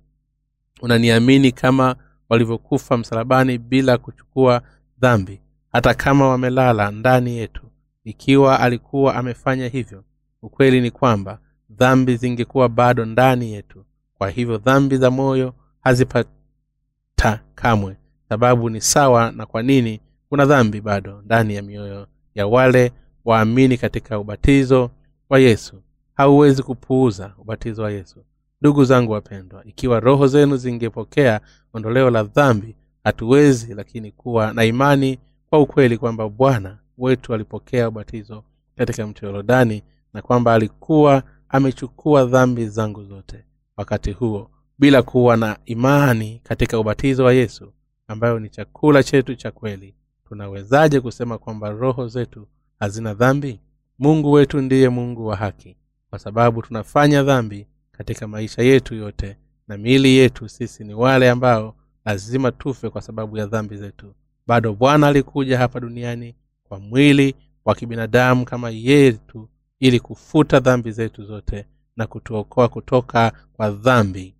Unaniamini 0.81 1.51
kama 1.51 1.95
walivyokufa 2.29 2.97
msalabani 2.97 3.57
bila 3.57 3.97
kuchukua 3.97 4.61
dhambi 4.99 5.41
hata 5.71 5.93
kama 5.93 6.27
wamelala 6.29 6.91
ndani 6.91 7.37
yetu. 7.37 7.61
Ikiwa 8.03 8.59
alikuwa 8.59 9.15
amefanya 9.15 9.67
hivyo 9.67 10.03
ukweli 10.41 10.81
ni 10.81 10.91
kwamba 10.91 11.39
dhambi 11.69 12.15
zingekuwa 12.17 12.69
bado 12.69 13.05
ndani 13.05 13.53
yetu. 13.53 13.85
Kwa 14.17 14.29
hivyo 14.29 14.57
dhambi 14.57 14.97
za 14.97 15.11
moyo 15.11 15.53
hazipata 15.81 17.39
kamwe. 17.55 17.97
Sababu 18.29 18.69
ni 18.69 18.81
sawa 18.81 19.31
na 19.31 19.45
kwa 19.45 19.63
nini 19.63 20.01
kuna 20.29 20.45
dhambi 20.45 20.81
bado 20.81 21.21
ndani 21.21 21.55
ya 21.55 21.61
mioyo 21.61 22.07
ya 22.35 22.47
wale 22.47 22.91
waamini 23.25 23.77
katika 23.77 24.19
ubatizo 24.19 24.91
wa 25.29 25.39
yesu. 25.39 25.81
Hauwezi 26.13 26.63
kupuuza 26.63 27.33
ubatizo 27.37 27.83
wa 27.83 27.91
yesu 27.91 28.25
ndugu 28.61 28.85
zangu 28.85 29.11
wapendwa 29.11 29.65
ikiwa 29.65 29.99
roho 29.99 30.27
zenu 30.27 30.57
zingepokea 30.57 31.41
ondoleo 31.73 32.09
la 32.09 32.23
dhambi 32.23 32.75
hatuwezi 33.03 33.73
lakini 33.73 34.11
kuwa 34.11 34.53
na 34.53 34.65
imani 34.65 35.19
kwa 35.49 35.59
ukweli 35.59 35.97
kwamba 35.97 36.29
bwana 36.29 36.77
wetu 36.97 37.33
alipokea 37.33 37.89
ubatizo 37.89 38.43
katika 38.75 39.07
mto 39.07 39.25
yorodani 39.25 39.83
na 40.13 40.21
kwamba 40.21 40.53
alikuwa 40.53 41.23
amechukua 41.49 42.25
dhambi 42.25 42.67
zangu 42.67 43.03
zote 43.03 43.45
wakati 43.77 44.11
huo 44.11 44.49
bila 44.79 45.01
kuwa 45.01 45.37
na 45.37 45.57
imani 45.65 46.41
katika 46.43 46.79
ubatizo 46.79 47.25
wa 47.25 47.33
yesu 47.33 47.73
ambayo 48.07 48.39
ni 48.39 48.49
chakula 48.49 49.03
chetu 49.03 49.35
cha 49.35 49.51
kweli. 49.51 49.95
Tunawezaje 50.27 50.99
kusema 51.01 51.37
kwamba 51.37 51.69
roho 51.69 52.07
zetu 52.07 52.47
hazina 52.79 53.13
dhambi? 53.13 53.59
Mungu 53.99 54.31
wetu 54.31 54.61
ndiye 54.61 54.89
mungu 54.89 55.25
wa 55.27 55.35
haki. 55.35 55.77
Kwa 56.09 56.19
sababu 56.19 56.61
tunafanya 56.61 57.23
dhambi 57.23 57.67
katika 57.97 58.27
maisha 58.27 58.61
yetu 58.61 58.95
yote 58.95 59.37
na 59.67 59.77
miili 59.77 60.15
yetu 60.15 60.49
sisi 60.49 60.83
ni 60.83 60.93
wale 60.93 61.29
ambao 61.29 61.75
lazima 62.05 62.51
tufe 62.51 62.89
kwa 62.89 63.01
sababu 63.01 63.37
ya 63.37 63.45
dhambi 63.45 63.77
zetu. 63.77 64.15
Bado 64.47 64.73
bwana 64.73 65.07
alikuja 65.07 65.57
hapa 65.57 65.79
duniani 65.79 66.35
kwa 66.63 66.79
mwili 66.79 67.35
wa 67.65 67.75
kibinadamu 67.75 68.45
kama 68.45 68.69
yetu 68.69 69.49
ili 69.79 69.99
kufuta 69.99 70.59
dhambi 70.59 70.91
zetu 70.91 71.23
zote 71.25 71.65
na 71.95 72.07
kutuokoa 72.07 72.67
kutoka 72.67 73.31
kwa 73.53 73.71
dhambi. 73.71 74.35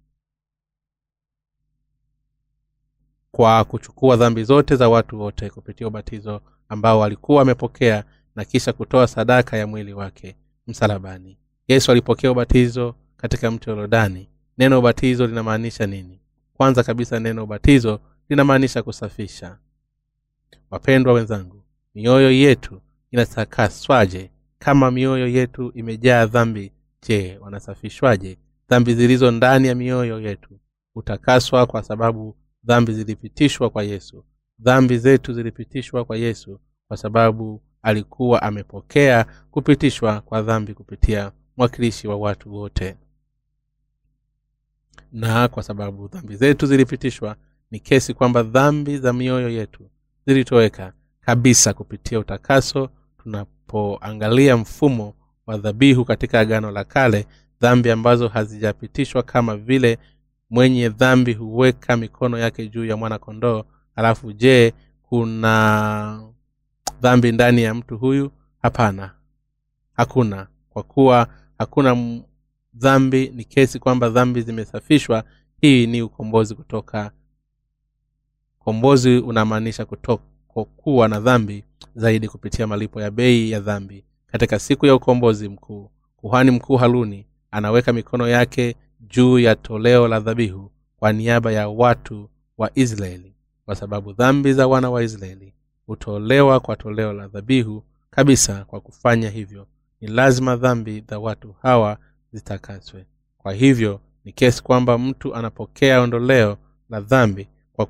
Kwa 3.31 3.63
kuchukua 3.63 4.15
dhambi 4.15 4.43
zote 4.43 4.75
za 4.75 4.89
watu 4.89 5.19
wote 5.19 5.49
kupitia 5.49 5.87
ubatizo 5.87 6.41
ambao 6.69 7.03
alikuwa 7.03 7.41
amepokea 7.41 8.03
na 8.35 8.45
kisha 8.45 8.73
kutoa 8.73 9.07
sadaka 9.07 9.57
ya 9.57 9.67
mwili 9.67 9.93
wake 9.93 10.35
msalabani. 10.67 11.37
Yesu 11.67 11.91
alipokea 11.91 12.31
ubatizo 12.31 12.95
katika 13.25 13.51
mto 13.51 13.71
yorodani 13.71 14.29
neno 14.57 14.79
ubatizo 14.79 15.27
linamaanisha 15.27 15.87
nini? 15.87 16.19
Kwanza 16.53 16.83
kabisa 16.83 17.19
neno 17.19 17.43
ubatizo 17.43 17.99
linamaanisha 18.29 18.83
kusafisha. 18.83 19.57
Wapendwa 20.71 21.13
wenzangu 21.13 21.63
mioyo 21.95 22.31
yetu 22.31 22.81
inatakaswaje 23.11 24.31
kama 24.59 24.91
mioyo 24.91 25.27
yetu 25.27 25.71
imejaa 25.75 26.25
dhambi 26.25 26.71
je 27.07 27.37
wanasafishwaje? 27.41 28.37
Dhambi 28.69 28.93
zilizo 28.95 29.31
ndani 29.31 29.67
ya 29.67 29.75
mioyo 29.75 30.19
yetu 30.21 30.59
hutakaswa 30.93 31.65
kwa 31.65 31.83
sababu 31.83 32.35
dhambi 32.63 32.93
zilipitishwa 32.93 33.69
kwa 33.69 33.83
yesu. 33.83 34.25
Dhambi 34.59 34.97
zetu 34.97 35.33
zilipitishwa 35.33 36.05
kwa 36.05 36.17
yesu 36.17 36.59
kwa 36.87 36.97
sababu 36.97 37.61
alikuwa 37.81 38.41
amepokea 38.41 39.25
kupitishwa 39.51 40.21
kwa 40.21 40.41
dhambi 40.41 40.73
kupitia 40.73 41.31
mwakilishi 41.57 42.07
wa 42.07 42.15
watu 42.15 42.53
wote 42.53 42.97
na 45.11 45.47
kwa 45.47 45.63
sababu 45.63 46.07
dhambi 46.07 46.35
zetu 46.35 46.65
zilipitishwa 46.65 47.35
ni 47.71 47.79
kesi 47.79 48.13
kwamba 48.13 48.43
dhambi 48.43 48.97
za 48.97 49.13
mioyo 49.13 49.49
yetu 49.49 49.89
zilitoweka 50.27 50.93
kabisa 51.21 51.73
kupitia 51.73 52.19
utakaso. 52.19 52.89
Tunapoangalia 53.23 54.57
mfumo 54.57 55.13
wa 55.47 55.57
dhabihu 55.57 56.05
katika 56.05 56.39
agano 56.39 56.71
la 56.71 56.83
kale 56.83 57.27
dhambi 57.61 57.91
ambazo 57.91 58.27
hazijapitishwa 58.27 59.23
kama 59.23 59.57
vile 59.57 59.97
mwenye 60.49 60.89
dhambi 60.89 61.33
huweka 61.33 61.97
mikono 61.97 62.37
yake 62.37 62.67
juu 62.67 62.85
ya 62.85 62.97
mwana 62.97 63.19
kondoo 63.19 63.63
alafu 63.95 64.33
je 64.33 64.73
kuna 65.03 66.21
dhambi 67.01 67.31
ndani 67.31 67.63
ya 67.63 67.73
mtu 67.73 67.97
huyu? 67.97 68.31
Hapana. 68.61 69.11
Hakuna. 69.93 70.47
Kwa 70.69 70.83
kuwa 70.83 71.27
hakuna 71.57 72.19
dhambi 72.75 73.29
ni 73.35 73.43
kesi 73.43 73.79
kwamba 73.79 74.09
dhambi 74.09 74.41
zimesafishwa 74.41 75.23
hii 75.61 75.87
ni 75.87 76.01
ukombozi 76.01 76.55
kutoka 76.55 77.11
ukombozi 78.61 79.17
unamaanisha 79.17 79.85
kutokuwa 79.85 81.07
na 81.07 81.19
dhambi 81.19 81.63
zaidi 81.95 82.27
kupitia 82.27 82.67
malipo 82.67 83.01
ya 83.01 83.11
bei 83.11 83.51
ya 83.51 83.59
dhambi. 83.59 84.05
Katika 84.27 84.59
siku 84.59 84.85
ya 84.85 84.95
ukombozi 84.95 85.49
mkuu 85.49 85.89
kuhani 86.17 86.51
mkuu 86.51 86.75
haruni 86.77 87.25
anaweka 87.51 87.93
mikono 87.93 88.27
yake 88.27 88.75
juu 88.99 89.39
ya 89.39 89.55
toleo 89.55 90.07
la 90.07 90.19
dhabihu 90.19 90.71
kwa 90.97 91.13
niaba 91.13 91.51
ya 91.51 91.67
watu 91.69 92.29
wa 92.57 92.71
israeli 92.75 93.35
kwa 93.65 93.75
sababu 93.75 94.13
dhambi 94.13 94.53
za 94.53 94.67
wana 94.67 94.89
wa 94.89 95.03
israeli 95.03 95.53
hutolewa 95.87 96.59
kwa 96.59 96.75
toleo 96.75 97.13
la 97.13 97.27
dhabihu 97.27 97.83
kabisa 98.09 98.65
kwa 98.65 98.79
kufanya 98.81 99.29
hivyo. 99.29 99.67
Ni 100.01 100.07
lazima 100.07 100.55
dhambi 100.55 101.03
za 101.09 101.19
watu 101.19 101.55
hawa 101.61 101.97
zitakaswe. 102.35 103.05
Kwa 103.37 103.53
hivyo 103.53 103.99
ni 104.25 104.31
kesi 104.31 104.63
kwamba 104.63 104.97
mtu 104.97 105.35
anapokea 105.35 106.01
ondoleo 106.01 106.57
la 106.89 107.01
dhambi 107.01 107.47
kwa, 107.73 107.85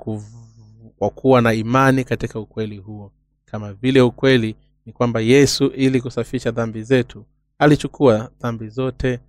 kwa 0.96 1.10
kuwa 1.10 1.42
na 1.42 1.54
imani 1.54 2.04
katika 2.04 2.40
ukweli 2.40 2.78
huo. 2.78 3.12
Kama 3.46 3.74
vile 3.74 4.02
ukweli 4.02 4.56
ni 4.86 4.94
kwamba 4.94 5.20
yesu 5.20 5.66
ili 5.68 6.02
kusafisha 6.02 6.52
dhambi 6.52 6.84
zetu 6.84 7.26
alichukua 7.60 8.32
dhambi 8.42 8.68
zote 8.70 9.20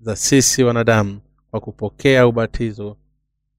za 0.00 0.16
sisi 0.16 0.64
wanadamu 0.64 1.20
kwa 1.50 1.60
kupokea 1.60 2.26
ubatizo 2.26 2.96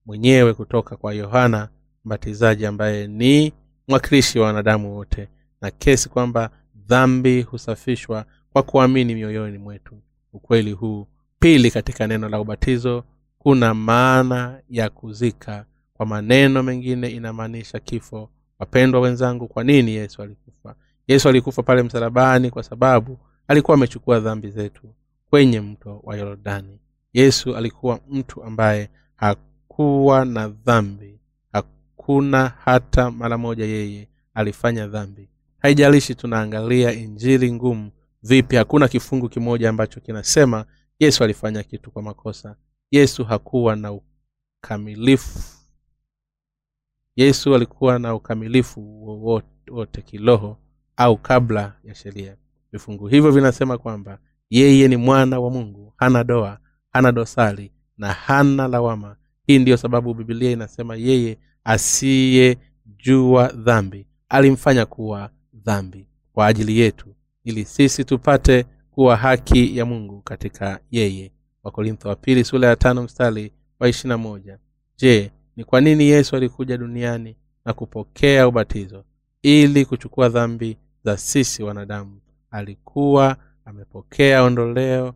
mwenyewe 0.05 0.53
kutoka 0.53 0.95
kwa 0.97 1.13
yohana 1.13 1.69
mbatizaji 2.05 2.65
ambaye 2.65 3.07
ni 3.07 3.53
mwakilishi 3.87 4.39
wa 4.39 4.45
wanadamu 4.47 4.95
wote. 4.95 5.27
Na 5.61 5.71
kesi 5.71 6.09
kwamba 6.09 6.49
dhambi 6.75 7.41
husafishwa 7.41 8.25
kwa 8.53 8.63
kuamini 8.63 9.15
mioyoni 9.15 9.57
mwetu 9.57 9.95
ukweli 10.33 10.71
huu. 10.71 11.07
Pili 11.39 11.71
katika 11.71 12.07
neno 12.07 12.29
la 12.29 12.39
ubatizo 12.39 13.03
kuna 13.39 13.73
maana 13.73 14.61
ya 14.69 14.89
kuzika. 14.89 15.65
Kwa 15.93 16.05
maneno 16.05 16.63
mengine 16.63 17.07
inamaanisha 17.09 17.79
kifo. 17.79 18.29
Wapendwa 18.59 19.01
wenzangu 19.01 19.47
kwa 19.47 19.63
nini 19.63 19.91
yesu 19.91 20.21
alikufa? 20.21 20.75
Yesu 21.07 21.29
alikufa 21.29 21.63
pale 21.63 21.83
msalabani 21.83 22.49
kwa 22.49 22.63
sababu 22.63 23.17
alikuwa 23.47 23.75
amechukua 23.77 24.19
dhambi 24.19 24.49
zetu 24.49 24.93
kwenye 25.29 25.61
mto 25.61 25.99
wa 26.03 26.17
yorodani 26.17 26.79
yesu 27.13 27.55
alikuwa 27.55 27.99
mtu 28.09 28.43
ambaye 28.43 28.89
hakuwa 29.15 30.25
na 30.25 30.47
dhambi. 30.47 31.19
Hakuna 31.51 32.51
hata 32.65 33.11
mara 33.11 33.37
moja 33.37 33.65
yeye 33.65 34.07
alifanya 34.33 34.87
dhambi. 34.87 35.29
Haijalishi 35.59 36.15
tunaangalia 36.15 36.93
injili 36.93 37.51
ngumu 37.53 37.91
vipi? 38.23 38.55
Hakuna 38.55 38.87
kifungu 38.87 39.29
kimoja 39.29 39.69
ambacho 39.69 39.99
kinasema 39.99 40.65
yesu 40.99 41.23
alifanya 41.23 41.63
kitu 41.63 41.91
kwa 41.91 42.01
makosa. 42.01 42.55
Yesu 42.91 43.23
hakuwa 43.23 43.75
na 43.75 43.99
ukamilifu. 44.61 45.39
Yesu 47.15 47.55
alikuwa 47.55 47.99
na 47.99 48.15
ukamilifu 48.15 49.05
wowote 49.07 50.01
kiroho 50.01 50.57
au 50.97 51.17
kabla 51.17 51.75
ya 51.83 51.95
sheria. 51.95 52.37
Vifungu 52.71 53.07
hivyo 53.07 53.31
vinasema 53.31 53.77
kwamba 53.77 54.19
yeye 54.49 54.87
ni 54.87 54.97
mwana 54.97 55.39
wa 55.39 55.49
mungu 55.49 55.93
hana 55.97 56.23
doa 56.23 56.59
hana 56.89 57.11
dosari 57.11 57.71
na 57.97 58.13
hana 58.13 58.67
lawama. 58.67 59.15
Hii 59.47 59.59
ndiyo 59.59 59.77
sababu 59.77 60.13
bibilia 60.13 60.51
inasema 60.51 60.95
yeye 60.95 61.37
asiyejua 61.63 63.47
dhambi 63.47 64.07
alimfanya 64.29 64.85
kuwa 64.85 65.29
dhambi 65.53 66.07
kwa 66.33 66.47
ajili 66.47 66.79
yetu 66.79 67.15
ili 67.43 67.65
sisi 67.65 68.03
tupate 68.03 68.65
kuwa 68.91 69.15
haki 69.17 69.77
ya 69.77 69.85
mungu 69.85 70.21
katika 70.21 70.79
yeye. 70.91 71.31
Wakorintho 71.63 72.09
wa 72.09 72.15
pili 72.15 72.43
sura 72.43 72.67
ya 72.67 72.75
tano 72.75 73.03
mstari 73.03 73.51
wa 73.79 73.89
ishirina 73.89 74.17
moja. 74.17 74.57
Je 74.97 75.31
ni 75.55 75.63
kwa 75.63 75.81
nini 75.81 76.03
yesu 76.03 76.35
alikuja 76.35 76.77
duniani 76.77 77.35
na 77.65 77.73
kupokea 77.73 78.47
ubatizo? 78.47 79.03
Ili 79.41 79.85
kuchukua 79.85 80.29
dhambi 80.29 80.77
za 81.03 81.17
sisi 81.17 81.63
wanadamu. 81.63 82.19
Alikuwa 82.51 83.37
amepokea 83.65 84.43
ondoleo 84.43 85.13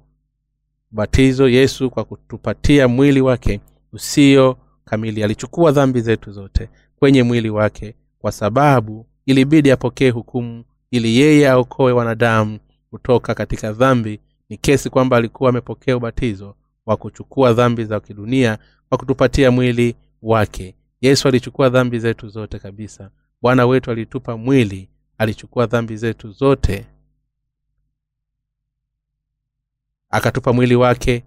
ubatizo 0.92 1.50
yesu 1.50 1.90
kwa 1.90 2.04
kutupatia 2.04 2.88
mwili 2.88 3.22
wake 3.22 3.62
usio 3.94 4.58
kamili. 4.86 5.24
Alichukua 5.24 5.72
dhambi 5.72 6.02
zetu 6.02 6.32
zote 6.32 6.70
kwenye 7.00 7.24
mwili 7.24 7.50
wake 7.50 7.96
kwa 8.20 8.32
sababu 8.32 9.06
ilibidi 9.26 9.72
apokee 9.72 10.10
hukumu 10.10 10.64
ili 10.92 11.18
yeye 11.18 11.50
aokoe 11.50 11.92
wanadamu 11.92 12.60
kutoka 12.90 13.36
katika 13.36 13.72
dhambi 13.74 14.20
ni 14.50 14.58
kesi 14.58 14.90
kwamba 14.90 15.18
alikuwa 15.18 15.50
amepokea 15.50 15.98
ubatizo 15.98 16.56
wa 16.86 16.98
kuchukua 16.98 17.54
dhambi 17.54 17.86
za 17.86 18.00
kidunia 18.00 18.58
kwa 18.90 18.98
kutupatia 18.98 19.52
mwili 19.52 19.96
wake. 20.22 20.76
Yesu 21.02 21.28
alichukua 21.28 21.70
dhambi 21.70 22.00
zetu 22.00 22.28
zote 22.30 22.60
kabisa. 22.60 23.10
Bwana 23.42 23.66
wetu 23.66 23.92
alitupa 23.92 24.38
mwili 24.38 24.90
alichukua 25.18 25.66
dhambi 25.66 25.98
zetu 25.98 26.32
zote 26.32 26.86
akatupa 30.10 30.54
mwili 30.54 30.76
wake 30.76 31.24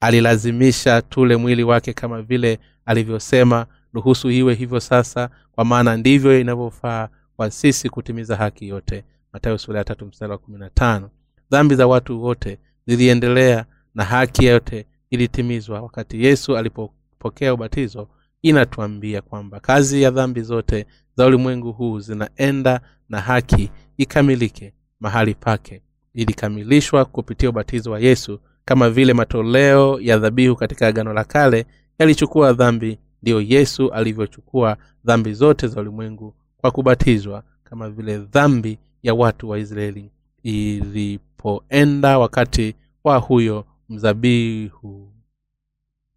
alilazimisha 0.00 1.02
tule 1.02 1.36
mwili 1.36 1.62
wake 1.64 1.92
kama 1.92 2.22
vile 2.22 2.58
alivyosema 2.86 3.66
ruhusu 3.92 4.30
iwe 4.30 4.54
hivyo 4.54 4.80
sasa 4.80 5.30
kwa 5.52 5.64
maana 5.64 5.96
ndivyo 5.96 6.40
inavyofaa 6.40 7.08
kwa 7.36 7.50
sisi 7.50 7.88
kutimiza 7.90 8.36
haki 8.36 8.68
yote. 8.68 9.04
Matayo 9.32 9.58
sura 9.58 9.78
ya 9.78 9.84
tatu 9.84 10.06
mstari 10.06 10.32
wa 10.32 10.38
kumi 10.38 10.58
na 10.58 10.70
tano. 10.70 11.10
Dhambi 11.50 11.74
za 11.74 11.86
watu 11.86 12.22
wote 12.22 12.58
ziliendelea 12.86 13.64
na 13.94 14.04
haki 14.04 14.44
yote 14.44 14.86
ilitimizwa. 15.10 15.80
Wakati 15.80 16.24
yesu 16.24 16.56
alipopokea 16.56 17.54
ubatizo 17.54 18.08
inatuambia 18.42 19.22
kwamba 19.22 19.60
kazi 19.60 20.02
ya 20.02 20.10
dhambi 20.10 20.42
zote 20.42 20.86
za 21.16 21.26
ulimwengu 21.26 21.72
huu 21.72 21.98
zinaenda 22.00 22.80
na 23.08 23.20
haki 23.20 23.70
ikamilike 23.96 24.74
mahali 25.00 25.34
pake. 25.34 25.82
Ilikamilishwa 26.14 27.04
kupitia 27.04 27.48
ubatizo 27.50 27.90
wa 27.90 28.00
yesu 28.00 28.40
kama 28.64 28.90
vile 28.90 29.12
matoleo 29.14 30.00
ya 30.00 30.18
dhabihu 30.18 30.56
katika 30.56 30.86
agano 30.86 31.12
la 31.12 31.24
kale 31.24 31.66
yalichukua 31.98 32.52
dhambi. 32.52 32.98
Ndiyo 33.22 33.40
yesu 33.40 33.90
alivyochukua 33.92 34.76
dhambi 35.04 35.34
zote 35.34 35.68
za 35.68 35.80
ulimwengu 35.80 36.34
kwa 36.60 36.70
kubatizwa 36.70 37.42
kama 37.64 37.90
vile 37.90 38.18
dhambi 38.18 38.78
ya 39.02 39.14
watu 39.14 39.48
wa 39.48 39.58
israeli 39.58 40.10
ilipoenda 40.42 42.18
wakati 42.18 42.74
wa 43.04 43.16
huyo 43.18 43.64
mzabihu. 43.88 45.12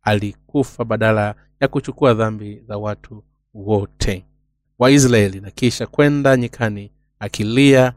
Alikufa 0.01 0.85
badala 0.85 1.35
ya 1.59 1.67
kuchukua 1.67 2.13
dhambi 2.13 2.59
za 2.67 2.77
watu 2.77 3.23
wote 3.53 4.25
wa 4.79 4.91
israeli 4.91 5.41
na 5.41 5.51
kisha 5.51 5.87
kwenda 5.87 6.37
nyikani 6.37 6.91
akilia 7.19 7.93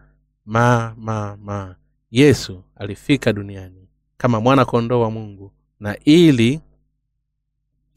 ma 0.47 0.95
ma 0.99 1.36
ma 1.36 1.76
yesu 2.11 2.62
alifika 2.76 3.32
duniani 3.32 3.88
kama 4.16 4.40
mwana 4.40 4.64
kondoo 4.64 5.01
wa 5.01 5.11
mungu 5.11 5.53
na 5.80 5.97
ili 6.05 6.61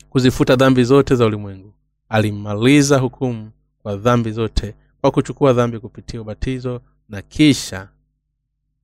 kuzifuta 0.09 0.55
dhambi 0.55 0.83
zote 0.83 1.15
za 1.15 1.25
ulimwengu. 1.25 1.73
Alimaliza 2.09 2.97
hukumu 2.99 3.51
kwa 3.85 3.95
dhambi 3.97 4.31
zote 4.31 4.75
kwa 5.01 5.11
kuchukua 5.11 5.53
dhambi 5.53 5.79
kupitia 5.79 6.21
ubatizo 6.21 6.81
na 7.09 7.21
kisha 7.21 7.89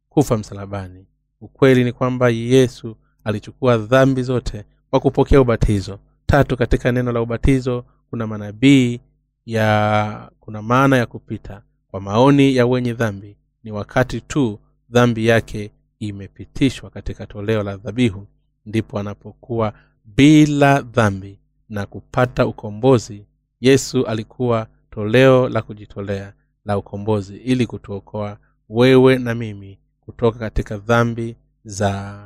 kufa 0.09 0.37
msalabani. 0.37 1.05
Ukweli 1.41 1.83
ni 1.83 1.91
kwamba 1.91 2.29
yesu 2.29 2.95
alichukua 3.23 3.77
dhambi 3.77 4.23
zote 4.23 4.65
kwa 4.89 4.99
kupokea 4.99 5.41
ubatizo. 5.41 5.99
Tatu 6.25 6.57
katika 6.57 6.91
neno 6.91 7.11
la 7.11 7.21
ubatizo 7.21 7.85
kuna 8.09 8.27
manabii 8.27 8.99
ya 9.45 10.31
kuna 10.39 10.61
maana 10.61 10.97
ya 10.97 11.05
kupita. 11.05 11.61
Kwa 11.87 12.01
maoni 12.01 12.55
ya 12.55 12.65
wenye 12.67 12.93
dhambi 12.93 13.37
ni 13.63 13.71
wakati 13.71 14.21
tu 14.21 14.59
dhambi 14.89 15.27
yake 15.27 15.71
imepitishwa 15.99 16.89
katika 16.89 17.25
toleo 17.25 17.63
la 17.63 17.77
dhabihu. 17.77 18.27
Ndipo 18.65 18.99
anapokuwa 18.99 19.73
bila 20.05 20.81
dhambi 20.81 21.39
na 21.69 21.85
kupata 21.85 22.47
ukombozi 22.47 23.25
yesu 23.61 24.05
alikuwa 24.05 24.67
toleo 24.91 25.49
la 25.49 25.61
kujitolea 25.61 26.33
la 26.65 26.77
ukombozi 26.77 27.37
ili 27.37 27.67
kutuokoa 27.67 28.37
wewe 28.69 29.17
na 29.17 29.35
mimi 29.35 29.79
kutoka 30.01 30.39
katika 30.39 30.77
dhambi 30.77 31.35
za 31.65 32.23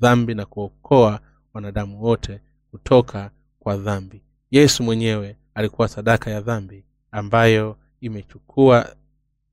dhambi 0.00 0.34
na 0.34 0.46
kuokoa 0.46 1.20
wanadamu 1.54 2.02
wote 2.02 2.40
kutoka 2.70 3.30
kwa 3.58 3.76
dhambi. 3.76 4.22
Yesu 4.50 4.82
mwenyewe 4.82 5.36
alikuwa 5.54 5.88
sadaka 5.88 6.30
ya 6.30 6.40
dhambi 6.40 6.84
ambayo 7.10 7.76
imechukua 8.00 8.96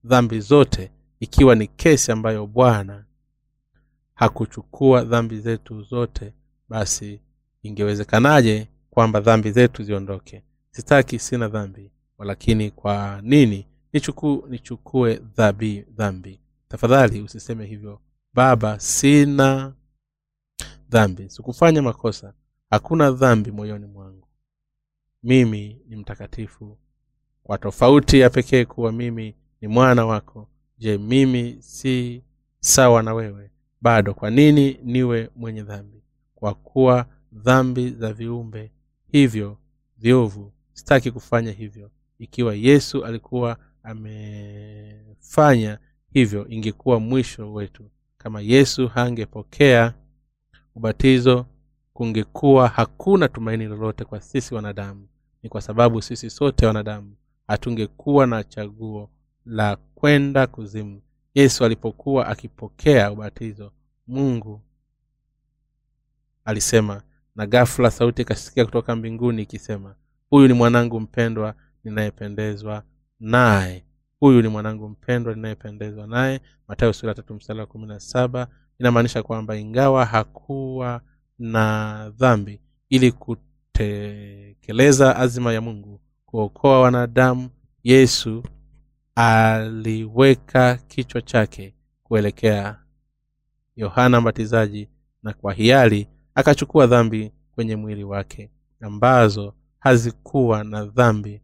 dhambi 0.03 0.39
zote 0.39 0.91
ikiwa 1.19 1.55
ni 1.55 1.67
kesi 1.67 2.11
ambayo 2.11 2.47
bwana 2.47 3.03
hakuchukua 4.13 5.03
dhambi 5.03 5.39
zetu 5.39 5.82
zote 5.82 6.34
basi 6.69 7.19
ingewezekanaje 7.63 8.67
kwamba 8.89 9.19
dhambi 9.19 9.51
zetu 9.51 9.84
ziondoke? 9.84 10.43
Sitaki 10.71 11.19
sina 11.19 11.47
dhambi 11.47 11.91
walakini 12.18 12.72
kwa 12.72 13.20
nini 13.24 13.68
nichuku, 13.93 14.45
nichukue 14.49 15.15
dhabi 15.15 15.82
dhambi? 15.82 16.39
Tafadhali 16.68 17.22
usiseme 17.22 17.65
hivyo. 17.65 18.01
Baba 18.34 18.80
sina 18.80 19.74
dhambi. 20.89 21.30
Sikufanya 21.30 21.82
makosa. 21.82 22.34
Hakuna 22.70 23.11
dhambi 23.11 23.51
moyoni 23.51 23.86
mwangu. 23.86 24.28
Mimi 25.24 25.82
ni 25.88 25.95
mtakatifu. 25.95 26.78
Kwa 27.43 27.57
tofauti 27.57 28.20
ya 28.20 28.30
pekee 28.30 28.65
kuwa 28.65 28.91
mimi 28.91 29.36
ni 29.61 29.68
mwana 29.68 30.05
wako 30.05 30.49
je 30.78 30.97
mimi 30.97 31.57
si 31.59 32.24
sawa 32.59 33.03
na 33.03 33.13
wewe? 33.13 33.51
Bado 33.82 34.13
kwa 34.13 34.30
nini 34.30 34.80
niwe 34.84 35.30
mwenye 35.36 35.63
dhambi? 35.63 36.03
Kwa 36.36 36.53
kuwa 36.53 37.05
dhambi 37.32 37.89
za 37.89 38.13
viumbe 38.13 38.72
hivyo 39.11 39.57
viovu 39.97 40.53
sitaki 40.74 41.11
kufanya 41.11 41.51
hivyo 41.51 41.91
ikiwa 42.20 42.55
yesu 42.55 43.05
alikuwa 43.05 43.57
amefanya 43.84 45.80
hivyo 46.13 46.47
ingekuwa 46.49 46.99
mwisho 46.99 47.53
wetu. 47.53 47.89
Kama 48.18 48.41
yesu 48.41 48.88
hangepokea 48.88 49.93
ubatizo 50.76 51.45
kungekuwa 51.93 52.68
hakuna 52.68 53.28
tumaini 53.28 53.65
lolote 53.65 54.05
kwa 54.05 54.22
sisi 54.22 54.55
wanadamu. 54.55 55.07
Ni 55.43 55.49
kwa 55.49 55.61
sababu 55.61 56.01
sisi 56.01 56.30
sote 56.30 56.65
wanadamu 56.65 57.15
hatungekuwa 57.47 58.28
na 58.28 58.43
chaguo 58.43 59.09
la 59.45 59.76
kwenda 59.95 60.47
kuzimu. 60.47 61.01
Yesu 61.36 61.65
alipokuwa 61.65 62.28
akipokea 62.28 63.11
ubatizo 63.11 63.72
mungu 64.07 64.61
alisema 66.45 67.01
na 67.36 67.45
ghafula 67.47 67.91
sauti 67.91 68.22
ikasikia 68.22 68.65
kutoka 68.65 68.95
mbinguni 68.95 69.41
ikisema 69.41 69.95
huyu 70.30 70.47
ni 70.47 70.53
mwanangu 70.53 70.99
mpendwa 70.99 71.55
ninayependezwa 71.89 72.83
naye. 73.19 73.83
Huyu 74.19 74.41
ni 74.41 74.47
mwanangu 74.47 74.89
mpendwa 74.89 75.35
ninayependezwa 75.35 76.07
naye. 76.07 76.41
Matayo 76.67 76.93
sura 76.93 77.13
tatu 77.13 77.33
mstari 77.33 77.59
wa 77.59 77.65
kumi 77.65 77.88
na 77.88 77.99
saba. 77.99 78.47
Inamaanisha 78.79 79.23
kwamba 79.23 79.57
ingawa 79.57 80.05
hakuwa 80.05 81.01
na 81.39 82.09
dhambi 82.17 82.61
ili 82.89 83.11
kutekeleza 83.11 85.15
azima 85.15 85.53
ya 85.53 85.61
mungu 85.61 86.01
kuokoa 86.25 86.81
wanadamu 86.81 87.49
yesu 87.83 88.43
aliweka 89.15 90.75
kichwa 90.88 91.21
chake 91.21 91.75
kuelekea 92.03 92.79
yohana 93.75 94.21
mbatizaji 94.21 94.89
na 95.23 95.33
kwa 95.33 95.53
hiari 95.53 96.07
akachukua 96.35 96.88
dhambi 96.88 97.31
kwenye 97.55 97.75
mwili 97.75 98.03
wake 98.03 98.51
ambazo 98.81 99.53
hazikuwa 99.79 100.63
na 100.63 100.85
dhambi 100.85 101.41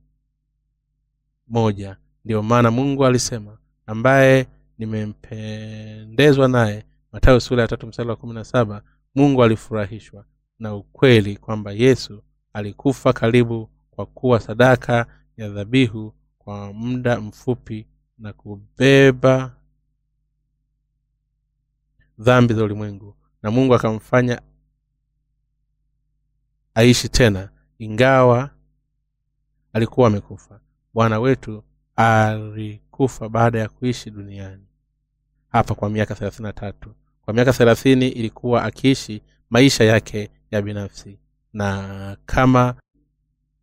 moja. 1.58 1.97
Ndiyo 2.26 2.43
maana 2.43 2.72
mungu 2.72 3.06
alisema 3.06 3.58
ambaye 3.86 4.47
nimempendezwa 4.78 6.47
naye 6.47 6.86
matayo 7.12 7.39
sura 7.39 7.62
ya 7.62 7.68
tatu 7.68 7.88
mstari 7.88 8.10
wa 8.10 8.16
kumi 8.16 8.34
na 8.34 8.43
saba 8.43 8.82
mungu 9.16 9.43
alifurahishwa 9.43 10.26
na 10.60 10.76
ukweli 10.76 11.38
kwamba 11.38 11.72
yesu 11.72 12.24
alikufa 12.54 13.14
karibu 13.14 13.70
kwa 13.91 14.06
kuwa 14.06 14.39
sadaka 14.39 15.06
ya 15.38 15.49
dhabihu 15.49 16.14
kwa 16.38 16.74
muda 16.74 17.22
mfupi 17.22 17.88
na 18.18 18.34
kubeba 18.34 19.56
dhambi 22.20 22.54
za 22.54 22.64
ulimwengu. 22.64 23.16
Na 23.43 23.51
mungu 23.51 23.76
akamfanya 23.76 24.41
aishi 26.74 27.10
tena 27.10 27.49
ingawa 27.80 28.49
alikuwa 29.74 30.08
amekufa 30.08 30.60
bwana 30.93 31.19
wetu 31.19 31.63
alikufa 31.95 33.29
baada 33.29 33.59
ya 33.59 33.69
kuishi 33.69 34.11
duniani. 34.11 34.63
Hapa 35.49 35.75
kwa 35.75 35.89
miaka 35.89 36.15
thelathini 36.15 36.43
na 36.47 36.53
tatu. 36.53 36.89
Kwa 37.25 37.33
miaka 37.33 37.53
thelathini 37.53 38.07
ilikuwa 38.07 38.63
akiishi 38.63 39.21
maisha 39.49 39.83
yake 39.83 40.29
ya 40.51 40.61
binafsi. 40.61 41.19
Na 41.53 42.17
kama 42.25 42.75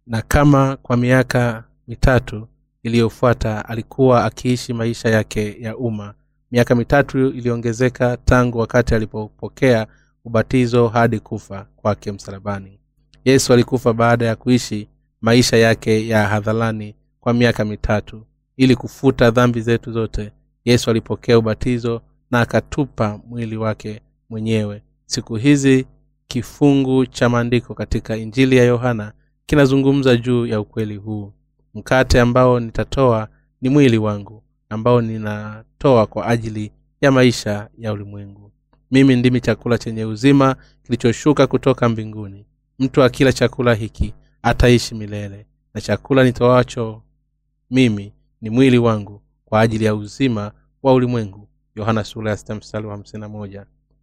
na 0.06 0.22
kama 0.22 0.76
kwa 0.76 0.96
miaka 0.96 1.64
mitatu 1.88 2.48
iliyofuata 2.82 3.68
alikuwa 3.68 4.24
akiishi 4.24 4.72
maisha 4.72 5.08
yake 5.08 5.56
ya 5.62 5.76
umma. 5.76 6.14
Miaka 6.50 6.74
mitatu 6.74 7.28
iliongezeka 7.28 8.16
tangu 8.16 8.58
wakati 8.58 8.94
alipopokea 8.94 9.86
ubatizo 10.24 10.88
hadi 10.88 11.20
kufa 11.20 11.66
kwake 11.76 12.12
msalabani. 12.12 12.80
Yesu 13.24 13.52
alikufa 13.52 13.92
baada 13.92 14.26
ya 14.26 14.36
kuishi 14.36 14.88
maisha 15.20 15.56
yake 15.56 16.08
ya 16.08 16.28
hadharani 16.28 16.94
kwa 17.20 17.34
miaka 17.34 17.64
mitatu 17.64 18.22
ili 18.56 18.76
kufuta 18.76 19.30
dhambi 19.30 19.60
zetu 19.60 19.92
zote. 19.92 20.32
Yesu 20.64 20.90
alipokea 20.90 21.38
ubatizo 21.38 22.02
na 22.30 22.40
akatupa 22.40 23.20
mwili 23.28 23.56
wake 23.56 24.00
mwenyewe. 24.30 24.82
Siku 25.06 25.36
hizi 25.36 25.86
kifungu 26.26 27.06
cha 27.06 27.28
maandiko 27.28 27.74
katika 27.74 28.16
injili 28.16 28.56
ya 28.56 28.64
yohana 28.64 29.12
kinazungumza 29.46 30.16
juu 30.16 30.46
ya 30.46 30.60
ukweli 30.60 30.96
huu. 30.96 31.32
Mkate 31.74 32.20
ambao 32.20 32.60
nitatoa 32.60 33.28
ni 33.60 33.68
mwili 33.68 33.98
wangu 33.98 34.42
ambao 34.68 35.00
ninatoa 35.00 36.06
kwa 36.06 36.26
ajili 36.26 36.72
ya 37.00 37.12
maisha 37.12 37.68
ya 37.78 37.92
ulimwengu. 37.92 38.52
Mimi 38.90 39.16
ndimi 39.16 39.40
chakula 39.40 39.78
chenye 39.78 40.04
uzima 40.04 40.56
kilichoshuka 40.82 41.46
kutoka 41.46 41.88
mbinguni. 41.88 42.46
Mtu 42.78 43.02
akila 43.02 43.32
chakula 43.32 43.74
hiki 43.74 44.14
ataishi 44.42 44.94
milele 44.94 45.46
na 45.74 45.80
chakula 45.80 46.24
nitoacho 46.24 47.02
mimi 47.70 48.12
ni 48.40 48.50
mwili 48.50 48.78
wangu 48.78 49.22
kwa 49.44 49.60
ajili 49.60 49.84
ya 49.84 49.94
uzima 49.94 50.52
wa 50.82 50.92
ulimwengu. 50.94 51.48
Yohana 51.76 52.04
sura 52.04 52.30
ya 52.30 52.36
wa 52.88 52.96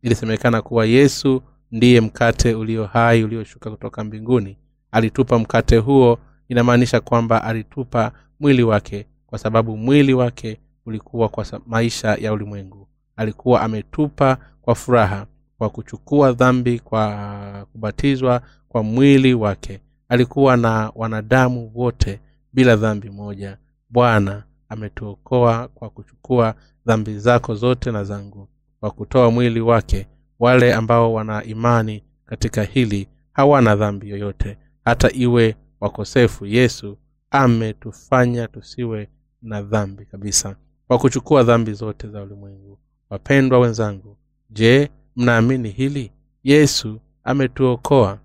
ilisemekana 0.02 0.62
kuwa 0.62 0.86
yesu 0.86 1.42
ndiye 1.72 2.02
mkate 2.02 2.56
ulio 2.56 2.86
hai 2.86 3.24
ulioshuka 3.24 3.72
kutoka 3.72 4.04
mbinguni. 4.04 4.58
Alitupa 4.92 5.40
mkate 5.40 5.78
huo 5.78 6.20
inamaanisha 6.50 7.00
kwamba 7.00 7.44
alitupa 7.44 8.12
mwili 8.40 8.64
wake 8.64 9.06
kwa 9.28 9.40
sababu 9.40 9.78
mwili 9.78 10.14
wake 10.14 10.60
ulikuwa 10.86 11.30
kwa 11.30 11.46
maisha 11.68 12.16
ya 12.16 12.34
ulimwengu. 12.34 12.88
Alikuwa 13.16 13.62
ametupa 13.62 14.38
kwa 14.62 14.76
furaha 14.76 15.26
kwa 15.58 15.70
kuchukua 15.70 16.32
dhambi 16.32 16.80
kwa 16.80 17.68
kubatizwa 17.72 18.42
kwa 18.70 18.84
mwili 18.84 19.34
wake. 19.34 19.80
Alikuwa 20.10 20.58
na 20.58 20.92
wanadamu 20.96 21.72
wote 21.76 22.20
bila 22.54 22.76
dhambi 22.76 23.10
moja. 23.10 23.58
Bwana 23.90 24.44
ametuokoa 24.70 25.68
kwa 25.68 25.90
kuchukua 25.90 26.56
dhambi 26.86 27.20
zako 27.20 27.56
zote 27.56 27.92
na 27.92 28.04
zangu 28.04 28.48
kwa 28.80 28.92
kutoa 28.92 29.32
mwili 29.32 29.62
wake. 29.62 30.08
Wale 30.40 30.74
ambao 30.74 31.14
wana 31.14 31.44
imani 31.44 32.04
katika 32.26 32.64
hili 32.64 33.08
hawana 33.34 33.76
dhambi 33.76 34.10
yoyote 34.10 34.58
hata 34.86 35.12
iwe 35.14 35.56
wakosefu. 35.80 36.46
Yesu 36.46 36.98
ametufanya 37.32 38.48
tusiwe 38.48 39.10
na 39.42 39.62
dhambi 39.62 40.06
kabisa 40.06 40.56
kwa 40.88 40.98
kuchukua 40.98 41.44
dhambi 41.44 41.74
zote 41.74 42.08
za 42.08 42.24
ulimwengu. 42.24 42.78
Wapendwa 43.10 43.60
wenzangu 43.60 44.18
je 44.50 44.90
mnaamini 45.16 45.70
hili? 45.70 46.12
Yesu 46.44 47.00
ametuokoa 47.24 48.20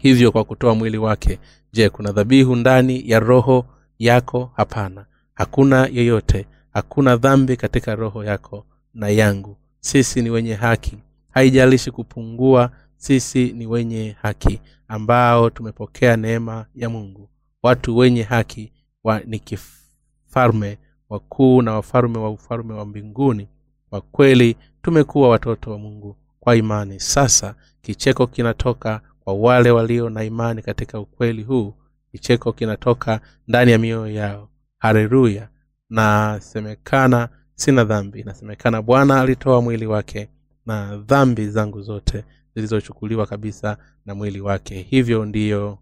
hivyo 0.00 0.32
kwa 0.32 0.44
kutoa 0.44 0.74
mwili 0.74 0.98
wake 0.98 1.38
je 1.76 1.88
kuna 1.90 2.12
dhabihu 2.12 2.56
ndani 2.56 3.10
ya 3.10 3.20
roho 3.20 3.66
yako? 3.98 4.50
Hapana. 4.56 5.06
Hakuna 5.34 5.86
yoyote 5.92 6.46
hakuna 6.72 7.16
dhambi 7.16 7.56
katika 7.56 7.94
roho 7.94 8.24
yako 8.24 8.66
na 8.94 9.08
yangu. 9.08 9.56
Sisi 9.80 10.22
ni 10.22 10.30
wenye 10.30 10.54
haki. 10.54 10.98
Haijalishi 11.30 11.90
kupungua 11.90 12.70
sisi 12.96 13.52
ni 13.52 13.66
wenye 13.66 14.16
haki 14.22 14.60
ambao 14.88 15.50
tumepokea 15.50 16.16
neema 16.16 16.66
ya 16.74 16.88
mungu. 16.90 17.28
Watu 17.62 17.96
wenye 17.96 18.22
haki 18.22 18.72
wa, 19.04 19.20
ni 19.20 19.38
kifalme 19.38 20.78
wakuu 21.08 21.62
na 21.62 21.72
wafalme 21.72 22.18
wa 22.18 22.30
ufalme 22.30 22.74
wa 22.74 22.84
mbinguni. 22.84 23.48
Kwa 23.90 24.00
kweli 24.00 24.56
tumekuwa 24.82 25.28
watoto 25.28 25.70
wa 25.70 25.78
mungu 25.78 26.16
kwa 26.40 26.56
imani. 26.56 27.00
Sasa 27.00 27.54
kicheko 27.82 28.26
kinatoka 28.26 29.00
kwa 29.26 29.34
wale 29.34 29.70
walio 29.70 30.10
na 30.10 30.24
imani 30.24 30.62
katika 30.62 31.00
ukweli 31.00 31.42
huu 31.42 31.74
kicheko 32.12 32.52
kinatoka 32.52 33.20
ndani 33.48 33.72
ya 33.72 33.78
mioyo 33.78 34.14
yao. 34.14 34.48
Haleluya. 34.78 35.48
Nasemekana 35.90 37.28
sina 37.54 37.84
dhambi. 37.84 38.22
Nasemekana 38.22 38.82
bwana 38.82 39.20
alitoa 39.20 39.62
mwili 39.62 39.86
wake 39.86 40.28
na 40.66 40.96
dhambi 40.96 41.48
zangu 41.48 41.82
zote 41.82 42.24
zilizochukuliwa 42.54 43.26
kabisa 43.26 43.76
na 44.04 44.14
mwili 44.14 44.40
wake. 44.40 44.82
Hivyo 44.90 45.24
ndiyo 45.24 45.78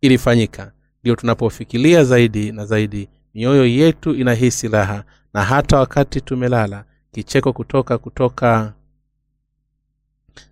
ilifanyika. 0.00 0.72
Ndio 1.02 1.16
tunapofikiria 1.16 2.04
zaidi 2.04 2.52
na 2.52 2.66
zaidi 2.66 3.08
mioyo 3.34 3.66
yetu 3.66 4.14
inahisi 4.14 4.68
raha 4.68 5.04
na 5.34 5.44
hata 5.44 5.78
wakati 5.78 6.20
tumelala 6.20 6.84
kicheko 7.12 7.52
kutoka 7.52 7.98
kutoka 7.98 8.74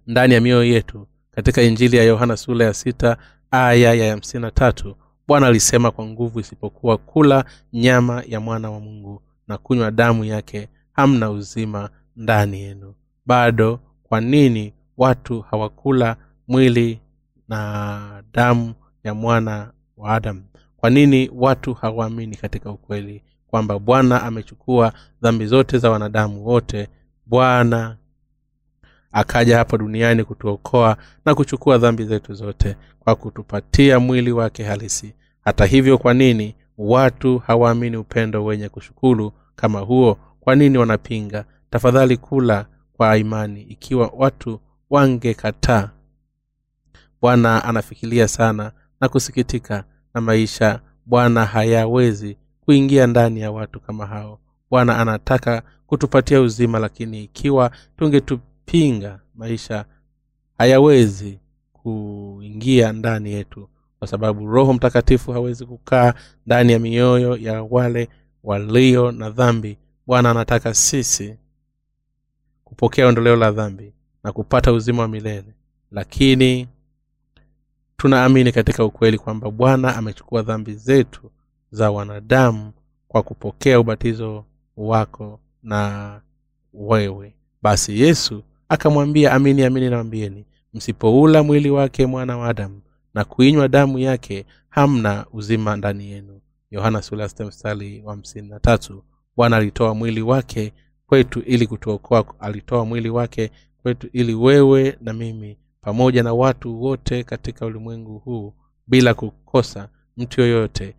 ndani 0.07 0.35
ya 0.35 0.41
mioyo 0.41 0.65
yetu 0.65 1.07
katika 1.37 1.63
injili 1.63 1.97
ya 1.97 2.03
yohana 2.05 2.37
sura 2.37 2.65
ya 2.67 2.75
sita 2.75 3.17
aya 3.51 3.95
ya 3.95 4.11
hamsini 4.11 4.51
tatu 4.51 4.97
bwana 5.29 5.47
alisema 5.47 5.91
kwa 5.91 6.07
nguvu 6.07 6.41
isipokuwa 6.41 6.97
kula 6.99 7.45
nyama 7.73 8.23
ya 8.29 8.41
mwana 8.41 8.71
wa 8.71 8.81
mungu 8.81 9.23
na 9.49 9.59
kunywa 9.59 9.91
damu 9.91 10.25
yake 10.25 10.69
hamna 10.93 11.31
uzima 11.31 11.91
ndani 12.17 12.61
yenu. 12.61 12.95
Bado 13.27 13.81
kwa 14.03 14.21
nini 14.21 14.73
watu 14.97 15.41
hawakula 15.41 16.17
mwili 16.49 17.01
na 17.49 18.23
damu 18.33 18.75
ya 19.05 19.15
mwana 19.15 19.71
wa 19.97 20.15
adamu? 20.15 20.43
Kwa 20.77 20.91
nini 20.91 21.31
watu 21.35 21.75
hawaamini 21.75 22.37
katika 22.37 22.71
ukweli 22.71 23.23
kwamba 23.47 23.79
bwana 23.79 24.23
amechukua 24.23 24.93
dhambi 25.23 25.47
zote 25.47 25.79
za 25.79 25.91
wanadamu 25.91 26.47
wote 26.47 26.89
bwana 27.27 27.97
akaja 29.17 29.59
hapa 29.59 29.79
duniani 29.79 30.25
kutuokoa 30.25 30.97
na 31.25 31.35
kuchukua 31.35 31.79
dhambi 31.79 32.05
zetu 32.05 32.35
zote 32.35 32.77
kwa 33.01 33.15
kutupatia 33.15 34.01
mwili 34.01 34.33
wake 34.33 34.65
halisi. 34.65 35.15
Hata 35.45 35.67
hivyo 35.67 35.99
kwa 35.99 36.15
nini 36.15 36.55
watu 36.79 37.39
hawaamini 37.39 37.97
upendo 37.97 38.45
wenye 38.45 38.69
kushukuru 38.69 39.33
kama 39.57 39.81
huo? 39.81 40.19
Kwa 40.41 40.55
nini 40.55 40.79
wanapinga? 40.79 41.45
Tafadhali 41.71 42.17
kula 42.17 42.67
kwa 42.93 43.17
imani. 43.17 43.63
Ikiwa 43.63 44.13
watu 44.17 44.61
wangekataa 44.91 45.91
bwana 47.21 47.65
anafikiria 47.65 48.29
sana 48.29 48.73
na 49.01 49.09
kusikitika 49.09 49.85
na 50.15 50.21
maisha. 50.21 50.81
Bwana 51.07 51.45
hayawezi 51.45 52.37
kuingia 52.61 53.07
ndani 53.07 53.41
ya 53.41 53.51
watu 53.51 53.81
kama 53.81 54.07
hao. 54.07 54.39
Bwana 54.71 54.99
anataka 54.99 55.63
kutupatia 55.87 56.41
uzima 56.41 56.79
lakini 56.79 57.25
ikiwa 57.25 57.71
tungetupinga 58.67 59.21
maisha 59.35 59.85
hayawezi 60.59 61.39
kuingia 61.73 62.93
ndani 62.93 63.33
yetu 63.33 63.69
kwa 63.99 64.09
sababu 64.09 64.47
roho 64.47 64.73
mtakatifu 64.73 65.33
hawezi 65.33 65.67
kukaa 65.67 66.15
ndani 66.47 66.73
ya 66.73 66.79
mioyo 66.79 67.37
ya 67.37 67.63
wale 67.63 68.09
walio 68.45 69.13
na 69.13 69.31
dhambi. 69.31 69.79
Bwana 70.07 70.31
anataka 70.31 70.75
sisi 70.75 71.37
kupokea 72.65 73.07
ondoleo 73.07 73.37
la 73.37 73.51
dhambi 73.53 73.93
na 74.25 74.33
kupata 74.33 74.73
uzima 74.73 75.03
wa 75.03 75.09
milele. 75.09 75.55
Lakini 75.91 76.69
tunaamini 77.97 78.53
katika 78.53 78.85
ukweli 78.85 79.19
kwamba 79.19 79.51
bwana 79.51 79.97
amechukua 79.97 80.43
dhambi 80.43 80.75
zetu 80.75 81.31
za 81.71 81.91
wanadamu 81.91 82.73
kwa 83.09 83.23
kupokea 83.23 83.81
ubatizo 83.81 84.45
wako 84.77 85.41
na 85.63 86.21
wewe. 86.75 87.35
Basi 87.63 88.01
yesu 88.01 88.43
akamwambia 88.69 89.33
amini 89.33 89.63
amini 89.65 89.91
nawambieni 89.91 90.45
msipoula 90.75 91.43
mwili 91.43 91.71
wake 91.71 92.07
mwana 92.07 92.37
wa 92.39 92.49
adamu 92.49 92.81
na 93.15 93.25
kuinywa 93.25 93.69
damu 93.69 93.99
yake 93.99 94.47
hamna 94.69 95.27
uzima 95.33 95.77
ndani 95.77 96.11
yenu. 96.11 96.41
Yohana 96.71 97.03
bwana 99.37 99.57
alitoa 99.57 99.95
mwili 99.95 100.23
wake 100.23 100.73
kwetu 101.07 101.41
ili 101.41 101.67
kutuokoa 101.67 102.25
alitoa 102.41 102.85
mwili 102.85 103.11
wake 103.11 103.51
kwetu 103.83 104.09
ili 104.13 104.35
wewe 104.35 104.99
na 105.01 105.13
mimi 105.13 105.59
pamoja 105.81 106.23
na 106.23 106.35
watu 106.35 106.83
wote 106.83 107.25
katika 107.25 107.67
ulimwengu 107.67 108.19
huu 108.19 108.55
bila 108.87 109.15
kukosa 109.15 109.89
mtu 110.17 110.41
yoyote 110.41 110.95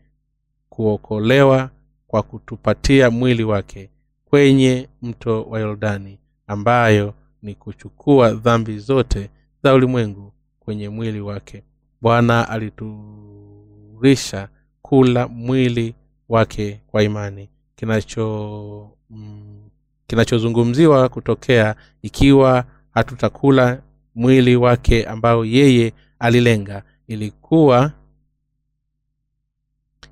kuokolewa 0.69 1.69
kwa 2.07 2.23
kutupatia 2.23 3.11
mwili 3.11 3.43
wake 3.43 3.89
kwenye 4.25 4.89
mto 5.01 5.43
wa 5.43 5.59
yordani 5.59 6.19
ambayo 6.47 7.13
ni 7.41 7.55
kuchukua 7.55 8.31
dhambi 8.33 8.79
zote 8.79 9.29
za 9.63 9.73
ulimwengu 9.73 10.33
kwenye 10.59 10.89
mwili 10.89 11.21
wake. 11.21 11.63
Bwana 12.01 12.49
aliturisha 12.49 14.49
kula 14.81 15.27
mwili 15.27 15.95
wake 16.29 16.81
kwa 16.87 17.03
imani. 17.03 17.49
Kinacho 17.75 18.91
mm, 19.09 19.69
kinachozungumziwa 20.07 21.09
kutokea 21.09 21.75
ikiwa 22.01 22.65
hatutakula 22.91 23.81
mwili 24.15 24.55
wake 24.55 25.05
ambao 25.05 25.45
yeye 25.45 25.93
alilenga 26.19 26.83
ilikuwa 27.07 27.91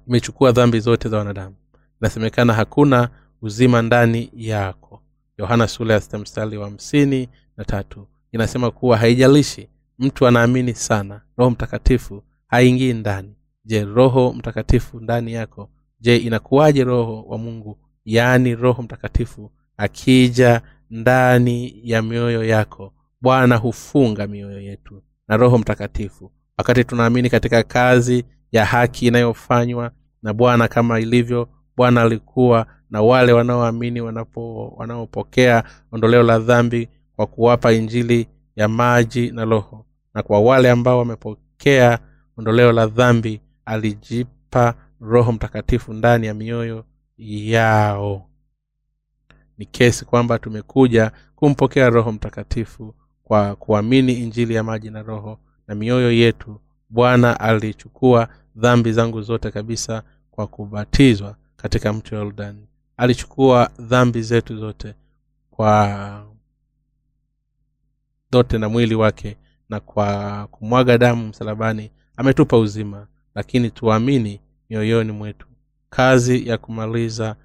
imechukua 0.07 0.51
dhambi 0.51 0.80
zote 0.80 1.09
za 1.09 1.17
wanadamu. 1.17 1.55
Inasemekana 2.01 2.53
hakuna 2.53 3.09
uzima 3.41 3.82
ndani 3.82 4.30
yako 4.36 4.84
yohana 5.38 5.67
sura 5.67 5.93
ya 5.93 6.01
sita 6.01 6.17
mstari 6.19 6.57
wa 6.57 6.65
hamsini 6.65 7.29
na 7.57 7.65
tatu. 7.65 8.07
Inasema 8.31 8.71
kuwa 8.71 8.97
haijalishi 8.97 9.69
mtu 9.99 10.27
anaamini 10.27 10.73
sana 10.73 11.21
roho 11.38 11.51
mtakatifu 11.51 12.23
haingii 12.47 12.93
ndani. 12.93 13.36
Je 13.65 13.86
roho 13.86 14.33
mtakatifu 14.33 14.99
ndani 14.99 15.33
yako? 15.33 15.69
Je 15.99 16.17
inakuwaje 16.17 16.83
roho 16.83 17.23
wa 17.23 17.38
mungu? 17.38 17.77
Yaani 18.05 18.55
roho 18.55 18.81
mtakatifu 18.83 19.51
akija 19.77 20.61
ndani 20.89 21.79
ya 21.83 22.01
mioyo 22.01 22.43
yako 22.43 22.93
bwana 23.21 23.55
hufunga 23.55 24.27
mioyo 24.27 24.61
yetu 24.61 25.03
na 25.27 25.38
roho 25.38 25.57
mtakatifu. 25.57 26.31
Wakati 26.57 26.83
tunaamini 26.83 27.29
katika 27.29 27.63
kazi 27.63 28.23
ya 28.51 28.65
haki 28.65 29.07
inayofanywa 29.07 29.91
na 30.23 30.33
bwana 30.33 30.67
kama 30.67 30.99
ilivyo 30.99 31.49
bwana 31.78 32.01
alikuwa 32.01 32.65
na 32.89 33.01
wale 33.01 33.34
wanaoamini 33.34 34.01
wanaopokea 34.78 35.63
ondoleo 35.91 36.23
la 36.23 36.39
dhambi 36.39 36.89
kwa 37.15 37.28
kuwapa 37.28 37.71
injili 37.73 38.28
ya 38.55 38.67
maji 38.67 39.32
na 39.32 39.45
roho. 39.45 39.86
Na 40.13 40.23
kwa 40.23 40.39
wale 40.39 40.71
ambao 40.71 40.99
wamepokea 40.99 41.99
ondoleo 42.38 42.71
la 42.71 42.88
dhambi 42.88 43.41
alijipa 43.65 44.73
roho 45.01 45.32
mtakatifu 45.32 45.93
ndani 45.93 46.28
ya 46.28 46.34
mioyo 46.34 46.86
yao. 47.17 48.30
Ni 49.57 49.65
kesi 49.65 50.05
kwamba 50.05 50.39
tumekuja 50.39 51.11
kumpokea 51.36 51.89
roho 51.89 52.11
mtakatifu 52.11 52.95
kwa 53.23 53.55
kuamini 53.55 54.13
injili 54.13 54.53
ya 54.55 54.63
maji 54.63 54.89
na 54.89 55.03
roho 55.03 55.39
na 55.67 55.76
mioyo 55.76 56.11
yetu 56.11 56.61
bwana 56.89 57.39
alichukua 57.39 58.28
dhambi 58.55 58.91
zangu 58.93 59.21
zote 59.21 59.51
kabisa 59.51 60.03
kwa 60.32 60.47
kubatizwa 60.47 61.36
katika 61.66 61.93
mto 61.93 62.16
yordani. 62.16 62.68
Alichukua 62.97 63.70
dhambi 63.80 64.22
zetu 64.22 64.57
zote 64.57 64.93
kwa 65.51 66.26
zote 68.32 68.57
na 68.57 68.70
mwili 68.70 68.95
wake 68.95 69.38
na 69.70 69.80
kwa 69.80 70.47
kumwaga 70.51 70.97
damu 70.97 71.28
msalabani. 71.28 71.91
Ametupa 72.18 72.57
uzima 72.57 73.07
lakini 73.36 73.70
tuamini 73.72 74.41
mioyoni 74.70 75.11
mwetu. 75.11 75.47
Kazi 75.89 76.47
ya 76.49 76.57
kumaliza 76.57 77.36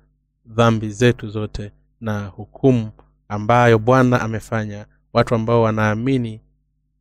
dhambi 0.46 0.90
zetu 0.90 1.28
zote 1.28 1.72
na 2.00 2.26
hukumu 2.26 2.90
ambayo 3.28 3.78
bwana 3.78 4.20
amefanya. 4.20 4.86
Watu 5.12 5.34
ambao 5.34 5.62
wanaamini 5.62 6.40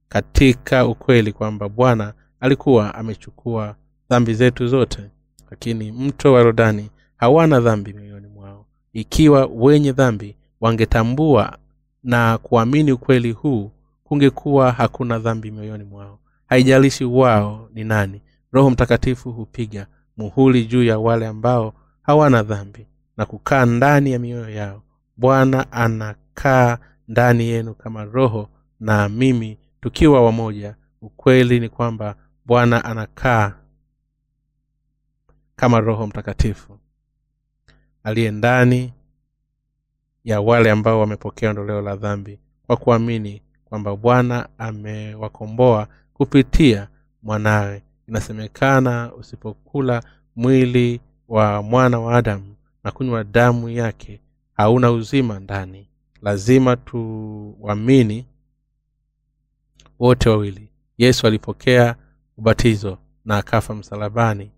katika 0.10 0.86
ukweli 0.88 1.34
kwamba 1.34 1.70
bwana 1.70 2.14
alikuwa 2.40 2.96
amechukua 2.96 3.76
dhambi 4.10 4.34
zetu 4.34 4.68
zote. 4.68 5.10
Lakini 5.52 5.92
mto 5.92 6.34
wa 6.34 6.42
yordani 6.42 6.90
hawana 7.20 7.60
dhambi 7.60 7.94
mioyoni 7.94 8.28
mwao. 8.28 8.66
Ikiwa 8.94 9.46
wenye 9.54 9.92
dhambi 9.92 10.36
wangetambua 10.62 11.58
na 12.04 12.38
kuamini 12.38 12.92
ukweli 12.92 13.32
huu 13.32 13.72
kungekuwa 14.04 14.72
hakuna 14.72 15.20
dhambi 15.20 15.52
mioyoni 15.52 15.84
mwao. 15.84 16.20
Haijalishi 16.48 17.06
wao 17.06 17.70
ni 17.74 17.84
nani 17.84 18.22
roho 18.52 18.70
mtakatifu 18.70 19.32
hupiga 19.32 19.88
muhuli 20.18 20.66
juu 20.66 20.84
ya 20.84 21.00
wale 21.00 21.28
ambao 21.28 21.74
hawana 22.02 22.44
dhambi 22.44 22.88
na 23.18 23.26
kukaa 23.26 23.66
ndani 23.66 24.12
ya 24.12 24.20
mioyo 24.20 24.50
yao. 24.50 24.82
Bwana 25.18 25.72
anakaa 25.72 26.78
ndani 27.08 27.48
yenu 27.48 27.74
kama 27.74 28.04
roho 28.04 28.50
na 28.80 29.10
mimi 29.10 29.58
tukiwa 29.82 30.26
wamoja. 30.26 30.76
Ukweli 31.02 31.60
ni 31.60 31.70
kwamba 31.70 32.16
bwana 32.46 32.86
anakaa 32.86 33.54
kama 35.56 35.80
roho 35.80 36.08
mtakatifu 36.08 36.79
aliye 38.04 38.32
ndani 38.32 38.94
ya 40.24 40.42
wale 40.42 40.72
ambao 40.72 41.00
wamepokea 41.00 41.50
ondoleo 41.50 41.82
la 41.82 41.96
dhambi 41.96 42.40
kwa 42.68 42.78
kuamini 42.78 43.42
kwamba 43.66 43.96
bwana 43.96 44.50
amewakomboa 44.58 45.88
kupitia 46.14 46.88
mwanawe. 47.24 47.84
Inasemekana 48.08 49.14
usipokula 49.14 50.04
mwili 50.36 51.02
wa 51.28 51.62
mwana 51.64 52.00
wa 52.00 52.18
adamu 52.18 52.56
na 52.84 52.92
kunywa 52.92 53.24
damu 53.24 53.70
yake 53.70 54.20
hauna 54.54 54.92
uzima 54.92 55.40
ndani. 55.40 55.88
Lazima 56.22 56.76
tuamini 56.76 58.26
wote 60.00 60.30
wawili. 60.30 60.70
Yesu 60.98 61.28
alipokea 61.28 61.96
ubatizo 62.38 62.98
na 63.26 63.38
akafa 63.38 63.76
msalabani. 63.76 64.52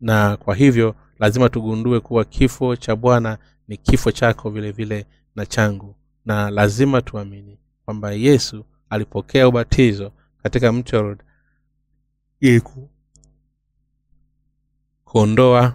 Na 0.00 0.36
kwa 0.36 0.54
hivyo 0.54 0.94
lazima 1.18 1.48
tugundue 1.48 2.00
kuwa 2.00 2.24
kifo 2.24 2.76
cha 2.76 2.96
bwana 2.96 3.38
ni 3.68 3.76
kifo 3.76 4.12
chako 4.12 4.50
vile 4.50 4.70
vile 4.72 5.06
na 5.36 5.46
changu. 5.46 5.94
Na 6.24 6.50
lazima 6.50 7.02
tuamini 7.02 7.58
kwamba 7.84 8.12
yesu 8.12 8.64
alipokea 8.90 9.48
ubatizo 9.48 10.12
katika 10.42 10.72
mto 10.72 11.16
kuondoa 15.04 15.74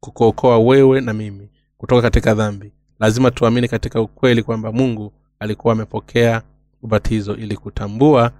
kukuokoa 0.00 0.58
wewe 0.58 1.00
na 1.00 1.12
mimi 1.12 1.48
kutoka 1.78 2.02
katika 2.02 2.34
dhambi. 2.34 2.72
Lazima 2.98 3.30
tuamini 3.30 3.68
katika 3.68 4.00
ukweli 4.00 4.42
kwamba 4.42 4.72
mungu 4.72 5.12
alikuwa 5.38 5.72
amepokea 5.72 6.42
ubatizo 6.82 7.34
ili 7.36 7.56
kutambua 7.56 8.32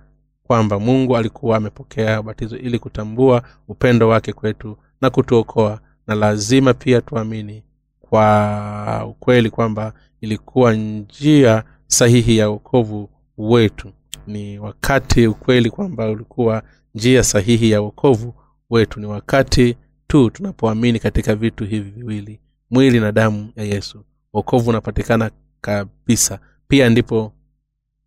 kwamba 0.42 0.78
mungu 0.80 1.16
alikuwa 1.16 1.56
amepokea 1.56 2.20
ubatizo 2.20 2.56
ili 2.56 2.78
kutambua 2.78 3.42
upendo 3.68 4.08
wake 4.08 4.32
kwetu 4.32 4.76
na 5.00 5.10
kutuokoa. 5.10 5.80
Na 6.06 6.14
lazima 6.14 6.74
pia 6.74 7.00
tuamini 7.00 7.62
kwa 8.00 9.06
ukweli 9.08 9.50
kwamba 9.50 9.92
ilikuwa 10.20 10.74
njia 10.74 11.64
sahihi 11.86 12.36
ya 12.38 12.50
uokovu 12.50 13.10
wetu. 13.38 13.92
Ni 14.26 14.58
wakati 14.58 15.26
ukweli 15.26 15.70
kwamba 15.70 16.10
ulikuwa 16.10 16.62
njia 16.94 17.22
sahihi 17.24 17.70
ya 17.70 17.82
uokovu 17.82 18.34
wetu. 18.70 19.00
Ni 19.00 19.06
wakati 19.06 19.76
tu 20.06 20.30
tunapoamini 20.30 20.98
katika 20.98 21.34
vitu 21.34 21.64
hivi 21.64 21.90
viwili 21.90 22.40
mwili 22.70 23.00
na 23.00 23.12
damu 23.12 23.52
ya 23.56 23.64
yesu. 23.64 24.04
Uokovu 24.34 24.70
unapatikana 24.70 25.30
kabisa. 25.60 26.38
Pia 26.68 26.88
ndipo 26.90 27.32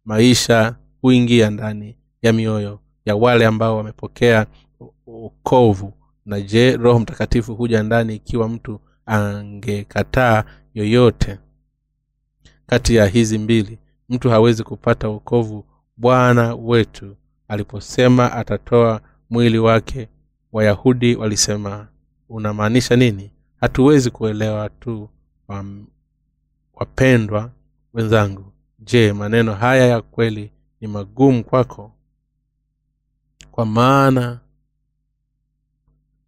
maisha 0.05 0.75
huingia 1.01 1.49
ndani 1.49 1.97
ya 2.21 2.33
mioyo 2.33 2.79
ya 3.05 3.15
wale 3.15 3.45
ambao 3.45 3.77
wamepokea 3.77 4.45
uokovu 5.07 5.93
na 6.25 6.41
je 6.41 6.77
roho 6.77 6.99
mtakatifu 6.99 7.55
huja 7.55 7.83
ndani 7.83 8.15
ikiwa 8.15 8.49
mtu 8.49 8.79
angekataa 9.05 10.43
yoyote? 10.73 11.39
Kati 12.65 12.95
ya 12.95 13.05
hizi 13.05 13.37
mbili 13.37 13.79
mtu 14.09 14.29
hawezi 14.29 14.63
kupata 14.63 15.09
uokovu 15.09 15.65
bwana 15.97 16.55
wetu. 16.55 17.15
Aliposema 17.47 18.31
atatoa 18.31 19.01
mwili 19.29 19.59
wake 19.59 20.09
wayahudi 20.51 21.15
walisema 21.15 21.87
unamaanisha 22.29 22.95
nini? 22.95 23.31
Hatuwezi 23.61 24.11
kuelewa 24.11 24.69
tu 24.69 25.09
wapendwa 26.73 27.51
wenzangu. 27.93 28.45
Je 28.79 29.13
maneno 29.13 29.53
haya 29.53 29.85
ya 29.87 30.01
kweli 30.01 30.51
ni 30.81 30.87
magumu 30.87 31.43
kwako? 31.43 31.91
Kwa 33.51 33.65
maana 33.65 34.39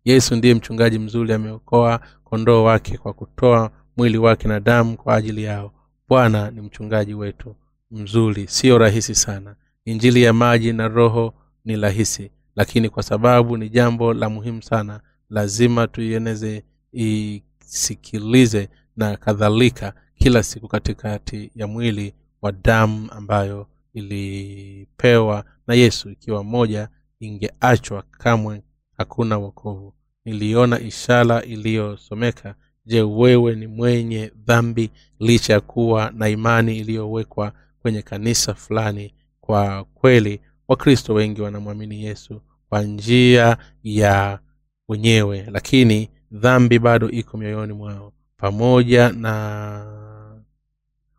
yesu 0.05 0.35
ndiye 0.35 0.53
mchungaji 0.53 0.99
mzuri 0.99 1.33
ameokoa 1.33 1.99
kondoo 2.23 2.63
wake 2.63 2.97
kwa 2.97 3.13
kutoa 3.13 3.71
mwili 3.97 4.17
wake 4.17 4.47
na 4.47 4.59
damu 4.59 4.97
kwa 4.97 5.15
ajili 5.15 5.43
yao. 5.43 5.71
Bwana 6.09 6.51
ni 6.51 6.61
mchungaji 6.61 7.13
wetu 7.13 7.55
mzuri 7.91 8.47
siyo 8.47 8.77
rahisi 8.77 9.15
sana. 9.15 9.55
Injili 9.85 10.23
ya 10.23 10.33
maji 10.33 10.73
na 10.73 10.87
roho 10.87 11.33
ni 11.65 11.75
rahisi 11.75 12.31
lakini 12.55 12.89
kwa 12.89 13.03
sababu 13.03 13.57
ni 13.57 13.69
jambo 13.69 14.13
la 14.13 14.29
muhimu 14.29 14.63
sana 14.63 15.01
lazima 15.29 15.87
tuieneze 15.87 16.63
isikilize 16.93 18.69
na 18.97 19.17
kadhalika 19.17 19.93
kila 20.15 20.43
siku 20.43 20.67
katikati 20.67 21.51
ya 21.55 21.67
mwili 21.67 22.13
wa 22.41 22.51
damu 22.51 23.11
ambayo 23.11 23.67
ilipewa 23.93 25.45
na 25.67 25.73
yesu. 25.73 26.09
Ikiwa 26.09 26.43
moja 26.43 26.89
ingeachwa 27.19 28.03
kamwe 28.11 28.61
hakuna 28.97 29.37
wokovu. 29.37 29.93
Niliona 30.25 30.79
ishara 30.79 31.41
iliyosomeka 31.43 32.55
je 32.85 33.01
wewe 33.01 33.55
ni 33.55 33.67
mwenye 33.67 34.31
dhambi 34.45 34.89
licha 35.19 35.53
ya 35.53 35.61
kuwa 35.61 36.11
na 36.15 36.29
imani 36.29 36.77
iliyowekwa 36.77 37.53
kwenye 37.79 38.01
kanisa 38.01 38.53
fulani? 38.53 39.13
Kwa 39.41 39.83
kweli 39.83 40.41
wakristo 40.67 41.13
wengi 41.13 41.41
wanamwamini 41.41 42.03
yesu 42.03 42.41
kwa 42.69 42.83
njia 42.83 43.57
ya 43.83 44.39
wenyewe 44.87 45.47
lakini 45.51 46.09
dhambi 46.31 46.79
bado 46.79 47.09
iko 47.09 47.37
mioyoni 47.37 47.73
mwao. 47.73 48.13
Pamoja 48.37 49.09
na 49.11 49.85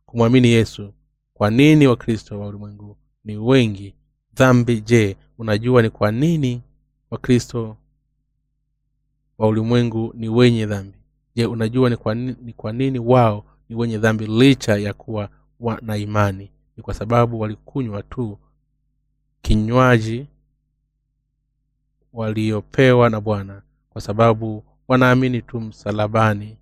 kumwamini 0.06 0.48
yesu 0.48 0.92
kwa 1.34 1.50
nini 1.50 1.86
wakristo 1.86 2.40
wa 2.40 2.46
ulimwengu 2.48 2.96
ni 3.24 3.36
wengi? 3.36 3.94
Dhambi 4.34 4.80
je 4.80 5.16
unajua 5.38 5.82
ni 5.82 5.90
kwa 5.90 6.12
nini 6.12 6.62
wakristo 7.10 7.76
wa 9.38 9.48
ulimwengu 9.48 10.12
ni 10.16 10.28
wenye 10.28 10.66
dhambi. 10.66 10.98
Je 11.34 11.46
unajua 11.46 11.90
ni 11.90 12.52
kwa 12.56 12.72
nini, 12.72 12.98
wao 12.98 13.44
ni 13.68 13.76
wenye 13.76 13.98
dhambi 13.98 14.26
licha 14.26 14.76
ya 14.76 14.92
kuwa 14.94 15.28
wa 15.60 15.78
na 15.82 15.96
imani? 15.96 16.50
Ni 16.76 16.82
kwa 16.82 16.94
sababu 16.94 17.40
walikunywa 17.40 18.02
tu 18.02 18.38
kinywaji 19.42 20.26
waliopewa 22.12 23.10
na 23.10 23.20
bwana. 23.20 23.62
Kwa 23.90 24.00
sababu 24.00 24.64
wanaamini 24.88 25.42
tu 25.42 25.60
msalabani 25.60 26.56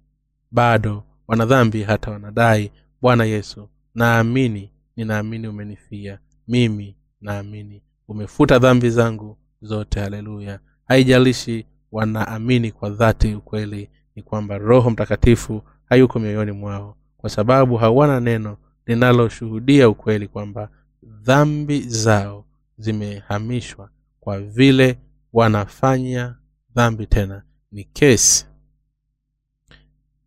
bado 0.51 1.05
wana 1.29 1.47
dhambi 1.47 1.83
hata 1.83 2.11
wanadai 2.11 2.71
bwana 3.03 3.25
yesu. 3.25 3.69
Naamini 3.95 4.71
ninaamini 4.97 5.49
umenifia. 5.49 6.19
Mimi 6.49 6.97
naamini. 7.21 7.83
Umefuta 8.09 8.59
dhambi 8.59 8.91
zangu 8.91 9.39
zote 9.63 10.01
haleluya. 10.01 10.61
Haijalishi 10.85 11.67
wanaamini 11.93 12.73
kwa 12.73 12.91
dhati 12.91 13.35
ukweli 13.35 13.91
ni 14.17 14.23
kwamba 14.23 14.59
roho 14.59 14.91
mtakatifu 14.91 15.63
hayuko 15.85 16.19
mioyoni 16.19 16.53
mwao 16.53 16.97
kwa 17.17 17.31
sababu 17.31 17.77
hawana 17.77 18.21
neno 18.21 18.57
linaloshuhudia 18.87 19.89
ukweli 19.89 20.29
kwamba 20.29 20.69
dhambi 21.03 21.81
zao 21.81 22.45
zimehamishwa 22.79 23.91
kwa 24.21 24.41
vile 24.41 24.99
wanafanya 25.33 26.37
dhambi 26.75 27.07
tena. 27.07 27.43
Ni 27.73 27.85
kesi 27.85 28.47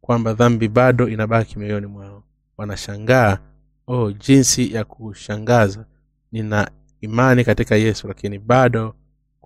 kwamba 0.01 0.33
dhambi 0.33 0.67
bado 0.67 1.07
inabaki 1.09 1.59
mioyoni 1.59 1.85
mwao. 1.87 2.23
Wanashangaa 2.57 3.37
oh 3.87 4.11
jinsi 4.11 4.73
ya 4.73 4.83
kushangaza. 4.83 5.85
Nina 6.31 6.71
imani 7.01 7.43
katika 7.43 7.75
yesu 7.75 8.07
lakini 8.07 8.39
bado 8.39 8.95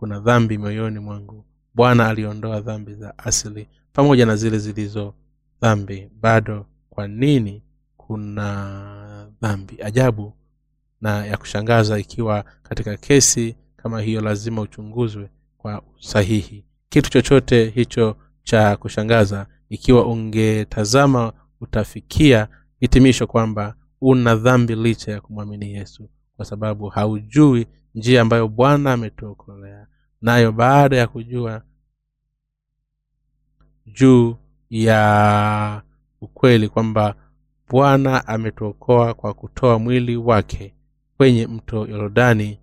kuna 0.02 0.20
dhambi 0.20 0.58
moyoni 0.58 0.99
mwangu. 0.99 1.45
Bwana 1.74 2.08
aliondoa 2.08 2.62
dhambi 2.62 2.93
za 2.93 3.18
asili 3.18 3.68
pamoja 3.93 4.26
na 4.26 4.36
zile 4.36 4.58
zilizo 4.60 5.14
dhambi. 5.62 6.10
Bado 6.22 6.66
kwa 6.89 7.08
nini 7.08 7.64
kuna 7.97 9.32
dhambi? 9.41 9.78
Ajabu 9.84 10.34
na 11.02 11.26
ya 11.26 11.38
kushangaza 11.38 11.99
ikiwa 11.99 12.45
katika 12.64 12.97
kesi 12.97 13.56
kama 13.78 14.02
hiyo 14.02 14.22
lazima 14.22 14.62
uchunguzwe 14.62 15.30
kwa 15.58 15.82
usahihi. 15.99 16.66
Kitu 16.89 17.10
chochote 17.10 17.66
hicho 17.70 18.16
cha 18.43 18.78
kushangaza 18.78 19.47
ikiwa 19.70 20.06
ungetazama 20.08 21.34
utafikia 21.62 22.47
hitimisho 22.80 23.28
kwamba 23.28 23.76
una 24.02 24.36
dhambi 24.36 24.76
licha 24.76 25.12
ya 25.12 25.22
kumwamini 25.22 25.74
yesu 25.74 26.10
kwa 26.36 26.45
sababu 26.45 26.89
haujui 26.89 27.68
njia 27.95 28.22
ambayo 28.22 28.47
bwana 28.47 28.93
ametuokolea 28.93 29.88
nayo 30.22 30.51
baada 30.51 30.97
ya 30.97 31.07
kujua 31.07 31.61
juu 33.86 34.36
ya 34.69 35.82
ukweli 36.22 36.69
kwamba 36.69 37.15
bwana 37.69 38.28
ametuokoa 38.28 39.13
kwa 39.13 39.34
kutoa 39.34 39.80
mwili 39.80 40.15
wake 40.17 40.74
kwenye 41.17 41.47
mto 41.47 41.86
yorodani 41.88 42.59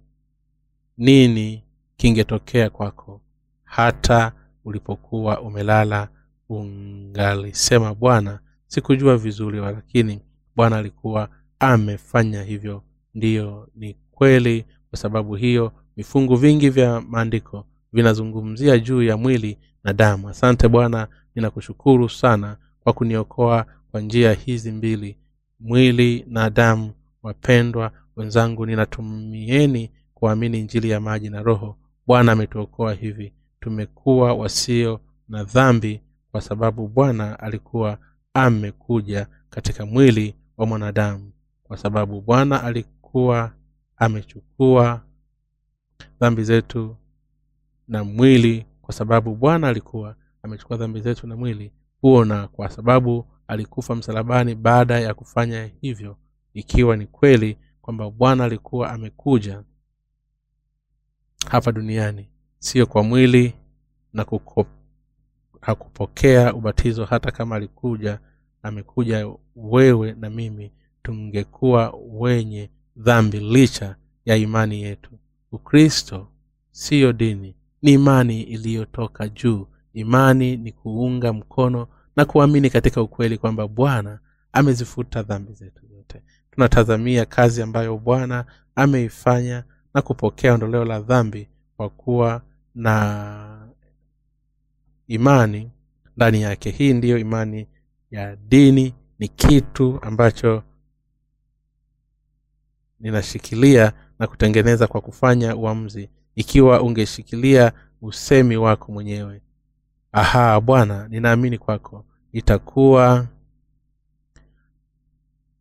nini 0.96 1.64
kingetokea 1.96 2.70
kwako 2.70 3.20
hata 3.64 4.32
ulipokuwa 4.64 5.40
umelala? 5.40 6.08
Ungalisema 6.48 7.94
bwana 7.94 8.40
sikujua 8.66 9.16
vizuri 9.16 9.58
lakini 9.58 10.20
bwana 10.56 10.76
alikuwa 10.76 11.28
amefanya 11.58 12.42
hivyo. 12.42 12.82
Ndiyo 13.14 13.68
ni 13.74 13.96
kweli 14.10 14.64
kwa 14.90 14.98
sababu 14.98 15.34
hiyo 15.34 15.72
vifungu 15.98 16.36
vingi 16.36 16.70
vya 16.70 17.00
maandiko 17.00 17.64
vinazungumzia 17.92 18.78
juu 18.78 19.02
ya 19.02 19.16
mwili 19.16 19.58
na 19.84 19.92
damu. 19.92 20.28
Asante 20.28 20.68
bwana 20.68 21.08
ninakushukuru 21.34 22.08
sana 22.08 22.56
kwa 22.80 22.92
kuniokoa 22.92 23.66
kwa 23.90 24.00
njia 24.00 24.32
hizi 24.32 24.72
mbili 24.72 25.16
mwili 25.60 26.24
na 26.28 26.50
damu. 26.50 26.92
Wapendwa 27.22 27.92
wenzangu 28.16 28.66
ninatumieni 28.66 29.90
kuamini 30.14 30.62
njili 30.62 30.90
ya 30.90 31.00
maji 31.00 31.30
na 31.30 31.42
roho. 31.42 31.76
Bwana 32.06 32.32
ametuokoa 32.32 32.94
hivi. 32.94 33.32
Tumekuwa 33.60 34.34
wasio 34.34 35.00
na 35.28 35.44
dhambi 35.44 36.00
kwa 36.30 36.40
sababu 36.40 36.88
bwana 36.88 37.40
alikuwa 37.40 37.98
amekuja 38.34 39.26
katika 39.50 39.86
mwili 39.86 40.34
wa 40.56 40.66
mwanadamu. 40.66 41.32
Kwa 41.64 41.76
sababu 41.76 42.20
bwana 42.20 42.64
alikuwa 42.64 43.52
amechukua 43.96 45.00
dhambi 46.20 46.44
zetu 46.44 46.96
na 47.88 48.04
mwili 48.04 48.66
kwa 48.82 48.94
sababu 48.94 49.34
bwana 49.34 49.68
alikuwa 49.68 50.16
amechukua 50.42 50.76
dhambi 50.76 51.00
zetu 51.00 51.26
na 51.26 51.36
mwili 51.36 51.72
huo 52.00 52.24
na 52.24 52.48
kwa 52.48 52.70
sababu 52.70 53.26
alikufa 53.46 53.94
msalabani 53.94 54.54
baada 54.54 55.00
ya 55.00 55.14
kufanya 55.14 55.70
hivyo 55.80 56.16
ikiwa 56.54 56.96
ni 56.96 57.06
kweli 57.06 57.58
kwamba 57.82 58.10
bwana 58.10 58.44
alikuwa 58.44 58.90
amekuja 58.90 59.62
hapa 61.50 61.72
duniani 61.72 62.28
sio 62.58 62.86
kwa 62.86 63.02
mwili 63.02 63.54
na 64.12 64.24
kuko, 64.24 64.66
hakupokea 65.60 66.54
ubatizo 66.54 67.04
hata 67.04 67.30
kama 67.30 67.56
alikuja 67.56 68.20
amekuja 68.62 69.28
wewe 69.56 70.12
na 70.12 70.30
mimi 70.30 70.72
tungekuwa 71.02 71.94
wenye 72.10 72.70
dhambi 72.96 73.40
licha 73.40 73.96
ya 74.24 74.36
imani 74.36 74.82
yetu 74.82 75.10
ukristo 75.52 76.28
siyo 76.70 77.12
dini 77.12 77.56
ni 77.82 77.92
imani 77.92 78.42
iliyotoka 78.42 79.28
juu. 79.28 79.66
Imani 79.92 80.56
ni 80.56 80.72
kuunga 80.72 81.32
mkono 81.32 81.88
na 82.16 82.24
kuamini 82.24 82.70
katika 82.70 83.02
ukweli 83.02 83.38
kwamba 83.38 83.68
bwana 83.68 84.18
amezifuta 84.52 85.22
dhambi 85.22 85.52
zetu 85.52 85.86
zote. 85.86 86.22
Tunatazamia 86.50 87.24
kazi 87.26 87.62
ambayo 87.62 87.98
bwana 87.98 88.44
ameifanya 88.74 89.64
na 89.94 90.02
kupokea 90.02 90.54
ondoleo 90.54 90.84
la 90.84 91.00
dhambi 91.00 91.48
kwa 91.76 91.88
kuwa 91.90 92.42
na 92.74 93.68
imani. 95.06 95.70
Ndani 96.16 96.42
yake 96.42 96.70
hii 96.70 96.92
ndiyo 96.92 97.18
imani 97.18 97.66
ya 98.10 98.36
dini 98.36 98.94
ni 99.18 99.28
kitu 99.28 99.98
ambacho 100.02 100.62
ninashikilia 103.00 103.92
na 104.18 104.26
kutengeneza 104.26 104.86
kwa 104.86 105.00
kufanya 105.00 105.56
uamzi 105.56 106.08
ikiwa 106.34 106.82
ungeshikilia 106.82 107.72
usemi 108.02 108.56
wako 108.56 108.92
mwenyewe. 108.92 109.42
Aha 110.12 110.60
bwana 110.60 111.08
ninaamini 111.08 111.58
kwako. 111.58 112.04
Itakuwa 112.32 113.26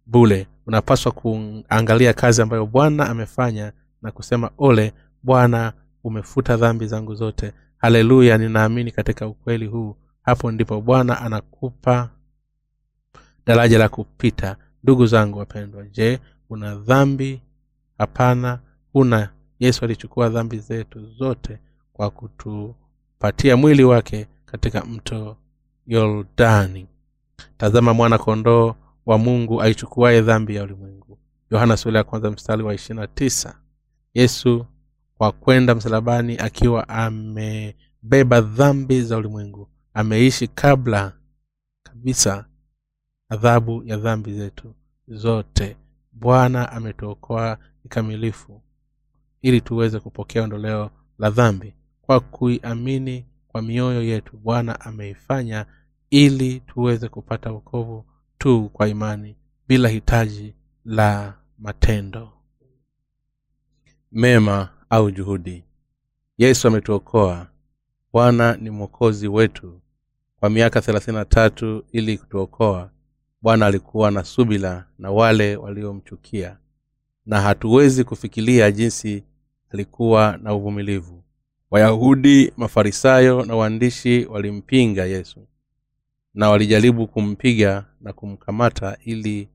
bule 0.05 0.47
unapaswa 0.65 1.11
kuangalia 1.11 2.13
kazi 2.13 2.41
ambayo 2.41 2.65
bwana 2.65 3.09
amefanya 3.09 3.71
na 4.01 4.11
kusema 4.11 4.51
ole 4.57 4.93
bwana 5.23 5.73
umefuta 6.03 6.57
dhambi 6.57 6.87
zangu 6.87 7.15
zote. 7.15 7.53
Haleluya 7.77 8.37
ninaamini 8.37 8.91
katika 8.91 9.27
ukweli 9.27 9.65
huu. 9.65 9.95
Hapo 10.21 10.51
ndipo 10.51 10.81
bwana 10.81 11.21
anakupa 11.21 12.09
daraja 13.45 13.77
la 13.79 13.89
kupita. 13.89 14.55
Ndugu 14.83 15.05
zangu 15.05 15.39
wapendwa 15.39 15.83
je 15.85 16.19
una 16.49 16.75
dhambi 16.75 17.41
hapana 17.97 18.59
huna 18.93 19.29
yesu 19.59 19.85
alichukua 19.85 20.29
dhambi 20.29 20.59
zetu 20.59 21.05
zote 21.05 21.59
kwa 21.93 22.09
kutupatia 22.09 23.57
mwili 23.57 23.83
wake 23.83 24.27
katika 24.45 24.85
mto 24.85 25.37
yordani. 25.87 26.87
Tazama 27.57 27.93
mwana 27.93 28.17
kondoo 28.17 28.75
wa 29.05 29.17
mungu 29.17 29.61
aichukuaye 29.61 30.21
dhambi 30.21 30.55
ya 30.55 30.63
ulimwengu. 30.63 31.17
Yohana 31.51 31.77
ya 31.93 32.03
kwanza 32.03 32.31
mstari 32.31 32.63
wa 32.63 32.73
ishirina 32.73 33.07
tisa. 33.07 33.59
Yesu 34.13 34.65
kwa 35.17 35.31
kwenda 35.31 35.75
msalabani 35.75 36.37
akiwa 36.37 36.89
amebeba 36.89 38.41
dhambi 38.41 39.01
za 39.01 39.17
ulimwengu. 39.17 39.69
Ameishi 39.93 40.47
kabla 40.47 41.13
kabisa 41.83 42.45
adhabu 43.29 43.83
ya 43.85 43.97
dhambi 43.97 44.33
zetu 44.33 44.73
zote. 45.07 45.77
Bwana 46.11 46.71
ametuokoa 46.71 47.57
kikamilifu 47.87 48.61
ili 49.41 49.61
tuweze 49.61 49.99
kupokea 49.99 50.43
ondoleo 50.43 50.91
la 51.19 51.29
dhambi 51.29 51.73
kwa 52.01 52.19
kuiamini 52.19 53.25
kwa 53.47 53.61
mioyo 53.61 54.03
yetu 54.03 54.37
bwana 54.37 54.79
ameifanya 54.81 55.65
ili 56.09 56.59
tuweze 56.59 57.09
kupata 57.09 57.51
wokovu 57.51 58.05
tu 58.37 58.69
kwa 58.73 58.87
imani 58.87 59.35
bila 59.67 59.89
hitaji 59.89 60.53
la 60.85 61.33
matendo. 61.59 62.33
Mema 64.11 64.69
au 64.89 65.11
juhudi. 65.11 65.63
Yesu 66.37 66.67
ametuokoa. 66.67 67.47
Bwana 68.13 68.57
ni 68.57 68.69
mwokozi 68.69 69.27
wetu. 69.27 69.81
Kwa 70.39 70.49
miaka 70.49 70.81
thelathini 70.81 71.17
na 71.17 71.25
tatu 71.25 71.85
ili 71.91 72.17
kutuokoa 72.17 72.91
bwana 73.41 73.65
alikuwa 73.65 74.11
na 74.11 74.23
subila 74.23 74.85
na 74.99 75.11
wale 75.11 75.55
waliomchukia 75.55 76.57
na 77.27 77.41
hatuwezi 77.41 78.03
kufikiria 78.03 78.71
jinsi 78.71 79.23
alikuwa 79.69 80.39
na 80.43 80.53
uvumilivu. 80.53 81.23
Wayahudi 81.71 82.51
mafarisayo 82.57 83.45
na 83.45 83.55
waandishi 83.55 84.25
walimpinga 84.25 85.05
yesu 85.05 85.47
na 86.33 86.49
walijaribu 86.49 87.07
kumpiga 87.07 87.85
na 88.01 88.13
kumkamata 88.13 88.97
ili 89.05 89.49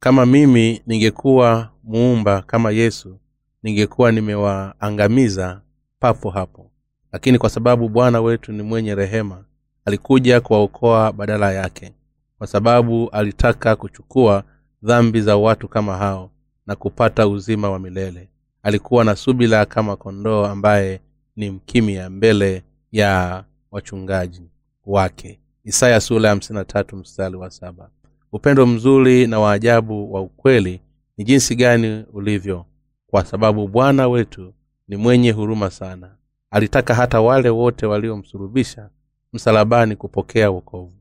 kama 0.00 0.26
mimi 0.26 0.82
ningekuwa 0.86 1.70
muumba 1.84 2.42
kama 2.42 2.70
yesu 2.70 3.18
ningekuwa 3.62 4.12
nimewaangamiza 4.12 5.60
papo 6.00 6.30
hapo. 6.30 6.70
Lakini 7.12 7.38
kwa 7.38 7.50
sababu 7.50 7.88
bwana 7.88 8.20
wetu 8.20 8.52
ni 8.52 8.62
mwenye 8.62 8.94
rehema 8.94 9.44
alikuja 9.84 10.40
kuwaokoa 10.40 11.12
badala 11.12 11.52
yake 11.52 11.92
kwa 12.38 12.46
sababu 12.46 13.08
alitaka 13.10 13.76
kuchukua 13.76 14.44
dhambi 14.82 15.20
za 15.20 15.36
watu 15.36 15.68
kama 15.68 15.96
hao 15.96 16.30
na 16.66 16.76
kupata 16.76 17.28
uzima 17.28 17.70
wa 17.70 17.78
milele. 17.78 18.28
Alikuwa 18.62 19.04
na 19.04 19.16
subila 19.16 19.66
kama 19.66 19.96
kondoo 19.96 20.44
ambaye 20.46 21.00
ni 21.36 21.50
mkimya 21.50 22.10
mbele 22.10 22.62
ya 22.92 23.44
wachungaji 23.70 24.42
wake. 24.86 25.40
Isaya 25.64 26.00
sula 26.00 26.36
tatu 26.66 27.02
wa 27.38 27.50
saba. 27.50 27.90
Upendo 28.32 28.66
mzuri 28.66 29.26
na 29.26 29.40
waajabu 29.40 30.12
wa 30.14 30.20
ukweli 30.20 30.80
ni 31.16 31.24
jinsi 31.24 31.56
gani 31.56 32.04
ulivyo 32.12 32.64
kwa 33.06 33.24
sababu 33.24 33.68
bwana 33.68 34.08
wetu 34.08 34.54
ni 34.88 34.96
mwenye 34.96 35.30
huruma 35.30 35.70
sana. 35.70 36.16
Alitaka 36.50 36.94
hata 36.94 37.20
wale 37.20 37.48
wote 37.50 37.86
waliomsulubisha 37.86 38.90
msalabani 39.32 39.96
kupokea 39.96 40.50
wokovu. 40.50 40.92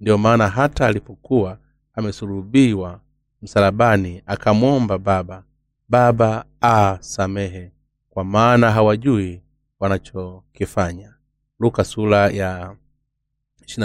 Ndiyo 0.00 0.18
maana 0.18 0.48
hata 0.48 0.86
alipokuwa 0.86 1.58
amesulubiwa 1.94 3.00
msalabani 3.46 4.22
akamwomba 4.26 4.98
baba 4.98 5.42
baba 5.88 6.44
asamehe 6.60 7.72
kwa 8.10 8.24
maana 8.24 8.70
hawajui 8.70 9.42
wanachokifanya. 9.80 11.14
Luka 11.60 11.84
sura 11.84 12.28
ya 12.30 12.76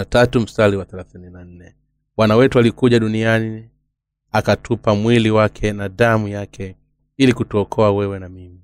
tatu 0.08 0.40
mstari 0.40 0.76
wa 0.76 0.84
thelathini 0.84 1.30
na 1.30 1.44
nne. 1.44 1.74
Bwana 2.16 2.36
wetu 2.36 2.58
alikuja 2.58 3.00
duniani 3.00 3.68
akatupa 4.32 4.94
mwili 4.94 5.30
wake 5.30 5.72
na 5.72 5.88
damu 5.88 6.28
yake 6.28 6.76
ili 7.16 7.32
kutuokoa 7.32 7.92
wewe 7.92 8.18
na 8.18 8.28
mimi. 8.28 8.60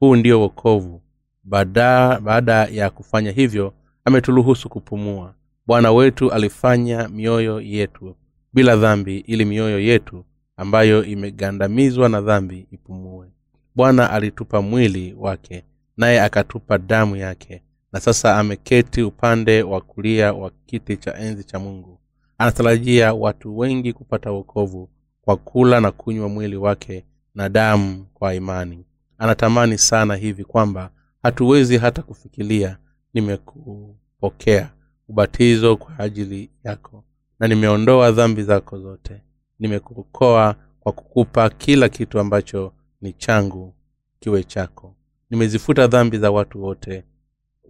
Huu 0.00 0.16
ndio 0.16 0.40
wokovu. 0.40 1.02
Baada, 1.44 2.20
baada 2.20 2.64
ya 2.64 2.90
kufanya 2.90 3.30
hivyo 3.30 3.74
ameturuhusu 4.04 4.68
kupumua. 4.68 5.34
Bwana 5.66 5.92
wetu 5.92 6.32
alifanya 6.32 7.08
mioyo 7.08 7.60
yetu 7.60 8.16
bila 8.52 8.76
dhambi 8.76 9.18
ili 9.18 9.44
mioyo 9.44 9.80
yetu 9.80 10.24
ambayo 10.56 11.04
imegandamizwa 11.04 12.08
na 12.08 12.20
dhambi 12.20 12.66
ipumue. 12.70 13.26
Bwana 13.74 14.10
alitupa 14.10 14.62
mwili 14.62 15.14
wake 15.18 15.64
naye 15.96 16.20
akatupa 16.20 16.78
damu 16.78 17.16
yake 17.16 17.62
na 17.92 18.00
sasa 18.00 18.38
ameketi 18.38 19.02
upande 19.02 19.62
wa 19.62 19.80
kulia 19.80 20.32
wa 20.32 20.50
kiti 20.66 20.96
cha 20.96 21.18
enzi 21.18 21.44
cha 21.44 21.58
mungu. 21.58 21.98
Anatarajia 22.38 23.14
watu 23.14 23.58
wengi 23.58 23.92
kupata 23.92 24.30
wokovu 24.30 24.88
kwa 25.22 25.36
kula 25.36 25.80
na 25.80 25.90
kunywa 25.90 26.28
mwili 26.28 26.56
wake 26.56 27.04
na 27.34 27.48
damu 27.48 28.06
kwa 28.14 28.34
imani. 28.34 28.84
Anatamani 29.18 29.78
sana 29.78 30.14
hivi 30.16 30.44
kwamba 30.44 30.90
hatuwezi 31.22 31.78
hata 31.78 32.02
kufikiria 32.02 32.78
nimekupokea 33.14 34.70
ubatizo 35.08 35.76
kwa 35.76 35.98
ajili 35.98 36.50
yako 36.64 37.04
na 37.40 37.48
nimeondoa 37.48 38.10
dhambi 38.12 38.42
zako 38.42 38.78
zote 38.78 39.20
nimekuokoa 39.62 40.54
kwa 40.80 40.92
kukupa 40.92 41.50
kila 41.50 41.88
kitu 41.88 42.18
ambacho 42.20 42.72
ni 43.00 43.12
changu 43.12 43.74
kiwe 44.20 44.44
chako. 44.44 44.94
Nimezifuta 45.30 45.86
dhambi 45.86 46.18
za 46.18 46.30
watu 46.30 46.62
wote 46.64 47.04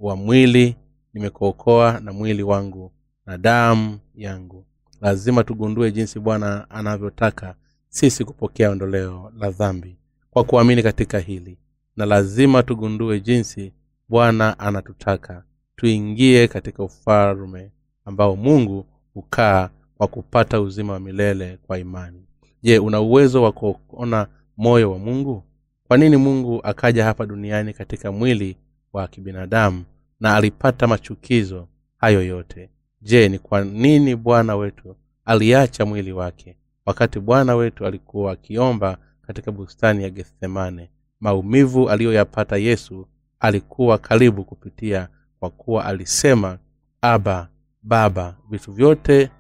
wa 0.01 0.17
mwili 0.17 0.77
nimekuokoa 1.15 2.01
na 2.01 2.13
mwili 2.13 2.43
wangu 2.43 2.93
na 3.27 3.39
damu 3.39 3.99
yangu. 4.15 4.65
Lazima 5.01 5.45
tugundue 5.45 5.93
jinsi 5.93 6.19
bwana 6.21 6.71
anavyotaka 6.71 7.55
sisi 7.89 8.25
kupokea 8.25 8.71
ondoleo 8.71 9.33
la 9.39 9.51
dhambi 9.51 9.97
kwa 10.31 10.45
kuamini 10.45 10.83
katika 10.83 11.19
hili. 11.19 11.59
Na 11.97 12.07
lazima 12.07 12.63
tugundue 12.63 13.21
jinsi 13.21 13.73
bwana 14.09 14.59
anatutaka 14.59 15.45
tuingie 15.77 16.49
katika 16.49 16.83
ufalume 16.83 17.71
ambao 18.05 18.37
mungu 18.37 18.87
hukaa 19.15 19.71
kwa 20.03 20.09
kupata 20.09 20.61
uzima 20.61 20.93
wa 20.93 21.01
milele 21.01 21.59
kwa 21.67 21.79
imani. 21.79 22.27
Je 22.63 22.79
una 22.79 23.01
uwezo 23.01 23.43
wa 23.43 23.53
kuona 23.53 24.27
moyo 24.57 24.93
wa 24.93 24.99
mungu? 24.99 25.43
Kwa 25.89 25.97
nini 25.97 26.17
mungu 26.17 26.61
akaja 26.65 27.05
hapa 27.05 27.27
duniani 27.27 27.73
katika 27.73 28.13
mwili 28.13 28.57
wa 28.93 29.09
kibinadamu 29.09 29.85
na 30.21 30.37
alipata 30.37 30.87
machukizo 30.87 31.69
hayo 31.97 32.23
yote? 32.23 32.71
Je 33.03 33.29
ni 33.29 33.39
kwa 33.39 33.65
nini 33.65 34.17
bwana 34.17 34.57
wetu 34.57 34.97
aliacha 35.25 35.87
mwili 35.87 36.13
wake 36.13 36.57
wakati 36.87 37.21
bwana 37.21 37.57
wetu 37.57 37.87
alikuwa 37.87 38.33
akiomba 38.33 38.99
katika 39.27 39.53
bustani 39.53 40.03
ya 40.03 40.11
gethsemane? 40.11 40.91
Maumivu 41.21 41.91
aliyoyapata 41.91 42.57
yesu 42.57 43.07
alikuwa 43.41 43.99
karibu 43.99 44.45
kupitia 44.45 45.09
kwa 45.41 45.51
kuwa 45.51 45.85
alisema 45.85 46.59
aba 47.03 47.49
baba 47.83 48.37
vitu 48.51 48.73
vyote 48.73 49.31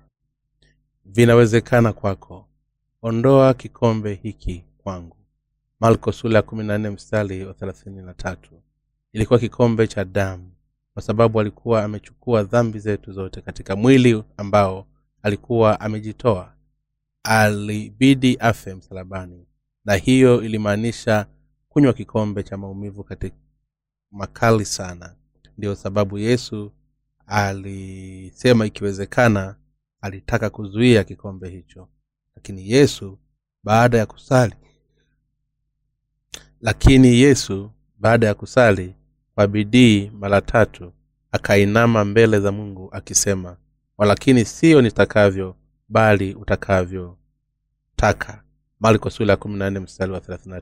vinawezekana 1.04 1.92
kwako. 1.92 2.48
Ondoa 3.02 3.54
kikombe 3.54 4.14
hiki 4.14 4.64
kwangu. 4.78 5.16
Marko 5.80 6.12
sula 6.12 6.42
mstari 6.90 7.44
wa 7.44 7.54
thelathini 7.54 8.02
na 8.02 8.14
tatu. 8.14 8.62
Ilikuwa 9.12 9.38
kikombe 9.38 9.86
cha 9.86 10.04
damu 10.04 10.52
kwa 10.94 11.02
sababu 11.02 11.40
alikuwa 11.40 11.84
amechukua 11.84 12.42
dhambi 12.42 12.78
zetu 12.78 13.12
zote 13.12 13.40
katika 13.40 13.76
mwili 13.76 14.24
ambao 14.36 14.86
alikuwa 15.22 15.80
amejitoa. 15.80 16.54
Alibidi 17.24 18.36
afe 18.40 18.74
msalabani 18.74 19.46
na 19.84 19.94
hiyo 19.94 20.42
ilimaanisha 20.42 21.26
kunywa 21.68 21.92
kikombe 21.92 22.42
cha 22.42 22.56
maumivu 22.56 23.04
katika 23.04 23.36
makali 24.10 24.64
sana. 24.64 25.14
Ndiyo 25.58 25.74
sababu 25.74 26.18
yesu 26.18 26.72
alisema 27.26 28.66
ikiwezekana 28.66 29.56
alitaka 30.02 30.50
kuzuia 30.50 31.04
kikombe 31.04 31.48
hicho. 31.48 31.88
Lakini 32.36 32.70
yesu 32.70 33.18
baada 33.64 33.98
ya 33.98 34.06
kusali 34.06 34.54
lakini 36.60 37.20
yesu 37.20 37.70
baada 37.98 38.26
ya 38.26 38.34
kusali 38.34 38.94
kwa 39.34 39.46
bidii 39.46 40.10
mara 40.10 40.40
tatu 40.40 40.92
akainama 41.32 42.04
mbele 42.04 42.40
za 42.40 42.52
mungu 42.52 42.88
akisema 42.92 43.56
walakini 43.98 44.44
siyo 44.44 44.82
nitakavyo 44.82 45.56
bali 45.88 46.34
utakavyotaka 46.34 48.44
marko 48.80 49.10
sula 49.10 49.36
mstari 49.80 50.12
wa 50.12 50.20
thelathini 50.20 50.60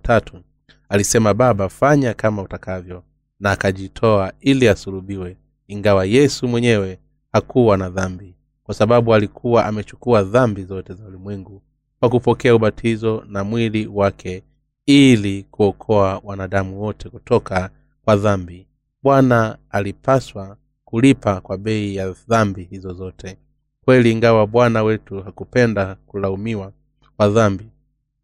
alisema 0.88 1.34
baba 1.34 1.68
fanya 1.68 2.14
kama 2.14 2.42
utakavyo. 2.42 3.04
Na 3.40 3.50
akajitoa 3.50 4.32
ili 4.40 4.68
asulubiwe 4.68 5.36
ingawa 5.68 6.04
yesu 6.04 6.48
mwenyewe 6.48 6.98
hakuwa 7.32 7.76
na 7.76 7.90
dhambi 7.90 8.36
kwa 8.70 8.74
sababu 8.74 9.14
alikuwa 9.14 9.66
amechukua 9.66 10.22
dhambi 10.22 10.64
zote 10.64 10.94
za 10.94 11.04
ulimwengu 11.04 11.62
kwa 12.00 12.08
kupokea 12.10 12.54
ubatizo 12.54 13.24
na 13.28 13.44
mwili 13.44 13.86
wake 13.86 14.42
ili 14.86 15.42
kuokoa 15.42 16.20
wanadamu 16.24 16.82
wote 16.82 17.08
kutoka 17.08 17.70
kwa 18.04 18.16
dhambi. 18.16 18.66
Bwana 19.02 19.58
alipaswa 19.70 20.56
kulipa 20.84 21.40
kwa 21.40 21.58
bei 21.58 21.96
ya 21.96 22.14
dhambi 22.28 22.64
hizo 22.64 22.92
zote. 22.92 23.36
Kweli 23.84 24.12
ingawa 24.12 24.46
bwana 24.46 24.82
wetu 24.82 25.22
hakupenda 25.22 25.94
kulaumiwa 26.06 26.72
kwa 27.16 27.28
dhambi 27.28 27.70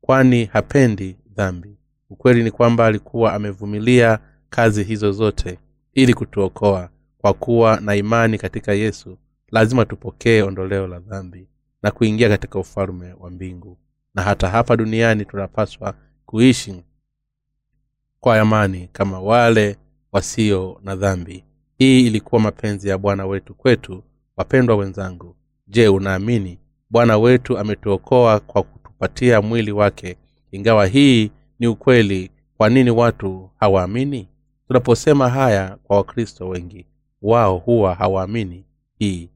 kwani 0.00 0.44
hapendi 0.44 1.16
dhambi. 1.36 1.76
Ukweli 2.10 2.44
ni 2.44 2.50
kwamba 2.50 2.86
alikuwa 2.86 3.32
amevumilia 3.34 4.18
kazi 4.50 4.84
hizo 4.84 5.12
zote 5.12 5.58
ili 5.94 6.14
kutuokoa 6.14 6.88
kwa 7.18 7.34
kuwa 7.34 7.80
na 7.80 7.94
imani 7.96 8.38
katika 8.38 8.72
yesu 8.72 9.18
lazima 9.52 9.84
tupokee 9.84 10.42
ondoleo 10.42 10.86
la 10.86 10.98
dhambi 11.00 11.48
na 11.82 11.90
kuingia 11.90 12.28
katika 12.28 12.58
ufalme 12.58 13.12
wa 13.12 13.30
mbingu. 13.30 13.78
Na 14.14 14.22
hata 14.22 14.48
hapa 14.48 14.76
duniani 14.76 15.24
tunapaswa 15.24 15.94
kuishi 16.26 16.84
kwa 18.20 18.40
amani 18.40 18.88
kama 18.92 19.20
wale 19.20 19.76
wasio 20.12 20.80
na 20.84 20.96
dhambi. 20.96 21.44
Hii 21.78 22.06
ilikuwa 22.06 22.40
mapenzi 22.40 22.88
ya 22.88 22.98
bwana 22.98 23.26
wetu 23.26 23.54
kwetu 23.54 24.02
wapendwa 24.36 24.76
wenzangu. 24.76 25.36
Je 25.66 25.88
unaamini 25.88 26.58
bwana 26.90 27.18
wetu 27.18 27.58
ametuokoa 27.58 28.40
kwa 28.40 28.62
kutupatia 28.62 29.42
mwili 29.42 29.72
wake? 29.72 30.16
Ingawa 30.50 30.86
hii 30.86 31.30
ni 31.58 31.66
ukweli 31.66 32.30
kwa 32.56 32.68
nini 32.68 32.90
watu 32.90 33.50
hawaamini? 33.60 34.28
Tunaposema 34.68 35.28
haya 35.30 35.78
kwa 35.82 35.96
wakristo 35.96 36.48
wengi 36.48 36.86
wao 37.22 37.58
huwa 37.58 37.94
hawaamini 37.94 38.64
hii 38.98 39.30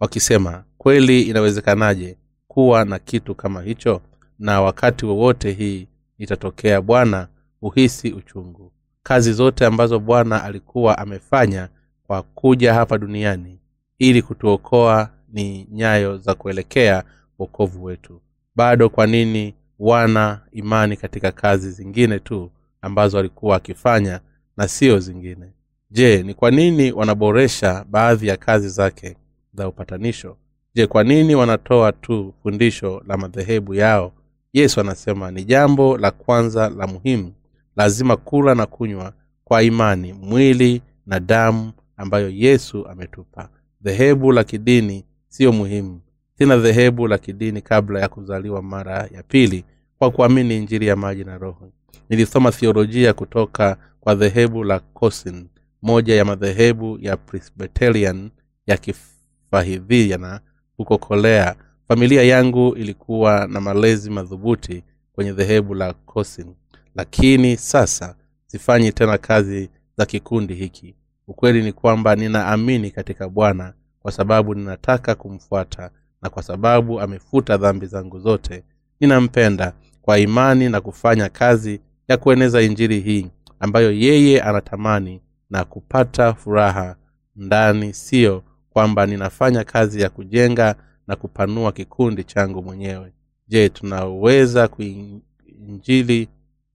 wakisema 0.00 0.64
kweli 0.78 1.22
inawezekanaje 1.22 2.16
kuwa 2.48 2.84
na 2.84 2.98
kitu 2.98 3.34
kama 3.34 3.62
hicho? 3.62 4.00
Na 4.38 4.60
wakati 4.62 5.06
wowote 5.06 5.52
hii 5.52 5.88
itatokea 6.18 6.80
bwana 6.82 7.28
uhisi 7.62 8.12
uchungu. 8.12 8.72
Kazi 9.02 9.32
zote 9.32 9.66
ambazo 9.66 9.98
bwana 9.98 10.44
alikuwa 10.44 10.98
amefanya 10.98 11.68
kwa 12.06 12.22
kuja 12.22 12.74
hapa 12.74 12.98
duniani 12.98 13.58
ili 13.98 14.22
kutuokoa 14.22 15.10
ni 15.32 15.66
nyayo 15.70 16.16
za 16.18 16.34
kuelekea 16.34 17.04
wokovu 17.38 17.84
wetu. 17.84 18.20
Bado 18.56 18.88
kwa 18.88 19.06
nini 19.06 19.54
wana 19.78 20.40
imani 20.52 20.96
katika 20.96 21.32
kazi 21.32 21.70
zingine 21.70 22.18
tu 22.18 22.50
ambazo 22.82 23.18
alikuwa 23.18 23.56
akifanya 23.56 24.20
na 24.56 24.68
sio 24.68 24.98
zingine? 24.98 25.52
Je 25.90 26.22
ni 26.22 26.34
kwa 26.34 26.50
nini 26.50 26.92
wanaboresha 26.92 27.84
baadhi 27.90 28.26
ya 28.28 28.36
kazi 28.36 28.68
zake 28.68 29.16
za 29.54 29.68
upatanisho. 29.68 30.36
Je 30.74 30.86
kwa 30.86 31.04
nini 31.04 31.34
wanatoa 31.34 31.92
tu 31.92 32.34
fundisho 32.42 33.02
la 33.06 33.16
madhehebu 33.16 33.74
yao? 33.74 34.12
Yesu 34.52 34.80
anasema 34.80 35.30
ni 35.30 35.44
jambo 35.44 35.98
la 35.98 36.10
kwanza 36.10 36.68
la 36.70 36.86
muhimu. 36.86 37.32
Lazima 37.76 38.16
kula 38.16 38.54
na 38.54 38.66
kunywa 38.66 39.12
kwa 39.44 39.62
imani 39.62 40.12
mwili 40.12 40.82
na 41.06 41.20
damu 41.20 41.72
ambayo 41.96 42.30
yesu 42.30 42.86
ametupa. 42.88 43.48
Dhehebu 43.82 44.32
la 44.32 44.44
kidini 44.44 45.04
siyo 45.28 45.52
muhimu. 45.52 46.00
Sina 46.38 46.56
dhehebu 46.56 47.06
la 47.08 47.18
kidini 47.18 47.62
kabla 47.62 48.00
ya 48.00 48.08
kuzaliwa 48.08 48.62
mara 48.62 49.08
ya 49.14 49.22
pili 49.22 49.64
kwa 49.98 50.10
kuamini 50.10 50.56
injiri 50.56 50.86
ya 50.86 50.96
maji 50.96 51.24
na 51.24 51.38
roho. 51.38 51.72
Nilisoma 52.08 52.50
thiolojia 52.52 53.12
kutoka 53.12 53.76
kwa 54.00 54.14
dhehebu 54.14 54.64
la 54.64 54.78
cosin 54.80 55.46
moja 55.82 56.14
ya 56.14 56.24
madhehebu 56.24 56.98
ya 57.00 57.16
presbyterian 57.16 58.30
ya 58.66 58.76
kifahidhiana 59.58 60.40
huko 60.76 60.98
kolea 60.98 61.56
familia 61.88 62.22
yangu 62.22 62.74
ilikuwa 62.76 63.46
na 63.46 63.60
malezi 63.60 64.10
madhubuti 64.10 64.84
kwenye 65.12 65.32
dhehebu 65.32 65.74
la 65.74 65.92
cosin 65.92 66.54
lakini 66.94 67.56
sasa 67.56 68.14
sifanyi 68.46 68.92
tena 68.92 69.18
kazi 69.18 69.70
za 69.96 70.06
kikundi 70.06 70.54
hiki. 70.54 70.94
Ukweli 71.28 71.62
ni 71.62 71.72
kwamba 71.72 72.16
ninaamini 72.16 72.90
katika 72.90 73.28
bwana 73.28 73.74
kwa 74.00 74.12
sababu 74.12 74.54
ninataka 74.54 75.14
kumfuata 75.14 75.90
na 76.22 76.30
kwa 76.30 76.42
sababu 76.42 77.00
amefuta 77.00 77.56
dhambi 77.56 77.86
zangu 77.86 78.18
zote. 78.20 78.64
Ninampenda 79.00 79.72
kwa 80.02 80.18
imani 80.18 80.68
na 80.68 80.80
kufanya 80.80 81.28
kazi 81.28 81.80
ya 82.08 82.16
kueneza 82.16 82.62
injili 82.62 83.00
hii 83.00 83.26
ambayo 83.60 83.92
yeye 83.92 84.42
anatamani 84.42 85.20
na 85.50 85.64
kupata 85.64 86.34
furaha 86.34 86.96
ndani 87.36 87.94
siyo 87.94 88.42
kwamba 88.70 89.06
ninafanya 89.06 89.64
kazi 89.64 90.00
ya 90.00 90.10
kujenga 90.10 90.74
na 91.06 91.16
kupanua 91.16 91.72
kikundi 91.72 92.24
changu 92.24 92.62
mwenyewe. 92.62 93.12
Je 93.48 93.68
tunaweza 93.68 94.68
kuinjili 94.68 96.28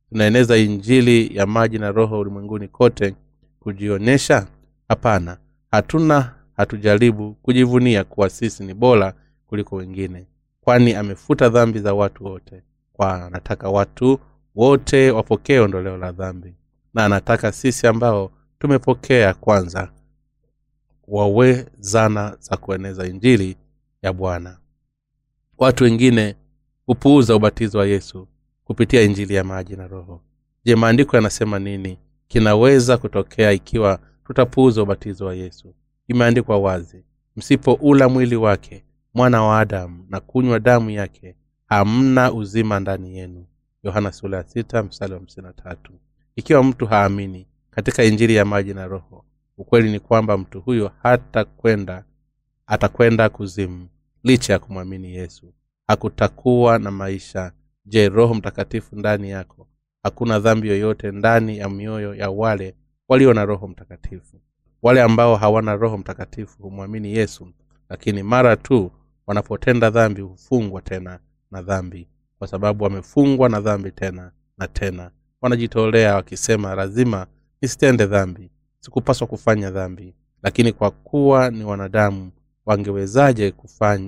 tunaeneza 0.10 0.58
injili 0.58 1.38
ya 1.38 1.46
maji 1.46 1.80
na 1.80 1.92
roho 1.92 2.20
ulimwenguni 2.20 2.68
kote 2.68 3.16
kujionyesha? 3.60 4.48
Hapana 4.88 5.38
hatuna 5.72 6.34
hatujaribu 6.58 7.34
kujivunia 7.34 8.04
kuwa 8.04 8.30
sisi 8.30 8.64
ni 8.64 8.74
bora 8.74 9.14
kuliko 9.48 9.76
wengine 9.76 10.26
kwani 10.62 10.94
amefuta 10.96 11.50
dhambi 11.50 11.80
za 11.80 11.94
watu 11.94 12.26
wote. 12.26 12.64
Kwa 12.94 13.26
anataka 13.26 13.70
watu 13.70 14.20
wote 14.56 15.12
wapokee 15.12 15.60
ondoleo 15.60 15.98
la 15.98 16.12
dhambi. 16.12 16.56
Na 16.94 17.06
anataka 17.06 17.52
sisi 17.52 17.88
ambao 17.88 18.32
tumepokea 18.60 19.34
kwanza 19.34 19.92
wawe 21.08 21.66
zana 21.80 22.38
za 22.40 22.58
kueneza 22.58 23.08
injili 23.08 23.58
ya 24.02 24.14
bwana. 24.14 24.58
Watu 25.58 25.84
wengine 25.84 26.36
hupuuza 26.86 27.36
ubatizo 27.36 27.78
wa 27.78 27.86
yesu 27.88 28.28
kupitia 28.64 29.02
injili 29.02 29.34
ya 29.36 29.44
maji 29.44 29.76
na 29.76 29.88
roho. 29.88 30.22
Je 30.66 30.76
maandiko 30.76 31.16
yanasema 31.16 31.60
nini? 31.60 32.00
Kinaweza 32.28 32.98
kutokea 32.98 33.52
ikiwa 33.52 34.00
tutapuuza 34.26 34.84
ubatizo 34.84 35.26
wa 35.26 35.36
yesu? 35.36 35.74
Imeandikwa 36.08 36.58
wazi 36.60 37.04
msipoula 37.36 38.10
mwili 38.10 38.36
wake 38.36 38.86
mwana 39.14 39.44
wa 39.44 39.60
adamu 39.60 40.06
na 40.10 40.20
kunywa 40.20 40.60
damu 40.60 40.90
yake 40.90 41.36
hamna 41.66 42.34
uzima 42.34 42.80
ndani 42.80 43.18
yenu. 43.18 43.46
Yohana 43.84 44.12
wa 45.02 45.76
ikiwa 46.36 46.64
mtu 46.64 46.86
haamini 46.86 47.48
katika 47.72 48.04
injili 48.04 48.36
ya 48.36 48.46
maji 48.46 48.74
na 48.74 48.88
roho 48.88 49.26
ukweli 49.58 49.92
ni 49.92 50.00
kwamba 50.00 50.38
mtu 50.38 50.62
huyo 50.62 50.92
hata 51.04 51.46
kwenda 51.46 52.04
atakwenda 52.68 53.30
kuzimu 53.30 53.88
licha 54.24 54.54
ya 54.54 54.60
kumwamini 54.60 55.16
yesu. 55.16 55.54
Hakutakuwa 55.88 56.80
na 56.80 56.92
maisha. 56.92 57.52
Je 57.86 58.10
roho 58.10 58.34
mtakatifu 58.34 58.96
ndani 58.96 59.30
yako? 59.30 59.68
Hakuna 60.04 60.40
dhambi 60.40 60.68
yoyote 60.68 61.12
ndani 61.12 61.58
ya 61.58 61.70
mioyo 61.70 62.16
ya 62.16 62.30
wale 62.30 62.76
walio 63.10 63.34
na 63.34 63.46
roho 63.46 63.68
mtakatifu. 63.68 64.42
Wale 64.82 65.02
ambao 65.02 65.36
hawana 65.36 65.76
roho 65.76 65.98
mtakatifu 65.98 66.64
humwamini 66.64 67.14
yesu 67.14 67.54
lakini 67.90 68.24
mara 68.24 68.56
tu 68.56 68.92
wanapotenda 69.28 69.90
dhambi 69.90 70.22
hufungwa 70.22 70.82
tena 70.82 71.20
na 71.52 71.62
dhambi 71.62 72.08
kwa 72.40 72.48
sababu 72.48 72.84
wamefungwa 72.84 73.50
na 73.50 73.62
dhambi 73.62 73.92
tena 73.92 74.32
na 74.58 74.68
tena. 74.68 75.12
Wanajitolea 75.42 76.16
wakisema 76.16 76.76
lazima 76.76 77.28
nisitende 77.62 78.06
dhambi 78.06 78.52
sikupaswa 78.84 79.28
kufanya 79.28 79.72
dhambi. 79.72 80.14
Lakini 80.44 80.72
kwa 80.74 80.92
kuwa 80.92 81.50
ni 81.50 81.64
wanadamu 81.64 82.32
wangewezaje 82.66 83.52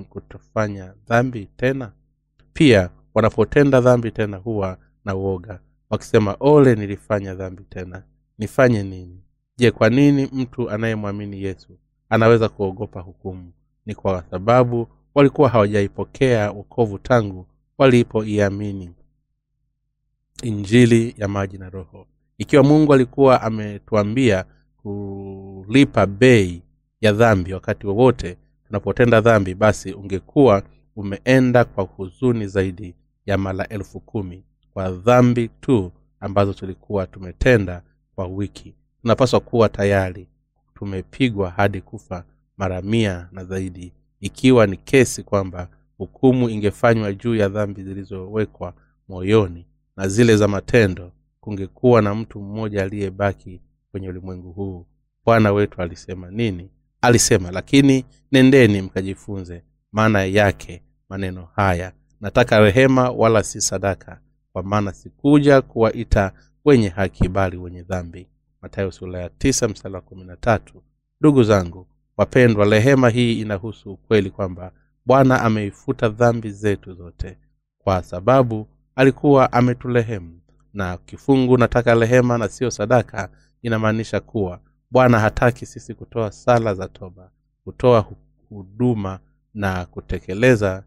kutofanya 0.08 0.94
dhambi 1.08 1.48
tena? 1.56 1.92
Pia 2.52 2.90
wanapotenda 3.14 3.80
dhambi 3.80 4.10
tena 4.10 4.36
huwa 4.36 4.78
na 5.04 5.14
uoga 5.16 5.60
wakisema 5.90 6.36
ole 6.40 6.74
nilifanya 6.74 7.34
dhambi 7.34 7.64
tena. 7.64 8.02
Nifanye 8.38 8.82
nini? 8.82 9.22
Je 9.56 9.70
kwa 9.70 9.90
nini 9.90 10.28
mtu 10.32 10.70
anayemwamini 10.70 11.42
yesu 11.42 11.78
anaweza 12.08 12.48
kuogopa 12.48 13.00
hukumu? 13.00 13.52
Ni 13.86 13.94
kwa 13.94 14.24
sababu 14.30 14.88
walikuwa 15.14 15.48
hawajaipokea 15.48 16.50
wokovu 16.50 16.98
tangu 16.98 17.46
walipoiamini 17.78 18.90
injili 20.42 21.14
ya 21.18 21.28
maji 21.28 21.58
na 21.58 21.70
roho. 21.70 22.06
Ikiwa 22.38 22.62
mungu 22.62 22.94
alikuwa 22.94 23.42
ametuambia 23.42 24.44
kulipa 24.86 26.06
bei 26.06 26.62
ya 27.00 27.12
dhambi 27.12 27.52
wakati 27.52 27.86
wowote 27.86 28.36
tunapotenda 28.66 29.20
dhambi 29.20 29.54
basi 29.54 29.92
ungekuwa 29.92 30.62
umeenda 30.96 31.64
kwa 31.64 31.84
huzuni 31.84 32.46
zaidi 32.46 32.94
ya 33.26 33.38
mara 33.38 33.68
elfu 33.68 34.00
kumi 34.00 34.44
kwa 34.72 34.90
dhambi 34.90 35.48
tu 35.60 35.92
ambazo 36.20 36.52
tulikuwa 36.52 37.06
tumetenda 37.06 37.82
kwa 38.14 38.26
wiki. 38.26 38.74
Tunapaswa 39.02 39.40
kuwa 39.40 39.68
tayari 39.68 40.28
tumepigwa 40.74 41.50
hadi 41.50 41.80
kufa 41.80 42.24
mara 42.56 42.82
mia 42.82 43.28
na 43.32 43.44
zaidi 43.44 43.92
ikiwa 44.20 44.66
ni 44.66 44.76
kesi 44.76 45.22
kwamba 45.22 45.68
hukumu 45.98 46.48
ingefanywa 46.50 47.12
juu 47.12 47.34
ya 47.34 47.48
dhambi 47.48 47.82
zilizowekwa 47.82 48.74
moyoni 49.08 49.66
na 49.96 50.08
zile 50.08 50.36
za 50.36 50.48
matendo 50.48 51.12
kungekuwa 51.40 52.02
na 52.02 52.14
mtu 52.14 52.40
mmoja 52.40 52.82
aliyebaki 52.82 53.60
kwenye 53.96 54.08
ulimwengu 54.08 54.52
huu. 54.52 54.86
Bwana 55.24 55.52
wetu 55.52 55.82
alisema 55.82 56.30
nini? 56.30 56.70
Alisema 57.00 57.50
lakini 57.50 58.04
nendeni 58.32 58.82
mkajifunze 58.82 59.62
maana 59.92 60.24
yake 60.24 60.82
maneno 61.08 61.48
haya. 61.54 61.92
Nataka 62.20 62.60
rehema 62.60 63.10
wala 63.10 63.42
si 63.42 63.60
sadaka 63.60 64.20
kwa 64.52 64.62
maana 64.62 64.92
sikuja 64.92 65.62
kuwaita 65.62 66.32
wenye 66.64 66.88
haki 66.88 67.28
bali 67.28 67.56
wenye 67.56 67.82
dhambi. 67.82 68.28
Matayo 68.62 68.92
sula 68.92 69.18
ya 69.18 69.28
tisa 69.30 69.68
msala 69.68 70.00
kumi 70.00 70.24
na 70.24 70.36
tatu. 70.36 70.82
Ndugu 71.20 71.42
zangu 71.42 71.86
wapendwa 72.16 72.66
rehema 72.66 73.08
hii 73.10 73.40
inahusu 73.40 73.92
ukweli 73.92 74.30
kwamba 74.30 74.72
bwana 75.06 75.42
ameifuta 75.42 76.08
dhambi 76.08 76.50
zetu 76.50 76.94
zote 76.94 77.38
kwa 77.78 78.02
sababu 78.02 78.68
alikuwa 78.96 79.52
ametulehemu. 79.52 80.40
Na 80.74 80.96
kifungu 80.96 81.58
nataka 81.58 81.94
rehema 81.94 82.38
na 82.38 82.48
siyo 82.48 82.70
sadaka 82.70 83.28
inamaanisha 83.66 84.20
kuwa 84.20 84.60
bwana 84.90 85.18
hataki 85.20 85.66
sisi 85.66 85.94
kutoa 85.94 86.32
sala 86.32 86.74
za 86.74 86.88
toba 86.88 87.30
kutoa 87.64 88.06
huduma 88.48 89.18
na 89.54 89.86
kutekeleza 89.86 90.84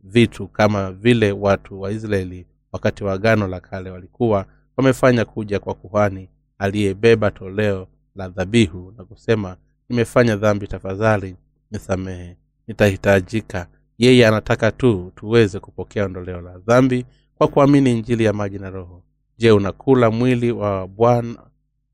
vitu 0.00 0.48
kama 0.48 0.92
vile 0.92 1.32
watu 1.32 1.80
wa 1.80 1.92
israeli 1.92 2.46
wakati 2.72 3.04
wa 3.04 3.12
agano 3.12 3.48
la 3.48 3.60
kale 3.60 3.90
walikuwa 3.90 4.46
wamefanya 4.76 5.24
kuja 5.24 5.58
kwa 5.60 5.74
kuhani 5.74 6.28
aliyebeba 6.58 7.30
toleo 7.30 7.88
la 8.14 8.28
dhabihu 8.28 8.94
na 8.98 9.04
kusema 9.04 9.56
nimefanya 9.88 10.36
dhambi 10.36 10.66
tafadhali 10.66 11.36
nisamehe 11.70 12.36
nitahitajika. 12.66 13.66
Yeye 13.98 14.26
anataka 14.26 14.72
tu 14.72 15.12
tuweze 15.16 15.60
kupokea 15.60 16.04
ondoleo 16.04 16.40
la 16.40 16.58
dhambi 16.58 17.06
kwa 17.34 17.48
kuamini 17.48 17.90
injili 17.92 18.24
ya 18.24 18.32
maji 18.32 18.58
na 18.58 18.70
roho. 18.70 19.02
Je 19.38 19.50
unakula 19.52 20.10
mwili 20.10 20.52
wa 20.52 20.88
bwana 20.88 21.36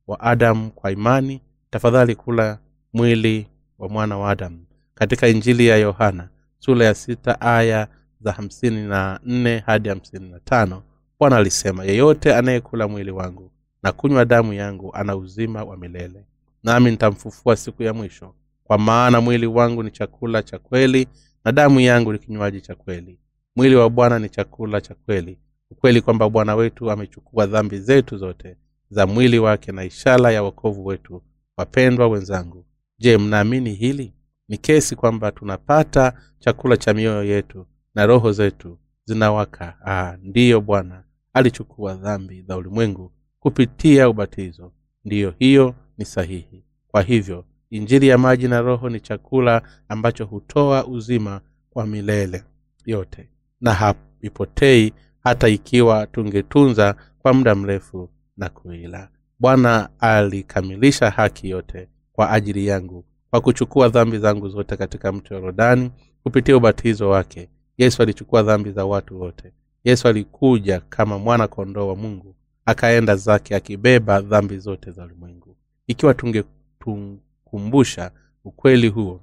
wa 0.09 0.21
adamu 0.21 0.71
kwa 0.71 0.91
imani 0.91 1.41
tafadhali 1.71 2.15
kula 2.15 2.59
mwili 2.93 3.47
wa 3.79 3.89
mwana 3.89 4.19
wa 4.19 4.31
adamu 4.31 4.65
katika 4.95 5.29
injili 5.29 5.67
ya 5.67 5.77
yohana 5.77 6.29
sura 6.59 6.85
ya 6.87 6.95
sita 6.95 7.41
aya 7.41 7.89
za 8.21 8.33
hamsini 8.33 8.87
na 8.87 9.21
nne 9.25 9.59
hadi 9.67 9.89
hamsini 9.89 10.31
na 10.31 10.41
tano 10.41 10.83
bwana 11.21 11.37
alisema 11.37 11.85
yeyote 11.85 12.35
anayekula 12.35 12.89
mwili 12.89 13.11
wangu 13.11 13.51
na 13.83 13.93
kunywa 13.93 14.25
damu 14.25 14.53
yangu 14.53 14.95
ana 14.95 15.17
uzima 15.17 15.65
wa 15.65 15.77
milele. 15.77 16.25
Nami 16.63 16.91
nitamfufua 16.91 17.57
siku 17.57 17.83
ya 17.83 17.95
mwisho. 17.95 18.35
Kwa 18.65 18.79
maana 18.79 19.21
mwili 19.21 19.47
wangu 19.47 19.83
ni 19.83 19.91
chakula 19.91 20.43
cha 20.43 20.59
kweli 20.59 21.09
na 21.45 21.53
damu 21.53 21.81
yangu 21.81 22.13
ni 22.13 22.19
kinywaji 22.19 22.61
cha 22.61 22.75
kweli. 22.75 23.19
Mwili 23.57 23.77
wa 23.77 23.91
bwana 23.91 24.19
ni 24.19 24.29
chakula 24.29 24.81
cha 24.81 24.95
kweli. 24.95 25.39
Ukweli 25.71 26.01
kwamba 26.01 26.29
bwana 26.29 26.55
wetu 26.55 26.91
amechukua 26.91 27.47
dhambi 27.47 27.79
zetu 27.79 28.17
zote 28.19 28.57
za 28.91 29.07
mwili 29.07 29.39
wake 29.39 29.73
na 29.73 29.85
ishara 29.85 30.31
ya 30.33 30.43
wokovu 30.43 30.87
wetu. 30.87 31.23
Wapendwa 31.57 32.09
wenzangu 32.09 32.65
je 32.99 33.19
mnaamini 33.19 33.75
hili? 33.75 34.15
Ni 34.49 34.59
kesi 34.59 34.97
kwamba 34.97 35.33
tunapata 35.33 36.13
chakula 36.39 36.77
cha 36.77 36.95
mioyo 36.95 37.25
yetu 37.25 37.67
na 37.95 38.07
roho 38.07 38.33
zetu 38.33 38.79
zinawaka. 39.05 39.77
Ah, 39.87 40.17
ndiyo 40.23 40.61
bwana 40.61 41.05
alichukua 41.33 41.95
dhambi 41.95 42.43
za 42.43 42.57
ulimwengu 42.57 43.13
kupitia 43.41 44.09
ubatizo. 44.09 44.73
Ndiyo 45.05 45.35
hiyo 45.39 45.75
ni 45.99 46.05
sahihi. 46.05 46.65
Kwa 46.89 47.03
hivyo 47.03 47.45
injili 47.71 48.09
ya 48.09 48.19
maji 48.19 48.49
na 48.49 48.61
roho 48.61 48.89
ni 48.89 49.01
chakula 49.01 49.63
ambacho 49.89 50.25
hutoa 50.25 50.87
uzima 50.87 51.41
kwa 51.71 51.87
milele 51.87 52.45
yote. 52.87 53.29
Na 53.61 53.75
haipotei 53.75 54.93
hata 55.21 55.49
ikiwa 55.49 56.07
tungetunza 56.07 56.97
kwa 57.19 57.33
muda 57.35 57.55
mrefu 57.55 58.11
na 58.39 58.49
kuila. 58.49 59.09
Bwana 59.39 59.89
alikamilisha 59.99 61.11
haki 61.11 61.51
yote 61.51 61.89
kwa 62.13 62.31
ajili 62.31 62.67
yangu 62.67 63.05
kwa 63.31 63.41
kuchukua 63.41 63.89
dhambi 63.89 64.19
zangu 64.19 64.49
zote 64.49 64.77
katika 64.77 65.13
mto 65.13 65.35
yorodani 65.35 65.91
kupitia 66.23 66.57
ubatizo 66.57 67.11
wake. 67.11 67.49
Yesu 67.79 68.03
alichukua 68.03 68.43
dhambi 68.43 68.71
za 68.71 68.85
watu 68.85 69.21
wote. 69.21 69.53
Yesu 69.85 70.09
alikuja 70.09 70.81
kama 70.81 71.19
mwana 71.19 71.49
kondoo 71.49 71.89
wa 71.89 71.97
mungu 71.97 72.35
akaenda 72.65 73.17
zake 73.17 73.55
akibeba 73.57 74.21
dhambi 74.21 74.59
zote 74.59 74.91
za 74.91 75.05
ulimwengu. 75.05 75.57
Ikiwa 75.87 76.15
tungetukumbusha 76.15 78.11
ukweli 78.45 78.89
huo 78.89 79.21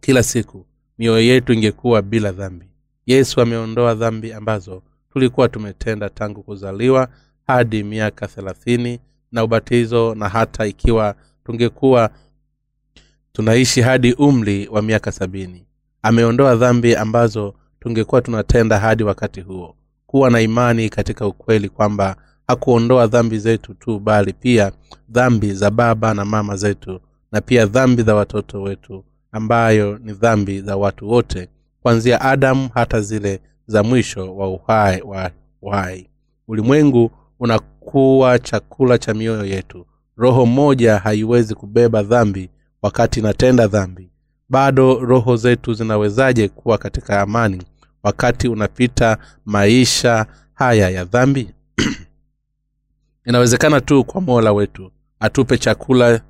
kila 0.00 0.22
siku 0.22 0.66
mioyo 0.98 1.20
yetu 1.20 1.52
ingekuwa 1.52 2.02
bila 2.02 2.32
dhambi. 2.32 2.66
Yesu 3.06 3.40
ameondoa 3.40 3.94
dhambi 3.94 4.32
ambazo 4.32 4.82
tulikuwa 5.12 5.48
tumetenda 5.48 6.10
tangu 6.10 6.42
kuzaliwa 6.42 7.08
hadi 7.50 7.82
miaka 7.84 8.26
thelathini 8.26 9.00
na 9.32 9.44
ubatizo 9.44 10.14
na 10.14 10.28
hata 10.28 10.66
ikiwa 10.66 11.14
tungekuwa 11.44 12.10
tunaishi 13.32 13.80
hadi 13.80 14.12
umri 14.12 14.68
wa 14.68 14.82
miaka 14.82 15.12
sabini. 15.12 15.66
Ameondoa 16.02 16.56
dhambi 16.56 16.96
ambazo 16.96 17.54
tungekuwa 17.80 18.22
tunatenda 18.22 18.78
hadi 18.78 19.02
wakati 19.02 19.40
huo. 19.40 19.76
Kuwa 20.06 20.30
na 20.30 20.40
imani 20.40 20.88
katika 20.88 21.26
ukweli 21.26 21.68
kwamba 21.68 22.16
hakuondoa 22.46 23.06
dhambi 23.06 23.38
zetu 23.38 23.74
tu 23.74 23.98
bali 23.98 24.32
pia 24.32 24.72
dhambi 25.08 25.52
za 25.54 25.70
baba 25.70 26.14
na 26.14 26.24
mama 26.24 26.56
zetu 26.56 27.00
na 27.32 27.40
pia 27.40 27.66
dhambi 27.66 28.02
za 28.02 28.14
watoto 28.14 28.62
wetu 28.62 29.04
ambayo 29.32 29.98
ni 29.98 30.12
dhambi 30.12 30.60
za 30.60 30.76
watu 30.76 31.08
wote 31.10 31.48
kuanzia 31.82 32.20
adamu 32.20 32.68
hata 32.74 33.00
zile 33.00 33.40
za 33.66 33.82
mwisho 33.82 34.36
wa 34.36 34.48
uhai 34.48 35.02
wa 35.02 35.30
uhai. 35.62 36.08
Ulimwengu 36.48 37.10
unakuwa 37.40 38.38
chakula 38.38 38.98
cha 38.98 39.14
mioyo 39.14 39.44
yetu. 39.44 39.86
Roho 40.16 40.46
moja 40.46 40.98
haiwezi 40.98 41.54
kubeba 41.54 42.02
dhambi 42.02 42.50
wakati 42.82 43.20
inatenda 43.20 43.66
dhambi. 43.66 44.10
Bado 44.48 44.94
roho 45.00 45.36
zetu 45.36 45.74
zinawezaje 45.74 46.48
kuwa 46.48 46.78
katika 46.78 47.20
amani 47.20 47.62
wakati 48.02 48.48
unapita 48.48 49.18
maisha 49.44 50.26
haya 50.54 50.90
ya 50.90 51.04
dhambi? 51.04 51.50
Inawezekana 53.26 53.80
tu 53.80 54.04
kwa 54.04 54.20
mola 54.20 54.52
wetu 54.52 54.92
atupe 55.20 55.58
chakula 55.58 56.20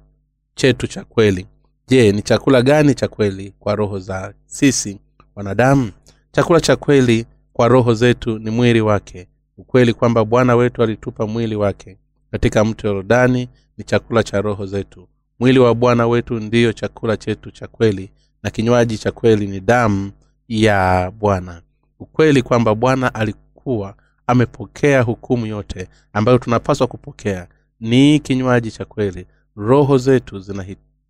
chetu 0.55 0.87
cha 0.87 1.05
kweli. 1.05 1.47
Je 1.89 2.12
ni 2.12 2.23
chakula 2.23 2.62
gani 2.62 2.95
cha 2.95 3.09
kweli 3.09 3.55
kwa 3.59 3.74
roho 3.74 3.99
za 3.99 4.35
sisi 4.47 5.01
wanadamu? 5.35 5.91
Chakula 6.32 6.61
cha 6.61 6.77
kweli 6.77 7.27
kwa 7.53 7.69
roho 7.69 7.95
zetu 7.95 8.39
ni 8.39 8.51
mwili 8.51 8.81
wake 8.81 9.28
ukweli 9.61 9.95
kwamba 9.95 10.24
bwana 10.24 10.57
wetu 10.57 10.82
alitupa 10.82 11.27
mwili 11.27 11.57
wake 11.57 11.99
katika 12.31 12.65
mto 12.65 12.89
yorodani 12.89 13.49
ni 13.78 13.85
chakula 13.85 14.23
cha 14.23 14.41
roho 14.41 14.66
zetu. 14.66 15.09
Mwili 15.41 15.59
wa 15.59 15.74
bwana 15.74 16.07
wetu 16.07 16.35
ndiyo 16.41 16.73
chakula 16.73 17.16
chetu 17.16 17.51
cha 17.51 17.66
kweli 17.66 18.11
na 18.43 18.51
kinywaji 18.51 18.99
cha 18.99 19.12
kweli 19.12 19.47
ni 19.47 19.61
damu 19.61 20.12
ya 20.49 21.11
bwana. 21.19 21.62
Ukweli 21.99 22.43
kwamba 22.43 22.74
bwana 22.74 23.15
alikuwa 23.15 23.95
amepokea 24.27 25.03
hukumu 25.03 25.47
yote 25.47 25.89
ambayo 26.12 26.39
tunapaswa 26.39 26.87
kupokea 26.87 27.49
ni 27.81 28.19
kinywaji 28.20 28.70
cha 28.70 28.85
kweli. 28.85 29.27
Roho 29.57 29.99
zetu 29.99 30.45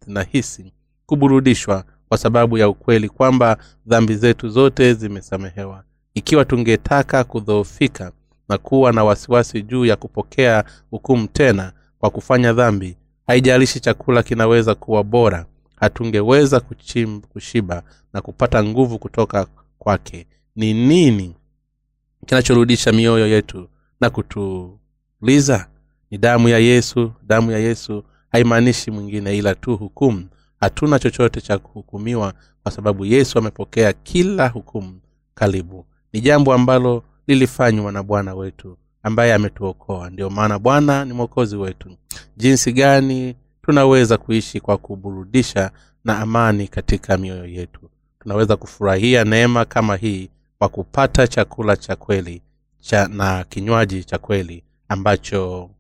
zinahisi 0.07 0.73
kuburudishwa 1.07 1.85
kwa 2.09 2.19
sababu 2.19 2.59
ya 2.59 2.69
ukweli 2.69 3.09
kwamba 3.09 3.57
dhambi 3.87 4.15
zetu 4.17 4.49
zote 4.49 4.95
zimesamehewa. 4.95 5.85
Ikiwa 6.15 6.45
tungetaka 6.45 7.25
kudhoofika 7.25 8.13
na 8.51 8.59
kuwa 8.59 8.93
na 8.93 9.05
wasiwasi 9.05 9.63
juu 9.63 9.85
ya 9.85 9.97
kupokea 9.97 10.65
hukumu 10.91 11.29
tena 11.29 11.73
kwa 11.99 12.11
kufanya 12.11 12.53
dhambi. 12.53 12.97
Haijalishi 13.27 13.81
chakula 13.81 14.23
kinaweza 14.23 14.75
kuwa 14.75 15.05
bora 15.05 15.47
hatungeweza 15.77 16.61
kushiba 17.33 17.83
na 18.13 18.21
kupata 18.21 18.65
nguvu 18.65 18.99
kutoka 18.99 19.47
kwake. 19.79 20.27
Ni 20.57 20.75
nini 20.75 21.37
kinachorudisha 22.27 22.93
mioyo 22.93 23.27
yetu 23.27 23.69
na 24.01 24.11
kutuliza? 24.11 25.67
Ni 26.11 26.19
damu 26.19 26.49
ya 26.49 26.59
yesu 26.59 27.13
damu 27.27 27.51
ya 27.53 27.59
yesu. 27.59 28.05
Haimaanishi 28.33 28.91
mwingine 28.91 29.39
ila 29.39 29.55
tu 29.55 29.77
hukumu. 29.77 30.29
Hatuna 30.61 30.99
chochote 30.99 31.41
cha 31.41 31.59
kuhukumiwa 31.59 32.35
kwa 32.63 32.73
sababu 32.73 33.05
yesu 33.05 33.39
amepokea 33.39 33.93
kila 33.93 34.49
hukumu 34.49 35.01
karibu. 35.35 35.87
Ni 36.13 36.21
jambo 36.21 36.55
ambalo 36.55 37.03
lilifanywa 37.27 37.93
na 37.93 38.03
bwana 38.03 38.35
wetu 38.35 38.79
ambaye 39.03 39.35
ametuokoa. 39.35 40.11
Ndio 40.11 40.31
maana 40.31 40.59
bwana 40.59 41.05
ni 41.05 41.13
mwokozi 41.13 41.57
wetu. 41.57 41.97
Jinsi 42.37 42.73
gani 42.73 43.37
tunaweza 43.63 44.19
kuishi 44.19 44.61
kwa 44.61 44.79
kuburudisha 44.79 45.71
na 46.05 46.19
amani 46.19 46.69
katika 46.69 47.17
mioyo 47.17 47.47
yetu? 47.47 47.81
Tunaweza 48.21 48.57
kufurahia 48.57 49.25
neema 49.25 49.65
kama 49.65 49.97
hii 49.97 50.31
kwa 50.59 50.69
kupata 50.69 51.27
chakula 51.27 51.77
cha 51.77 51.97
kweli 51.97 52.43
cha 52.81 53.09
na 53.09 53.45
kinywaji 53.45 54.05
cha 54.05 54.19
kweli 54.19 54.65
ambacho 54.89 55.71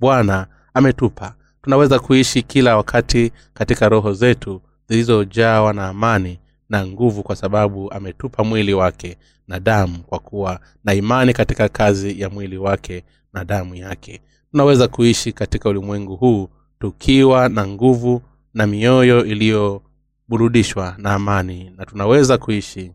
bwana 0.00 0.46
ametupa. 0.74 1.34
Tunaweza 1.62 1.98
kuishi 1.98 2.42
kila 2.42 2.76
wakati 2.76 3.32
katika 3.54 3.88
roho 3.88 4.12
zetu 4.12 4.62
zilizojawa 4.88 5.72
na 5.72 5.88
amani 5.88 6.38
na 6.68 6.86
nguvu 6.86 7.22
kwa 7.22 7.36
sababu 7.36 7.92
ametupa 7.92 8.44
mwili 8.44 8.74
wake 8.74 9.16
na 9.52 9.60
damu 9.60 9.98
kwa 9.98 10.18
kuwa 10.18 10.60
na 10.84 10.94
imani 10.94 11.32
katika 11.32 11.68
kazi 11.68 12.20
ya 12.20 12.30
mwili 12.30 12.58
wake 12.58 13.04
na 13.32 13.44
damu 13.44 13.74
yake. 13.74 14.20
Tunaweza 14.50 14.88
kuishi 14.88 15.32
katika 15.32 15.68
ulimwengu 15.68 16.16
huu 16.16 16.48
tukiwa 16.78 17.48
na 17.48 17.66
nguvu 17.66 18.22
na 18.54 18.66
mioyo 18.66 19.24
iliyoburudishwa 19.24 20.94
na 20.98 21.14
amani 21.14 21.72
na 21.76 21.86
tunaweza 21.86 22.38
kuishi 22.38 22.92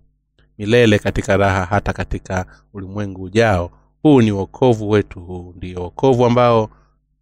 milele 0.57 0.99
katika 0.99 1.37
raha 1.37 1.65
hata 1.65 1.93
katika 1.93 2.45
ulimwengu 2.73 3.23
ujao. 3.23 3.71
Huu 4.01 4.21
ni 4.21 4.31
uokovu 4.31 4.89
wetu 4.89 5.19
huu 5.19 5.53
ndio 5.57 5.81
uokovu 5.81 6.25
ambao 6.25 6.69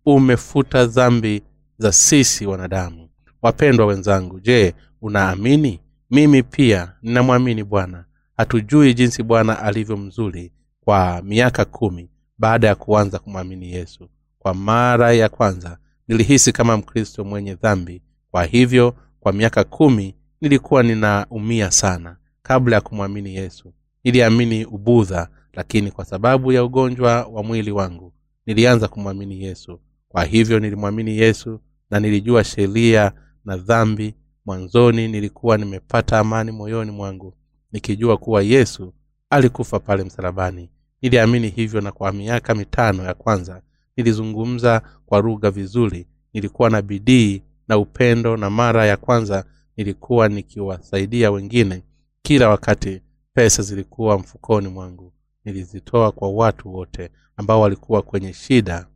umefuta 0.06 0.86
dhambi 0.86 1.42
za 1.78 1.92
sisi 1.92 2.46
wanadamu. 2.46 3.10
Wapendwa 3.42 3.86
wenzangu 3.86 4.40
je 4.40 4.74
unaamini? 5.02 5.80
Mimi 6.12 6.44
pia 6.44 6.92
ninamwamini 7.02 7.64
bwana 7.64 8.05
hatujui 8.38 8.94
jinsi 8.94 9.24
bwana 9.24 9.60
alivyo 9.62 9.98
mzuri 9.98 10.52
kwa 10.82 11.22
miaka 11.26 11.66
kumi 11.66 12.10
baada 12.38 12.68
ya 12.68 12.76
kuanza 12.76 13.20
kumwamini 13.20 13.72
yesu. 13.72 14.10
Kwa 14.40 14.54
mara 14.54 15.14
ya 15.14 15.30
kwanza 15.30 15.78
nilihisi 16.08 16.52
kama 16.52 16.78
mkristo 16.78 17.24
mwenye 17.24 17.56
dhambi. 17.56 18.02
Kwa 18.32 18.44
hivyo 18.46 18.96
kwa 19.20 19.34
miaka 19.34 19.64
kumi 19.64 20.16
nilikuwa 20.42 20.84
ninaumia 20.84 21.72
sana 21.72 22.18
kabla 22.42 22.76
ya 22.76 22.82
kumwamini 22.82 23.36
yesu. 23.36 23.74
Niliamini 24.04 24.66
ubudha 24.66 25.28
lakini 25.54 25.92
kwa 25.92 26.06
sababu 26.06 26.52
ya 26.52 26.64
ugonjwa 26.64 27.26
wa 27.26 27.44
mwili 27.44 27.72
wangu 27.72 28.14
nilianza 28.46 28.88
kumwamini 28.88 29.44
yesu. 29.44 29.80
Kwa 30.10 30.24
hivyo 30.24 30.60
nilimwamini 30.60 31.18
yesu 31.18 31.60
na 31.90 32.00
nilijua 32.00 32.44
sheria 32.44 33.12
na 33.46 33.58
dhambi. 33.58 34.16
Mwanzoni 34.46 35.08
nilikuwa 35.08 35.58
nimepata 35.58 36.20
amani 36.20 36.52
moyoni 36.52 36.92
mwangu 36.92 37.34
nikijua 37.80 38.18
kuwa 38.18 38.42
yesu 38.44 38.94
alikufa 39.30 39.80
pale 39.80 40.04
msalabani. 40.04 40.70
Niliamini 41.02 41.50
hivyo 41.50 41.82
na 41.82 41.92
kwa 41.92 42.12
miaka 42.12 42.56
mitano 42.56 43.04
ya 43.04 43.14
kwanza. 43.14 43.62
Nilizungumza 43.98 44.82
kwa 45.06 45.22
lugha 45.22 45.52
vizuri. 45.52 46.08
Nilikuwa 46.34 46.70
na 46.70 46.82
bidii 46.82 47.42
na 47.68 47.78
upendo 47.78 48.38
na 48.38 48.50
mara 48.50 48.86
ya 48.86 48.98
kwanza 48.98 49.46
nilikuwa 49.78 50.28
nikiwasaidia 50.30 51.32
wengine. 51.32 51.84
Kila 52.22 52.50
wakati 52.50 53.02
pesa 53.34 53.64
zilikuwa 53.64 54.18
mfukoni 54.20 54.68
mwangu. 54.68 55.14
Nilizitoa 55.46 56.12
kwa 56.12 56.30
watu 56.30 56.74
wote 56.76 57.10
ambao 57.38 57.62
walikuwa 57.62 58.02
kwenye 58.02 58.34
shida. 58.34 58.88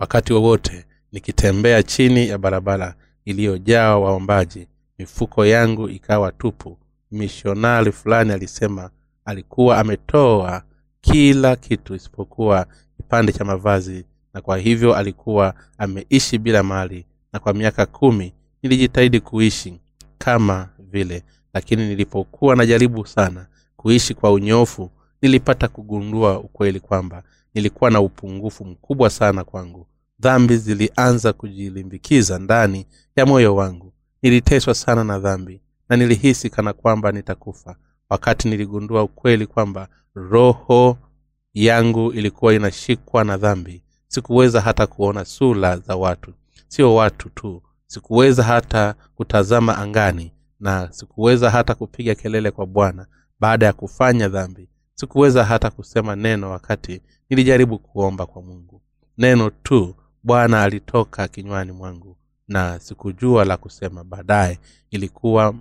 Wakati 0.00 0.32
wowote 0.32 0.86
nikitembea 1.12 1.82
chini 1.82 2.28
ya 2.28 2.38
barabara 2.38 2.94
iliyojaa 3.24 3.96
waombaji 3.98 4.68
mifuko 4.98 5.46
yangu 5.46 5.88
ikawa 5.88 6.32
tupu. 6.32 6.78
Mishonari 7.10 7.92
fulani 7.92 8.32
alisema 8.32 8.90
alikuwa 9.24 9.78
ametoa 9.78 10.62
kila 11.00 11.56
kitu 11.56 11.94
isipokuwa 11.94 12.66
kipande 12.96 13.32
cha 13.32 13.44
mavazi 13.44 14.04
na 14.34 14.40
kwa 14.40 14.58
hivyo 14.58 14.94
alikuwa 14.94 15.54
ameishi 15.78 16.38
bila 16.38 16.62
mali 16.62 17.06
na 17.32 17.38
kwa 17.38 17.52
miaka 17.54 17.86
kumi 17.86 18.32
nilijitahidi 18.62 19.20
kuishi 19.20 19.80
kama 20.18 20.68
vile. 20.78 21.22
Lakini 21.54 21.88
nilipokuwa 21.88 22.56
najaribu 22.56 23.06
sana 23.06 23.46
kuishi 23.76 24.14
kwa 24.14 24.32
unyofu 24.32 24.90
nilipata 25.22 25.68
kugundua 25.68 26.38
ukweli 26.40 26.80
kwamba 26.80 27.22
nilikuwa 27.54 27.90
na 27.90 28.00
upungufu 28.00 28.64
mkubwa 28.64 29.10
sana 29.10 29.44
kwangu. 29.44 29.86
Dhambi 30.20 30.56
zilianza 30.56 31.32
kujilimbikiza 31.32 32.38
ndani 32.38 32.86
ya 33.16 33.26
moyo 33.26 33.56
wangu 33.56 33.87
niliteswa 34.22 34.74
sana 34.74 35.04
na 35.04 35.18
dhambi 35.18 35.60
na 35.88 35.96
nilihisi 35.96 36.50
kana 36.50 36.72
kwamba 36.72 37.12
nitakufa. 37.12 37.76
Wakati 38.10 38.48
niligundua 38.48 39.02
ukweli 39.02 39.46
kwamba 39.46 39.88
roho 40.14 40.98
yangu 41.54 42.12
ilikuwa 42.12 42.54
inashikwa 42.54 43.24
na 43.24 43.36
dhambi 43.36 43.82
sikuweza 44.08 44.60
hata 44.60 44.86
kuona 44.86 45.24
sura 45.24 45.76
za 45.78 45.96
watu. 45.96 46.32
Sio 46.68 46.94
watu 46.94 47.28
tu 47.28 47.62
sikuweza 47.86 48.42
hata 48.42 48.94
kutazama 49.14 49.78
angani 49.78 50.32
na 50.60 50.92
sikuweza 50.92 51.50
hata 51.50 51.74
kupiga 51.74 52.14
kelele 52.14 52.50
kwa 52.50 52.66
bwana 52.66 53.06
baada 53.40 53.66
ya 53.66 53.72
kufanya 53.72 54.28
dhambi. 54.28 54.68
Sikuweza 54.94 55.44
hata 55.44 55.70
kusema 55.70 56.16
neno 56.16 56.50
wakati 56.50 57.02
nilijaribu 57.30 57.78
kuomba 57.78 58.26
kwa 58.26 58.42
mungu. 58.42 58.82
Neno 59.18 59.50
tu 59.50 59.94
bwana 60.22 60.62
alitoka 60.62 61.28
kinywani 61.28 61.72
mwangu 61.72 62.16
na 62.48 62.80
sikujua 62.80 63.44
la 63.44 63.56
kusema 63.56 64.04
baadaye. 64.04 64.58
Ilikuwa 64.90 65.54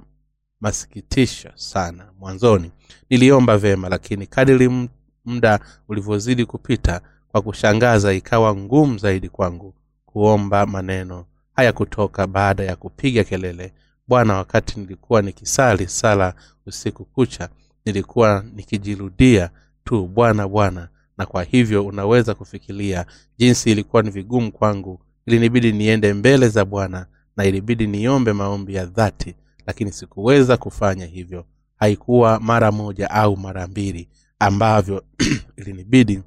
masikitisho 0.61 1.49
sana 1.55 2.11
mwanzoni. 2.19 2.71
Niliomba 3.09 3.57
vema 3.57 3.89
lakini 3.89 4.27
kadiri 4.27 4.89
muda 5.25 5.59
ulivyozidi 5.87 6.45
kupita 6.45 7.01
kwa 7.27 7.41
kushangaza 7.41 8.13
ikawa 8.13 8.55
ngumu 8.55 8.97
zaidi 8.97 9.29
kwangu 9.29 9.73
kuomba 10.05 10.65
maneno. 10.65 11.25
Haya 11.55 11.73
kutoka 11.73 12.27
baada 12.27 12.63
ya 12.63 12.75
kupiga 12.75 13.23
kelele. 13.23 13.73
Bwana 14.07 14.33
wakati 14.35 14.79
nilikuwa 14.79 15.21
nikisali 15.21 15.87
sala 15.87 16.33
usiku 16.65 17.05
kucha 17.05 17.49
nilikuwa 17.85 18.45
nikijirudia 18.55 19.49
tu 19.83 20.07
bwana 20.07 20.47
bwana 20.47 20.89
na 21.17 21.25
kwa 21.25 21.43
hivyo 21.43 21.85
unaweza 21.85 22.35
kufikiria 22.35 23.05
jinsi 23.37 23.71
ilikuwa 23.71 24.01
ni 24.03 24.09
vigumu 24.09 24.51
kwangu 24.51 24.99
ilinibidi 25.27 25.71
niende 25.71 26.13
mbele 26.13 26.49
za 26.49 26.65
bwana 26.65 27.05
na 27.37 27.45
ilibidi 27.45 27.87
niombe 27.87 28.33
maombi 28.33 28.75
ya 28.75 28.85
dhati 28.85 29.35
lakini 29.65 29.91
sikuweza 29.91 30.57
kufanya 30.57 31.05
hivyo. 31.05 31.45
Haikuwa 31.75 32.39
mara 32.39 32.71
moja 32.71 33.09
au 33.11 33.37
mara 33.37 33.67
mbili 33.67 34.09
ambavyo 34.39 35.03
ilinibidi 35.57 36.21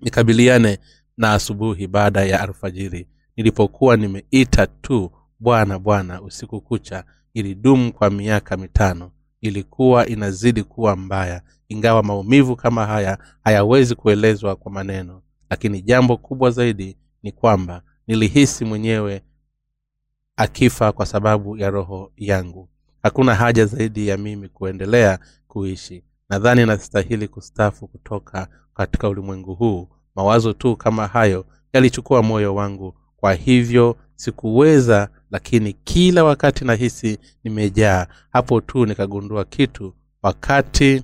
nikabiliane 0.00 0.78
na 1.16 1.32
asubuhi 1.32 1.86
baada 1.86 2.24
ya 2.24 2.40
alfajiri. 2.40 3.06
Nilipokuwa 3.36 3.96
nimeita 3.96 4.66
tu 4.66 5.10
bwana 5.38 5.78
bwana 5.78 6.22
usiku 6.22 6.60
kucha 6.60 7.04
ilidumu 7.34 7.92
kwa 7.92 8.10
miaka 8.10 8.56
mitano. 8.56 9.10
Ilikuwa 9.40 10.06
inazidi 10.06 10.62
kuwa 10.62 10.96
mbaya 10.96 11.42
ingawa 11.68 12.02
maumivu 12.02 12.56
kama 12.56 12.86
haya 12.86 13.18
hayawezi 13.44 13.94
kuelezwa 13.94 14.56
kwa 14.56 14.72
maneno. 14.72 15.22
Lakini 15.50 15.82
jambo 15.82 16.16
kubwa 16.16 16.50
zaidi 16.50 16.96
ni 17.22 17.32
kwamba 17.32 17.82
nilihisi 18.10 18.64
mwenyewe 18.64 19.22
akifa 20.36 20.92
kwa 20.92 21.06
sababu 21.06 21.56
ya 21.56 21.70
roho 21.70 22.12
yangu. 22.16 22.68
Hakuna 23.02 23.34
haja 23.34 23.66
zaidi 23.66 24.08
ya 24.08 24.16
mimi 24.16 24.48
kuendelea 24.48 25.18
kuishi. 25.48 26.04
Nadhani 26.28 26.66
nastahili 26.66 27.28
kustafu 27.28 27.88
kutoka 27.88 28.48
katika 28.74 29.08
ulimwengu 29.08 29.54
huu. 29.54 29.88
Mawazo 30.14 30.52
tu 30.52 30.76
kama 30.76 31.06
hayo 31.06 31.46
yalichukua 31.72 32.22
moyo 32.22 32.54
wangu. 32.54 32.94
Kwa 33.16 33.34
hivyo 33.34 33.96
sikuweza 34.14 35.08
lakini 35.30 35.72
kila 35.72 36.24
wakati 36.24 36.64
nahisi 36.64 37.18
nimejaa. 37.44 38.06
Hapo 38.32 38.60
tu 38.60 38.86
nikagundua 38.86 39.44
kitu. 39.44 39.94
Wakati 40.22 41.02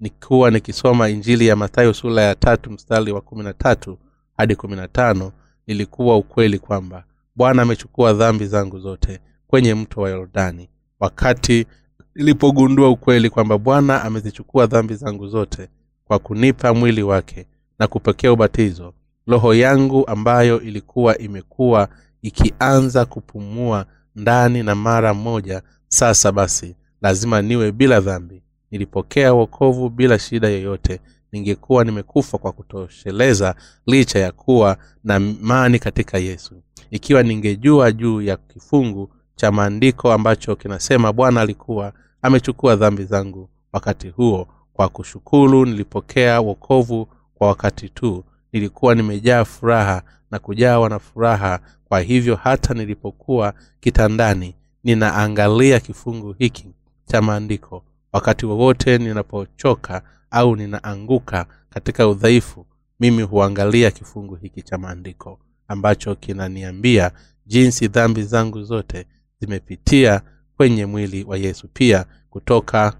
nikuwa 0.00 0.50
nikisoma 0.50 1.08
injili 1.08 1.46
ya 1.46 1.56
mathayo 1.56 1.94
sura 1.94 2.22
ya 2.22 2.34
tatu 2.34 2.70
mstari 2.70 3.12
wa 3.12 3.20
kumi 3.20 3.42
na 3.44 3.52
tatu 3.52 3.98
hadi 4.36 4.56
kumi 4.56 4.76
na 4.76 4.88
tano 4.88 5.32
ilikuwa 5.74 6.16
ukweli 6.16 6.58
kwamba 6.58 7.04
bwana 7.36 7.62
amechukua 7.62 8.12
dhambi 8.12 8.46
zangu 8.46 8.78
zote 8.78 9.20
kwenye 9.46 9.74
mto 9.74 10.00
wa 10.00 10.10
yordani. 10.10 10.68
Wakati 11.00 11.66
nilipogundua 12.14 12.88
ukweli 12.90 13.30
kwamba 13.30 13.58
bwana 13.58 14.02
amezichukua 14.04 14.66
dhambi 14.66 14.94
zangu 14.94 15.28
zote 15.28 15.68
kwa 16.04 16.18
kunipa 16.18 16.74
mwili 16.74 17.02
wake 17.02 17.46
na 17.78 17.86
kupokea 17.86 18.32
ubatizo 18.32 18.94
roho 19.26 19.54
yangu 19.54 20.06
ambayo 20.06 20.60
ilikuwa 20.60 21.18
imekuwa 21.18 21.88
ikianza 22.22 23.04
kupumua 23.04 23.86
ndani 24.16 24.62
na 24.62 24.74
mara 24.74 25.14
moja 25.14 25.62
sasa 25.88 26.32
basi 26.32 26.76
lazima 27.02 27.42
niwe 27.42 27.72
bila 27.72 28.00
dhambi. 28.00 28.42
Nilipokea 28.70 29.32
wokovu 29.32 29.88
bila 29.88 30.18
shida 30.18 30.48
yoyote 30.48 31.00
ningekuwa 31.32 31.84
nimekufa 31.84 32.38
kwa 32.38 32.52
kutosheleza 32.52 33.54
licha 33.86 34.18
ya 34.18 34.32
kuwa 34.32 34.76
na 35.04 35.16
imani 35.16 35.78
katika 35.78 36.18
yesu. 36.18 36.54
Ikiwa 36.90 37.22
ningejua 37.22 37.92
juu 37.92 38.22
ya 38.22 38.36
kifungu 38.36 39.10
cha 39.36 39.52
maandiko 39.52 40.12
ambacho 40.12 40.56
kinasema 40.56 41.12
bwana 41.12 41.40
alikuwa 41.40 41.92
amechukua 42.22 42.76
dhambi 42.76 43.04
zangu 43.04 43.48
wakati 43.72 44.08
huo 44.08 44.48
kwa 44.72 44.88
kushukuru 44.88 45.66
nilipokea 45.66 46.40
wokovu 46.40 47.08
kwa 47.34 47.48
wakati 47.48 47.88
tu. 47.88 48.24
Nilikuwa 48.52 48.94
nimejaa 48.94 49.44
furaha 49.44 50.02
na 50.30 50.38
kujawa 50.38 50.88
na 50.88 50.98
furaha. 50.98 51.60
Kwa 51.84 52.00
hivyo 52.00 52.36
hata 52.36 52.74
nilipokuwa 52.74 53.54
kitandani 53.80 54.54
ninaangalia 54.84 55.80
kifungu 55.80 56.32
hiki 56.32 56.66
cha 57.06 57.22
maandiko. 57.22 57.84
Wakati 58.12 58.46
wowote 58.46 58.98
ninapochoka 58.98 60.02
au 60.30 60.56
ninaanguka 60.56 61.46
katika 61.70 62.08
udhaifu 62.08 62.66
mimi 63.00 63.22
huangalia 63.22 63.90
kifungu 63.90 64.34
hiki 64.34 64.62
cha 64.62 64.78
maandiko 64.78 65.40
ambacho 65.68 66.14
kinaniambia 66.14 67.10
jinsi 67.46 67.88
dhambi 67.88 68.22
zangu 68.22 68.62
zote 68.62 69.06
zimepitia 69.40 70.22
kwenye 70.56 70.86
mwili 70.86 71.24
wa 71.24 71.36
yesu 71.36 71.68
pia 71.72 72.04
kutoka 72.30 72.96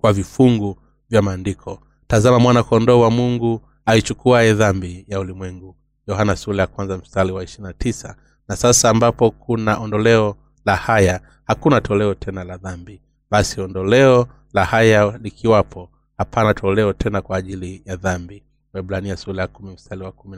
kwa 0.00 0.12
vifungu 0.12 0.78
vya 1.10 1.22
maandiko. 1.22 1.80
Tazama 2.06 2.38
mwana 2.38 2.62
kondoo 2.62 3.00
wa 3.00 3.10
mungu 3.10 3.60
aichukuaye 3.86 4.54
dhambi 4.54 5.04
ya 5.08 5.20
ulimwengu. 5.20 5.76
Yohana 6.06 6.36
ya 6.56 6.96
mstari 6.98 7.32
wa 7.32 7.44
ishirina 7.44 7.72
tisa. 7.72 8.16
Na 8.48 8.56
sasa 8.56 8.90
ambapo 8.90 9.30
kuna 9.30 9.78
ondoleo 9.78 10.36
la 10.64 10.76
haya 10.76 11.20
hakuna 11.44 11.80
toleo 11.80 12.14
tena 12.14 12.44
la 12.44 12.56
dhambi. 12.56 13.00
Basi 13.30 13.60
ondoleo 13.60 14.28
la 14.52 14.64
haya 14.64 15.18
likiwapo 15.22 15.90
hapana 16.18 16.54
toleo 16.54 16.92
tena 16.92 17.22
kwa 17.22 17.36
ajili 17.36 17.82
ya 17.84 17.96
dhambi. 17.96 18.42
Waibrania 18.72 19.16
sura 19.16 19.42
ya 19.42 19.48
mstari 19.72 20.02
wa 20.02 20.12
kumi 20.12 20.36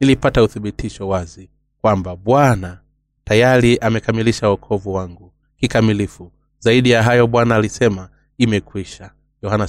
nilipata 0.00 0.42
uthibitisho 0.42 1.08
wazi 1.08 1.50
kwamba 1.80 2.16
bwana 2.16 2.78
tayari 3.24 3.78
amekamilisha 3.78 4.48
wokovu 4.48 4.94
wangu 4.94 5.32
kikamilifu. 5.56 6.32
Zaidi 6.58 6.90
ya 6.90 7.02
hayo 7.02 7.26
bwana 7.26 7.54
alisema 7.54 8.08
imekwisha. 8.38 9.10
Yohana 9.42 9.66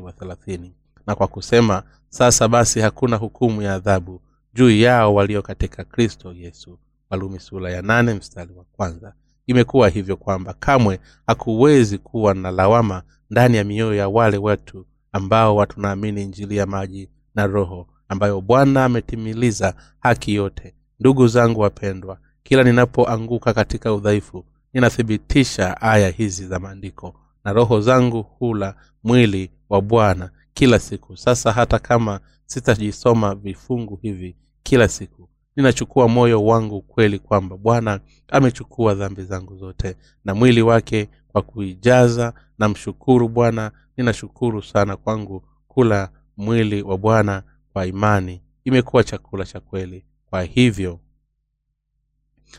wa 0.00 0.12
thelathini. 0.12 0.74
Na 1.06 1.14
kwa 1.14 1.26
kusema 1.28 1.82
sasa 2.08 2.48
basi 2.48 2.80
hakuna 2.80 3.16
hukumu 3.16 3.62
ya 3.62 3.74
adhabu 3.74 4.20
juu 4.54 4.70
yao 4.70 5.14
walio 5.14 5.42
katika 5.42 5.84
kristo 5.84 6.32
yesu. 6.32 6.78
Walumi 7.10 7.40
sura 7.40 7.70
ya 7.70 7.82
nane 7.82 8.14
mstari 8.14 8.52
wa 8.54 8.64
kwanza 8.64 9.12
imekuwa 9.50 9.88
hivyo 9.88 10.16
kwamba 10.16 10.52
kamwe 10.52 11.00
hakuwezi 11.26 11.98
kuwa 11.98 12.34
na 12.34 12.50
lawama 12.50 13.02
ndani 13.30 13.56
ya 13.56 13.64
mioyo 13.64 13.94
ya 13.94 14.08
wale 14.08 14.38
wetu 14.38 14.86
ambao 15.12 15.56
watunaamini 15.56 16.22
injili 16.22 16.56
ya 16.56 16.66
maji 16.66 17.10
na 17.34 17.46
roho 17.46 17.86
ambayo 18.08 18.40
bwana 18.40 18.84
ametimiliza 18.84 19.74
haki 20.00 20.34
yote. 20.34 20.74
Ndugu 21.00 21.26
zangu 21.28 21.60
wapendwa 21.60 22.18
kila 22.42 22.62
ninapoanguka 22.64 23.52
katika 23.54 23.94
udhaifu 23.94 24.44
ninathibitisha 24.72 25.80
aya 25.80 26.08
hizi 26.10 26.46
za 26.46 26.58
maandiko 26.58 27.14
na 27.44 27.52
roho 27.52 27.80
zangu 27.80 28.22
hula 28.22 28.74
mwili 29.04 29.50
wa 29.68 29.82
bwana 29.82 30.30
kila 30.54 30.78
siku. 30.78 31.16
Sasa 31.16 31.52
hata 31.52 31.78
kama 31.78 32.20
sitajisoma 32.46 33.34
vifungu 33.34 33.96
hivi 34.02 34.36
kila 34.62 34.88
siku 34.88 35.28
ninachukua 35.56 36.08
moyo 36.08 36.44
wangu 36.44 36.82
kweli 36.82 37.18
kwamba 37.18 37.56
bwana 37.56 38.00
amechukua 38.28 38.94
dhambi 38.94 39.22
zangu 39.24 39.56
zote 39.56 39.96
na 40.24 40.34
mwili 40.34 40.62
wake 40.62 41.08
kwa 41.28 41.42
kuijaza. 41.42 42.32
Namshukuru 42.58 43.28
bwana 43.28 43.72
ninashukuru 43.96 44.62
sana 44.62 44.96
kwangu 44.96 45.44
kula 45.68 46.10
mwili 46.36 46.82
wa 46.82 46.98
bwana 46.98 47.42
kwa 47.72 47.86
imani. 47.86 48.42
Imekuwa 48.64 49.04
chakula 49.04 49.44
cha 49.44 49.60
kweli. 49.60 50.04
Kwa 50.30 50.42
hivyo 50.42 51.00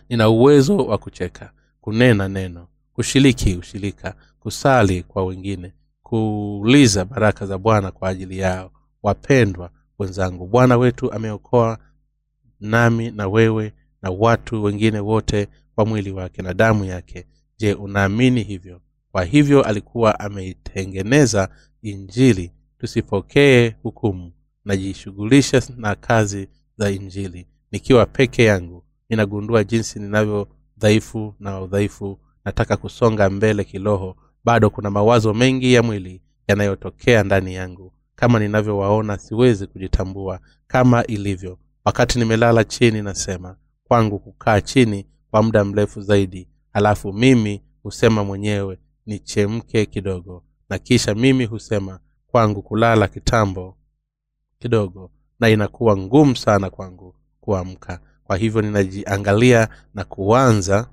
nina 0.09 0.29
uwezo 0.29 0.77
wa 0.77 0.97
kucheka 0.97 1.51
kunena 1.81 2.27
neno 2.27 2.67
kushiriki 2.93 3.55
ushirika 3.55 4.15
kusali 4.39 5.03
kwa 5.03 5.25
wengine 5.25 5.73
kuuliza 6.03 7.05
baraka 7.05 7.45
za 7.45 7.57
bwana 7.57 7.91
kwa 7.91 8.09
ajili 8.09 8.37
yao. 8.39 8.71
Wapendwa 9.03 9.69
wenzangu 9.99 10.47
bwana 10.47 10.77
wetu 10.77 11.11
ameokoa 11.13 11.77
nami 12.61 13.11
na 13.11 13.27
wewe 13.27 13.73
na 14.01 14.09
watu 14.11 14.63
wengine 14.63 14.99
wote 14.99 15.47
kwa 15.75 15.85
mwili 15.85 16.11
wake 16.11 16.41
na 16.41 16.53
damu 16.53 16.85
yake. 16.85 17.25
Je 17.57 17.73
unaamini 17.73 18.43
hivyo? 18.43 18.81
Kwa 19.11 19.23
hivyo 19.23 19.61
alikuwa 19.63 20.19
ameitengeneza 20.19 21.49
injili. 21.81 22.51
Tusipokee 22.77 23.69
hukumu. 23.83 24.31
Najishughulisha 24.65 25.61
na 25.77 25.95
kazi 25.95 26.47
za 26.77 26.91
injili. 26.91 27.47
Nikiwa 27.71 28.05
peke 28.05 28.43
yangu 28.43 28.83
ninagundua 29.09 29.63
jinsi 29.63 29.99
ninavyo 29.99 30.47
dhaifu 30.77 31.35
na 31.39 31.61
udhaifu. 31.61 32.19
Nataka 32.45 32.77
kusonga 32.77 33.29
mbele 33.29 33.63
kiroho. 33.63 34.15
Bado 34.45 34.69
kuna 34.69 34.89
mawazo 34.91 35.33
mengi 35.33 35.73
ya 35.73 35.83
mwili 35.83 36.21
yanayotokea 36.47 37.23
ndani 37.23 37.53
yangu. 37.55 37.93
Kama 38.15 38.39
ninavyowaona 38.39 39.17
siwezi 39.17 39.67
kujitambua 39.67 40.39
kama 40.67 41.03
ilivyo 41.05 41.57
wakati 41.85 42.19
nimelala 42.19 42.63
chini 42.63 43.01
nasema 43.01 43.55
kwangu 43.83 44.19
kukaa 44.19 44.61
chini 44.61 45.07
kwa 45.31 45.43
muda 45.43 45.63
mrefu 45.65 46.01
zaidi 46.01 46.47
halafu 46.73 47.13
mimi 47.13 47.61
husema 47.83 48.23
mwenyewe 48.23 48.79
nichemke 49.05 49.85
kidogo. 49.85 50.43
Na 50.69 50.77
kisha 50.77 51.15
mimi 51.15 51.45
husema 51.45 51.99
kwangu 52.27 52.61
kulala 52.61 53.07
kitambo 53.07 53.77
kidogo. 54.59 55.11
Na 55.39 55.49
inakuwa 55.49 55.97
ngumu 55.97 56.35
sana 56.35 56.69
kwangu 56.69 57.15
kuamka. 57.41 57.99
Kwa 58.23 58.37
hivyo 58.37 58.61
ninajiangalia 58.61 59.69
na 59.93 60.03
kuanza 60.03 60.89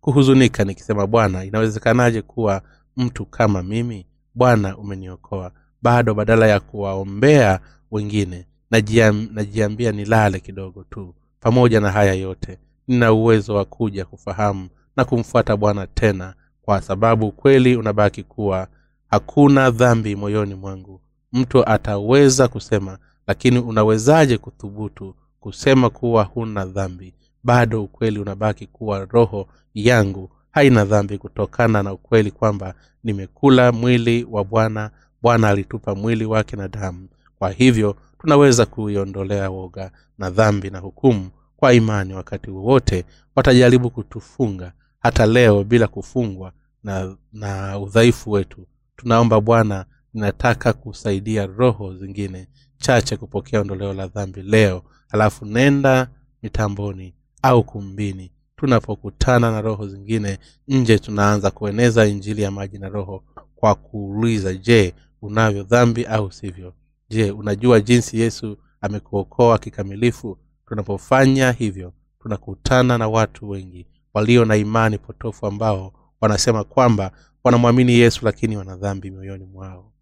kuhuzunika 0.00 0.64
nikisema 0.64 1.06
bwana 1.06 1.44
inawezekanaje 1.44 2.22
kuwa 2.22 2.62
mtu 2.96 3.26
kama 3.26 3.62
mimi? 3.62 4.06
Bwana 4.34 4.78
umeniokoa. 4.78 5.52
Bado 5.82 6.14
badala 6.14 6.46
ya 6.46 6.60
kuwaombea 6.60 7.60
wengine 7.90 8.46
najiam, 8.70 9.28
najiambia 9.32 9.92
nilale 9.92 10.40
kidogo 10.40 10.84
tu 10.90 11.14
pamoja 11.40 11.80
na 11.80 11.90
haya 11.90 12.14
yote. 12.14 12.58
Nina 12.88 13.12
uwezo 13.12 13.54
wa 13.54 13.64
kuja 13.64 14.04
kufahamu 14.04 14.68
na 14.96 15.04
kumfuata 15.04 15.56
bwana 15.56 15.86
tena 15.86 16.34
kwa 16.62 16.82
sababu 16.82 17.26
ukweli 17.28 17.76
unabaki 17.76 18.22
kuwa 18.22 18.68
hakuna 19.10 19.70
dhambi 19.70 20.16
moyoni 20.16 20.54
mwangu. 20.54 21.00
Mtu 21.32 21.68
ataweza 21.68 22.48
kusema 22.48 22.98
lakini 23.26 23.58
unawezaje 23.58 24.38
kuthubutu 24.38 25.14
kusema 25.40 25.90
kuwa 25.90 26.22
huna 26.24 26.64
dhambi? 26.64 27.14
Bado 27.44 27.84
ukweli 27.84 28.18
unabaki 28.18 28.66
kuwa 28.66 29.04
roho 29.04 29.48
yangu 29.74 30.30
haina 30.50 30.84
dhambi 30.84 31.18
kutokana 31.18 31.82
na 31.82 31.92
ukweli 31.92 32.30
kwamba 32.30 32.74
nimekula 33.04 33.72
mwili 33.72 34.26
wa 34.30 34.44
bwana 34.44 34.90
bwana 35.22 35.48
alitupa 35.48 35.94
mwili 35.94 36.24
wake 36.24 36.56
na 36.56 36.68
damu 36.68 37.08
kwa 37.40 37.50
hivyo 37.50 37.96
tunaweza 38.18 38.66
kuiondolea 38.66 39.50
woga 39.50 39.90
na 40.18 40.30
dhambi 40.30 40.70
na 40.70 40.78
hukumu 40.78 41.30
kwa 41.56 41.72
imani 41.74 42.14
wakati 42.14 42.50
wowote 42.50 43.04
watajaribu 43.36 43.90
kutufunga. 43.90 44.72
Hata 44.98 45.26
leo 45.26 45.64
bila 45.64 45.86
kufungwa 45.86 46.52
na, 46.84 47.16
na 47.32 47.78
udhaifu 47.78 48.30
wetu 48.30 48.66
tunaomba 48.96 49.40
bwana 49.40 49.84
ninataka 50.14 50.72
kusaidia 50.72 51.46
roho 51.46 51.94
zingine 51.96 52.48
chache 52.78 53.16
kupokea 53.16 53.60
ondoleo 53.60 53.92
la 53.92 54.06
dhambi 54.06 54.42
leo. 54.42 54.82
Halafu 55.08 55.44
nenda 55.44 56.08
mitamboni 56.42 57.14
au 57.42 57.64
kumbini. 57.64 58.30
Tunapokutana 58.56 59.50
na 59.50 59.60
roho 59.60 59.88
zingine 59.88 60.38
nje 60.68 60.98
tunaanza 60.98 61.50
kueneza 61.50 62.06
injili 62.06 62.42
ya 62.42 62.50
maji 62.50 62.78
na 62.78 62.88
roho 62.88 63.24
kwa 63.56 63.74
kuuliza 63.74 64.54
je 64.54 64.94
unavyo 65.22 65.62
dhambi 65.62 66.04
au 66.04 66.32
sivyo 66.32 66.72
je 67.10 67.30
unajua 67.30 67.80
jinsi 67.80 68.20
yesu 68.20 68.56
amekuokoa 68.80 69.58
kikamilifu? 69.58 70.38
Tunapofanya 70.68 71.52
hivyo 71.52 71.92
tunakutana 72.22 72.98
na 72.98 73.08
watu 73.08 73.48
wengi 73.48 73.86
walio 74.14 74.44
na 74.44 74.56
imani 74.56 74.98
potofu 74.98 75.46
ambao 75.46 75.92
wanasema 76.20 76.64
kwamba 76.64 77.12
wanamwamini 77.44 77.92
yesu 77.92 78.24
lakini 78.24 78.56
wana 78.56 78.76
dhambi 78.76 79.10
mioyoni 79.10 79.44
mwao. 79.44 79.92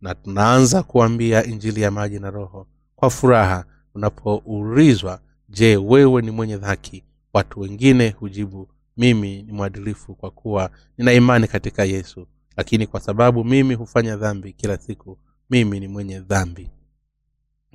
Na 0.00 0.14
tunaanza 0.14 0.82
kuambia 0.82 1.44
injili 1.44 1.80
ya 1.82 1.90
maji 1.90 2.18
na 2.18 2.30
roho 2.30 2.66
kwa 2.96 3.10
furaha 3.10 3.64
unapoulizwa 3.94 5.20
je 5.48 5.76
wewe 5.76 6.22
ni 6.22 6.30
mwenye 6.30 6.56
dhaki 6.56 7.04
watu 7.32 7.60
wengine 7.60 8.10
hujibu 8.10 8.68
mimi 8.96 9.42
ni 9.42 9.52
mwadilifu 9.52 10.14
kwa 10.14 10.30
kuwa 10.30 10.70
nina 10.98 11.12
imani 11.12 11.48
katika 11.48 11.84
yesu 11.84 12.26
lakini 12.56 12.86
kwa 12.86 13.00
sababu 13.00 13.44
mimi 13.44 13.74
hufanya 13.74 14.16
dhambi 14.16 14.52
kila 14.52 14.76
siku 14.78 15.18
mimi 15.50 15.80
ni 15.80 15.88
mwenye 15.88 16.20
dhambi. 16.20 16.70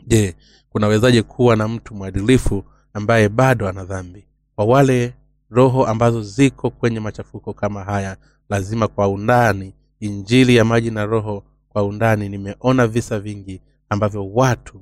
Je 0.07 0.35
kunawezaje 0.69 1.21
kuwa 1.21 1.55
na 1.55 1.67
mtu 1.67 1.95
mwadilifu 1.95 2.63
ambaye 2.93 3.29
bado 3.29 3.67
ana 3.69 3.85
dhambi? 3.85 4.25
Kwa 4.55 4.65
wale 4.65 5.13
roho 5.49 5.85
ambazo 5.85 6.23
ziko 6.23 6.69
kwenye 6.69 6.99
machafuko 6.99 7.53
kama 7.53 7.83
haya 7.83 8.17
lazima 8.49 8.87
kwa 8.87 9.07
undani 9.07 9.73
injili 9.99 10.55
ya 10.55 10.65
maji 10.65 10.91
na 10.91 11.05
roho 11.05 11.43
kwa 11.69 11.83
undani 11.83 12.29
nimeona 12.29 12.87
visa 12.87 13.19
vingi 13.19 13.61
ambavyo 13.89 14.29
watu 14.33 14.81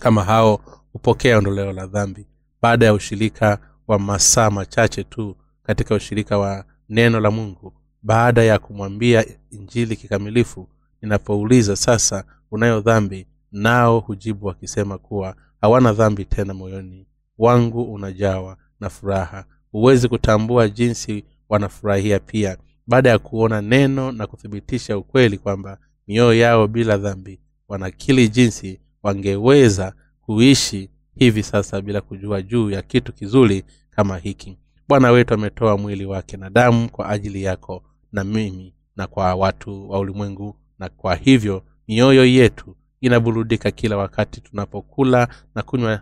kama 0.00 0.24
hao 0.24 0.60
hupokea 0.92 1.38
ondoleo 1.38 1.72
la 1.72 1.86
dhambi. 1.86 2.26
Baada 2.62 2.86
ya 2.86 2.94
ushirika 2.94 3.58
wa 3.86 3.98
masaa 3.98 4.50
machache 4.50 5.04
tu 5.04 5.36
katika 5.62 5.94
ushirika 5.94 6.38
wa 6.38 6.64
neno 6.88 7.20
la 7.20 7.30
mungu 7.30 7.72
baada 8.02 8.42
ya 8.42 8.58
kumwambia 8.58 9.24
injili 9.50 9.96
kikamilifu 9.96 10.68
ninapouliza 11.02 11.76
sasa 11.76 12.24
unayo 12.50 12.80
dhambi? 12.80 13.26
Nao 13.52 14.00
hujibu 14.00 14.46
wakisema 14.46 14.98
kuwa 14.98 15.36
hawana 15.60 15.92
dhambi 15.92 16.24
tena 16.24 16.54
moyoni. 16.54 17.06
Wangu 17.38 17.82
unajawa 17.82 18.56
na 18.80 18.90
furaha. 18.90 19.44
Huwezi 19.72 20.08
kutambua 20.08 20.68
jinsi 20.68 21.24
wanafurahia 21.48 22.18
pia. 22.20 22.56
Baada 22.86 23.10
ya 23.10 23.18
kuona 23.18 23.62
neno 23.62 24.12
na 24.12 24.26
kuthibitisha 24.26 24.98
ukweli 24.98 25.38
kwamba 25.38 25.78
mioyo 26.08 26.34
yao 26.40 26.66
bila 26.68 26.96
dhambi 26.96 27.40
wanakili 27.68 28.28
jinsi 28.28 28.80
wangeweza 29.02 29.92
kuishi 30.20 30.90
hivi 31.16 31.42
sasa 31.42 31.80
bila 31.80 32.00
kujua 32.00 32.42
juu 32.42 32.70
ya 32.70 32.82
kitu 32.82 33.12
kizuri 33.12 33.64
kama 33.90 34.18
hiki. 34.18 34.58
Bwana 34.88 35.10
wetu 35.10 35.34
ametoa 35.34 35.78
mwili 35.78 36.04
wake 36.06 36.36
na 36.36 36.50
damu 36.50 36.88
kwa 36.88 37.08
ajili 37.08 37.42
yako 37.42 37.82
na 38.12 38.24
mimi 38.24 38.74
na 38.96 39.06
kwa 39.06 39.34
watu 39.34 39.90
wa 39.90 39.98
ulimwengu 39.98 40.56
na 40.78 40.88
kwa 40.88 41.14
hivyo 41.14 41.62
mioyo 41.88 42.24
yetu 42.26 42.76
inaburudika 43.00 43.70
kila 43.70 43.96
wakati 43.96 44.40
tunapokula 44.40 45.28
na 45.54 45.62
kunywa 45.62 46.00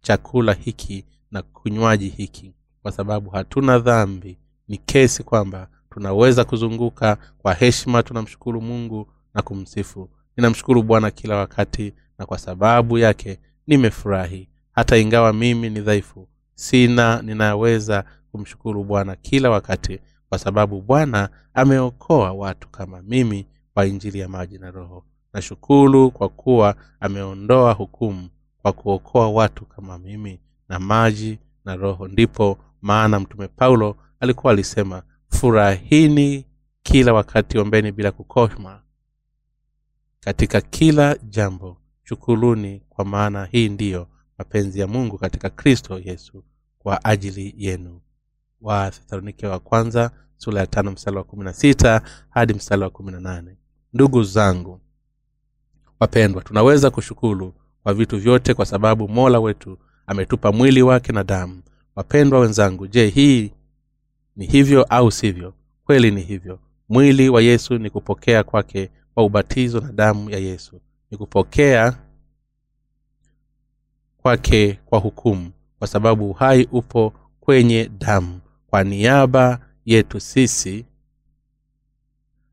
chakula 0.00 0.52
hiki 0.52 1.04
na 1.30 1.42
kunywaji 1.42 2.08
hiki. 2.08 2.54
Kwa 2.82 2.92
sababu 2.92 3.30
hatuna 3.30 3.78
dhambi. 3.78 4.38
Ni 4.68 4.76
kesi 4.78 5.22
kwamba 5.22 5.68
tunaweza 5.90 6.44
kuzunguka 6.44 7.16
kwa 7.38 7.54
heshima 7.54 8.02
tunamshukuru 8.02 8.60
mungu 8.60 9.12
na 9.34 9.42
kumsifu. 9.42 10.10
Ninamshukuru 10.36 10.82
bwana 10.82 11.10
kila 11.10 11.36
wakati 11.36 11.92
na 12.18 12.26
kwa 12.26 12.38
sababu 12.38 12.98
yake 12.98 13.38
nimefurahi. 13.66 14.48
Hata 14.72 14.96
ingawa 14.96 15.32
mimi 15.32 15.70
ni 15.70 15.80
dhaifu 15.80 16.28
sina 16.54 17.22
ninaweza 17.22 18.04
kumshukuru 18.32 18.84
bwana 18.84 19.16
kila 19.16 19.50
wakati 19.50 19.98
kwa 20.28 20.38
sababu 20.38 20.80
bwana 20.82 21.28
ameokoa 21.54 22.32
watu 22.32 22.68
kama 22.68 23.02
mimi 23.02 23.46
kwa 23.76 23.86
injili 23.86 24.18
ya 24.18 24.28
maji 24.28 24.58
na 24.58 24.70
roho. 24.70 25.04
Nashukuru 25.32 26.10
kwa 26.10 26.28
kuwa 26.28 26.76
ameondoa 27.00 27.72
hukumu 27.72 28.28
kwa 28.62 28.72
kuokoa 28.72 29.30
watu 29.30 29.64
kama 29.66 29.98
mimi 29.98 30.40
na 30.68 30.78
maji 30.78 31.38
na 31.64 31.76
roho. 31.76 32.08
Ndipo 32.08 32.58
maana 32.82 33.20
mtume 33.20 33.48
paulo 33.48 33.96
alikuwa 34.20 34.52
alisema 34.52 35.02
furahini 35.28 36.44
kila 36.82 37.12
wakati 37.12 37.58
ombeni 37.58 37.92
bila 37.92 38.12
kukoma 38.12 38.82
katika 40.20 40.60
kila 40.60 41.16
jambo. 41.28 41.76
Shukuruni 42.04 42.82
kwa 42.88 43.04
maana 43.04 43.44
hii 43.44 43.68
ndiyo 43.68 44.08
mapenzi 44.38 44.80
ya 44.80 44.86
mungu 44.86 45.18
katika 45.18 45.50
kristo 45.50 45.98
yesu 46.04 46.44
kwa 46.78 47.04
ajili 47.04 47.54
yenu. 47.56 48.00
Wa 48.60 48.90
thesalonike 48.90 49.46
wa 49.46 49.58
kwanza 49.58 50.10
sura 50.36 50.60
ya 50.60 50.66
tano 50.66 50.90
mstari 50.90 51.16
wa 51.16 51.24
kumi 51.24 51.44
na 51.44 51.52
sita 51.52 52.02
hadi 52.30 52.54
mstari 52.54 52.82
wa 52.82 52.90
kumi 52.90 53.12
na 53.12 53.20
nane 53.20 53.56
ndugu 53.96 54.22
zangu 54.22 54.80
wapendwa 56.00 56.42
tunaweza 56.42 56.90
kushukuru 56.90 57.54
kwa 57.82 57.94
vitu 57.94 58.18
vyote 58.18 58.54
kwa 58.54 58.66
sababu 58.66 59.08
mola 59.08 59.40
wetu 59.40 59.78
ametupa 60.06 60.52
mwili 60.52 60.82
wake 60.82 61.12
na 61.12 61.24
damu. 61.24 61.62
Wapendwa 61.96 62.40
wenzangu 62.40 62.86
je 62.86 63.06
hii 63.08 63.52
ni 64.36 64.46
hivyo 64.46 64.82
au 64.82 65.10
sivyo? 65.12 65.54
Kweli 65.84 66.10
ni 66.10 66.20
hivyo. 66.22 66.58
Mwili 66.88 67.28
wa 67.28 67.42
yesu 67.42 67.78
ni 67.78 67.90
kupokea 67.90 68.44
kwake 68.44 68.90
kwa 69.14 69.24
ubatizo 69.24 69.80
na 69.80 69.92
damu 69.92 70.30
ya 70.30 70.38
yesu. 70.38 70.80
Ni 71.10 71.18
kupokea 71.18 71.98
kwake 74.18 74.78
kwa 74.86 74.98
hukumu 74.98 75.50
kwa 75.78 75.88
sababu 75.88 76.30
uhai 76.30 76.68
upo 76.72 77.12
kwenye 77.40 77.90
damu. 77.98 78.40
Kwa 78.66 78.84
niaba 78.84 79.58
yetu 79.84 80.20
sisi 80.20 80.84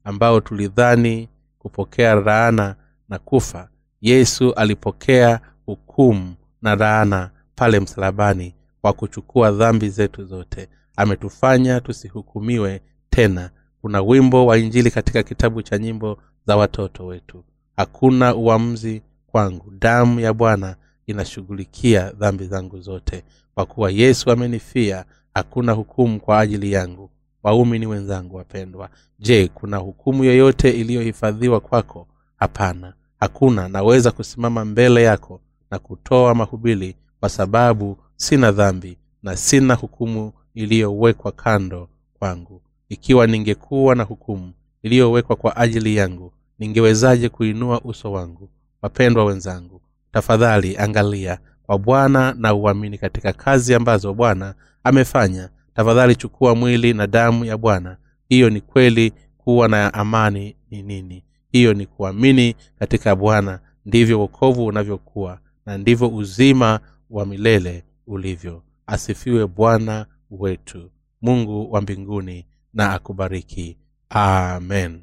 ambao 0.04 0.42
tulidhani 0.42 1.30
kupokea 1.64 2.16
raana 2.16 2.76
na 3.10 3.20
kufa 3.20 3.70
yesu 4.02 4.54
alipokea 4.54 5.40
hukumu 5.66 6.36
na 6.62 6.76
raana 6.76 7.30
pale 7.56 7.80
msalabani 7.80 8.56
kwa 8.82 8.94
kuchukua 8.94 9.52
dhambi 9.52 9.90
zetu 9.90 10.26
zote. 10.26 10.70
Ametufanya 10.96 11.82
tusihukumiwe 11.82 12.82
tena. 13.10 13.50
Kuna 13.82 14.02
wimbo 14.02 14.46
wa 14.46 14.58
injili 14.58 14.92
katika 14.92 15.24
kitabu 15.24 15.62
cha 15.62 15.78
nyimbo 15.78 16.18
za 16.48 16.58
watoto 16.58 17.06
wetu. 17.06 17.44
Hakuna 17.78 18.36
uamuzi 18.36 19.02
kwangu. 19.28 19.72
Damu 19.80 20.20
ya 20.20 20.34
bwana 20.34 20.76
inashughulikia 21.08 22.12
dhambi 22.12 22.46
zangu 22.46 22.80
zote. 22.82 23.24
Kwa 23.56 23.66
kuwa 23.66 23.92
yesu 23.92 24.32
amenifia 24.32 25.06
hakuna 25.34 25.72
hukumu 25.72 26.20
kwa 26.20 26.40
ajili 26.40 26.72
yangu 26.72 27.10
waumini 27.44 27.86
wenzangu 27.88 28.36
wapendwa. 28.36 28.90
Je 29.20 29.48
kuna 29.48 29.78
hukumu 29.78 30.24
yoyote 30.24 30.70
iliyohifadhiwa 30.72 31.60
kwako? 31.60 32.08
Hapana. 32.36 32.94
Hakuna. 33.20 33.68
Naweza 33.70 34.12
kusimama 34.12 34.66
mbele 34.66 35.04
yako 35.04 35.42
na 35.72 35.80
kutoa 35.80 36.36
mahubili 36.36 36.96
kwa 37.20 37.30
sababu 37.30 37.98
sina 38.16 38.52
dhambi 38.52 38.98
na 39.24 39.38
sina 39.38 39.74
hukumu 39.74 40.34
iliyowekwa 40.54 41.32
kando 41.32 41.90
kwangu. 42.20 42.62
Ikiwa 42.90 43.28
ningekuwa 43.28 43.96
na 43.96 44.04
hukumu 44.04 44.54
iliyowekwa 44.84 45.36
kwa 45.36 45.58
ajili 45.58 45.96
yangu 45.96 46.34
ningewezaje 46.60 47.30
kuinua 47.30 47.82
uso 47.82 48.12
wangu? 48.12 48.50
Wapendwa 48.82 49.26
wenzangu 49.26 49.82
tafadhali 50.12 50.78
angalia 50.78 51.38
kwa 51.66 51.78
bwana 51.78 52.34
na 52.38 52.54
uamini 52.54 52.98
katika 52.98 53.34
kazi 53.34 53.74
ambazo 53.74 54.14
bwana 54.14 54.54
amefanya 54.84 55.50
tafadhali 55.74 56.16
chukua 56.16 56.56
mwili 56.56 56.94
na 56.94 57.08
damu 57.08 57.46
ya 57.46 57.58
bwana. 57.58 57.98
Hiyo 58.30 58.50
ni 58.50 58.62
kweli 58.62 59.14
kuwa 59.38 59.68
na 59.68 59.94
amani 59.94 60.56
ni 60.72 60.84
nini. 60.84 61.24
Hiyo 61.52 61.74
ni 61.74 61.86
kuamini 61.86 62.56
katika 62.80 63.16
bwana. 63.16 63.60
Ndivyo 63.86 64.20
wokovu 64.20 64.66
unavyokuwa 64.66 65.40
na 65.66 65.78
ndivyo 65.78 66.08
uzima 66.10 66.80
wa 67.10 67.26
milele 67.26 67.84
ulivyo. 68.08 68.64
Asifiwe 68.88 69.48
bwana 69.48 70.06
wetu. 70.32 70.92
Mungu 71.22 71.72
wa 71.72 71.82
mbinguni 71.82 72.46
na 72.74 72.92
akubariki. 72.94 73.78
Amen 74.10 75.02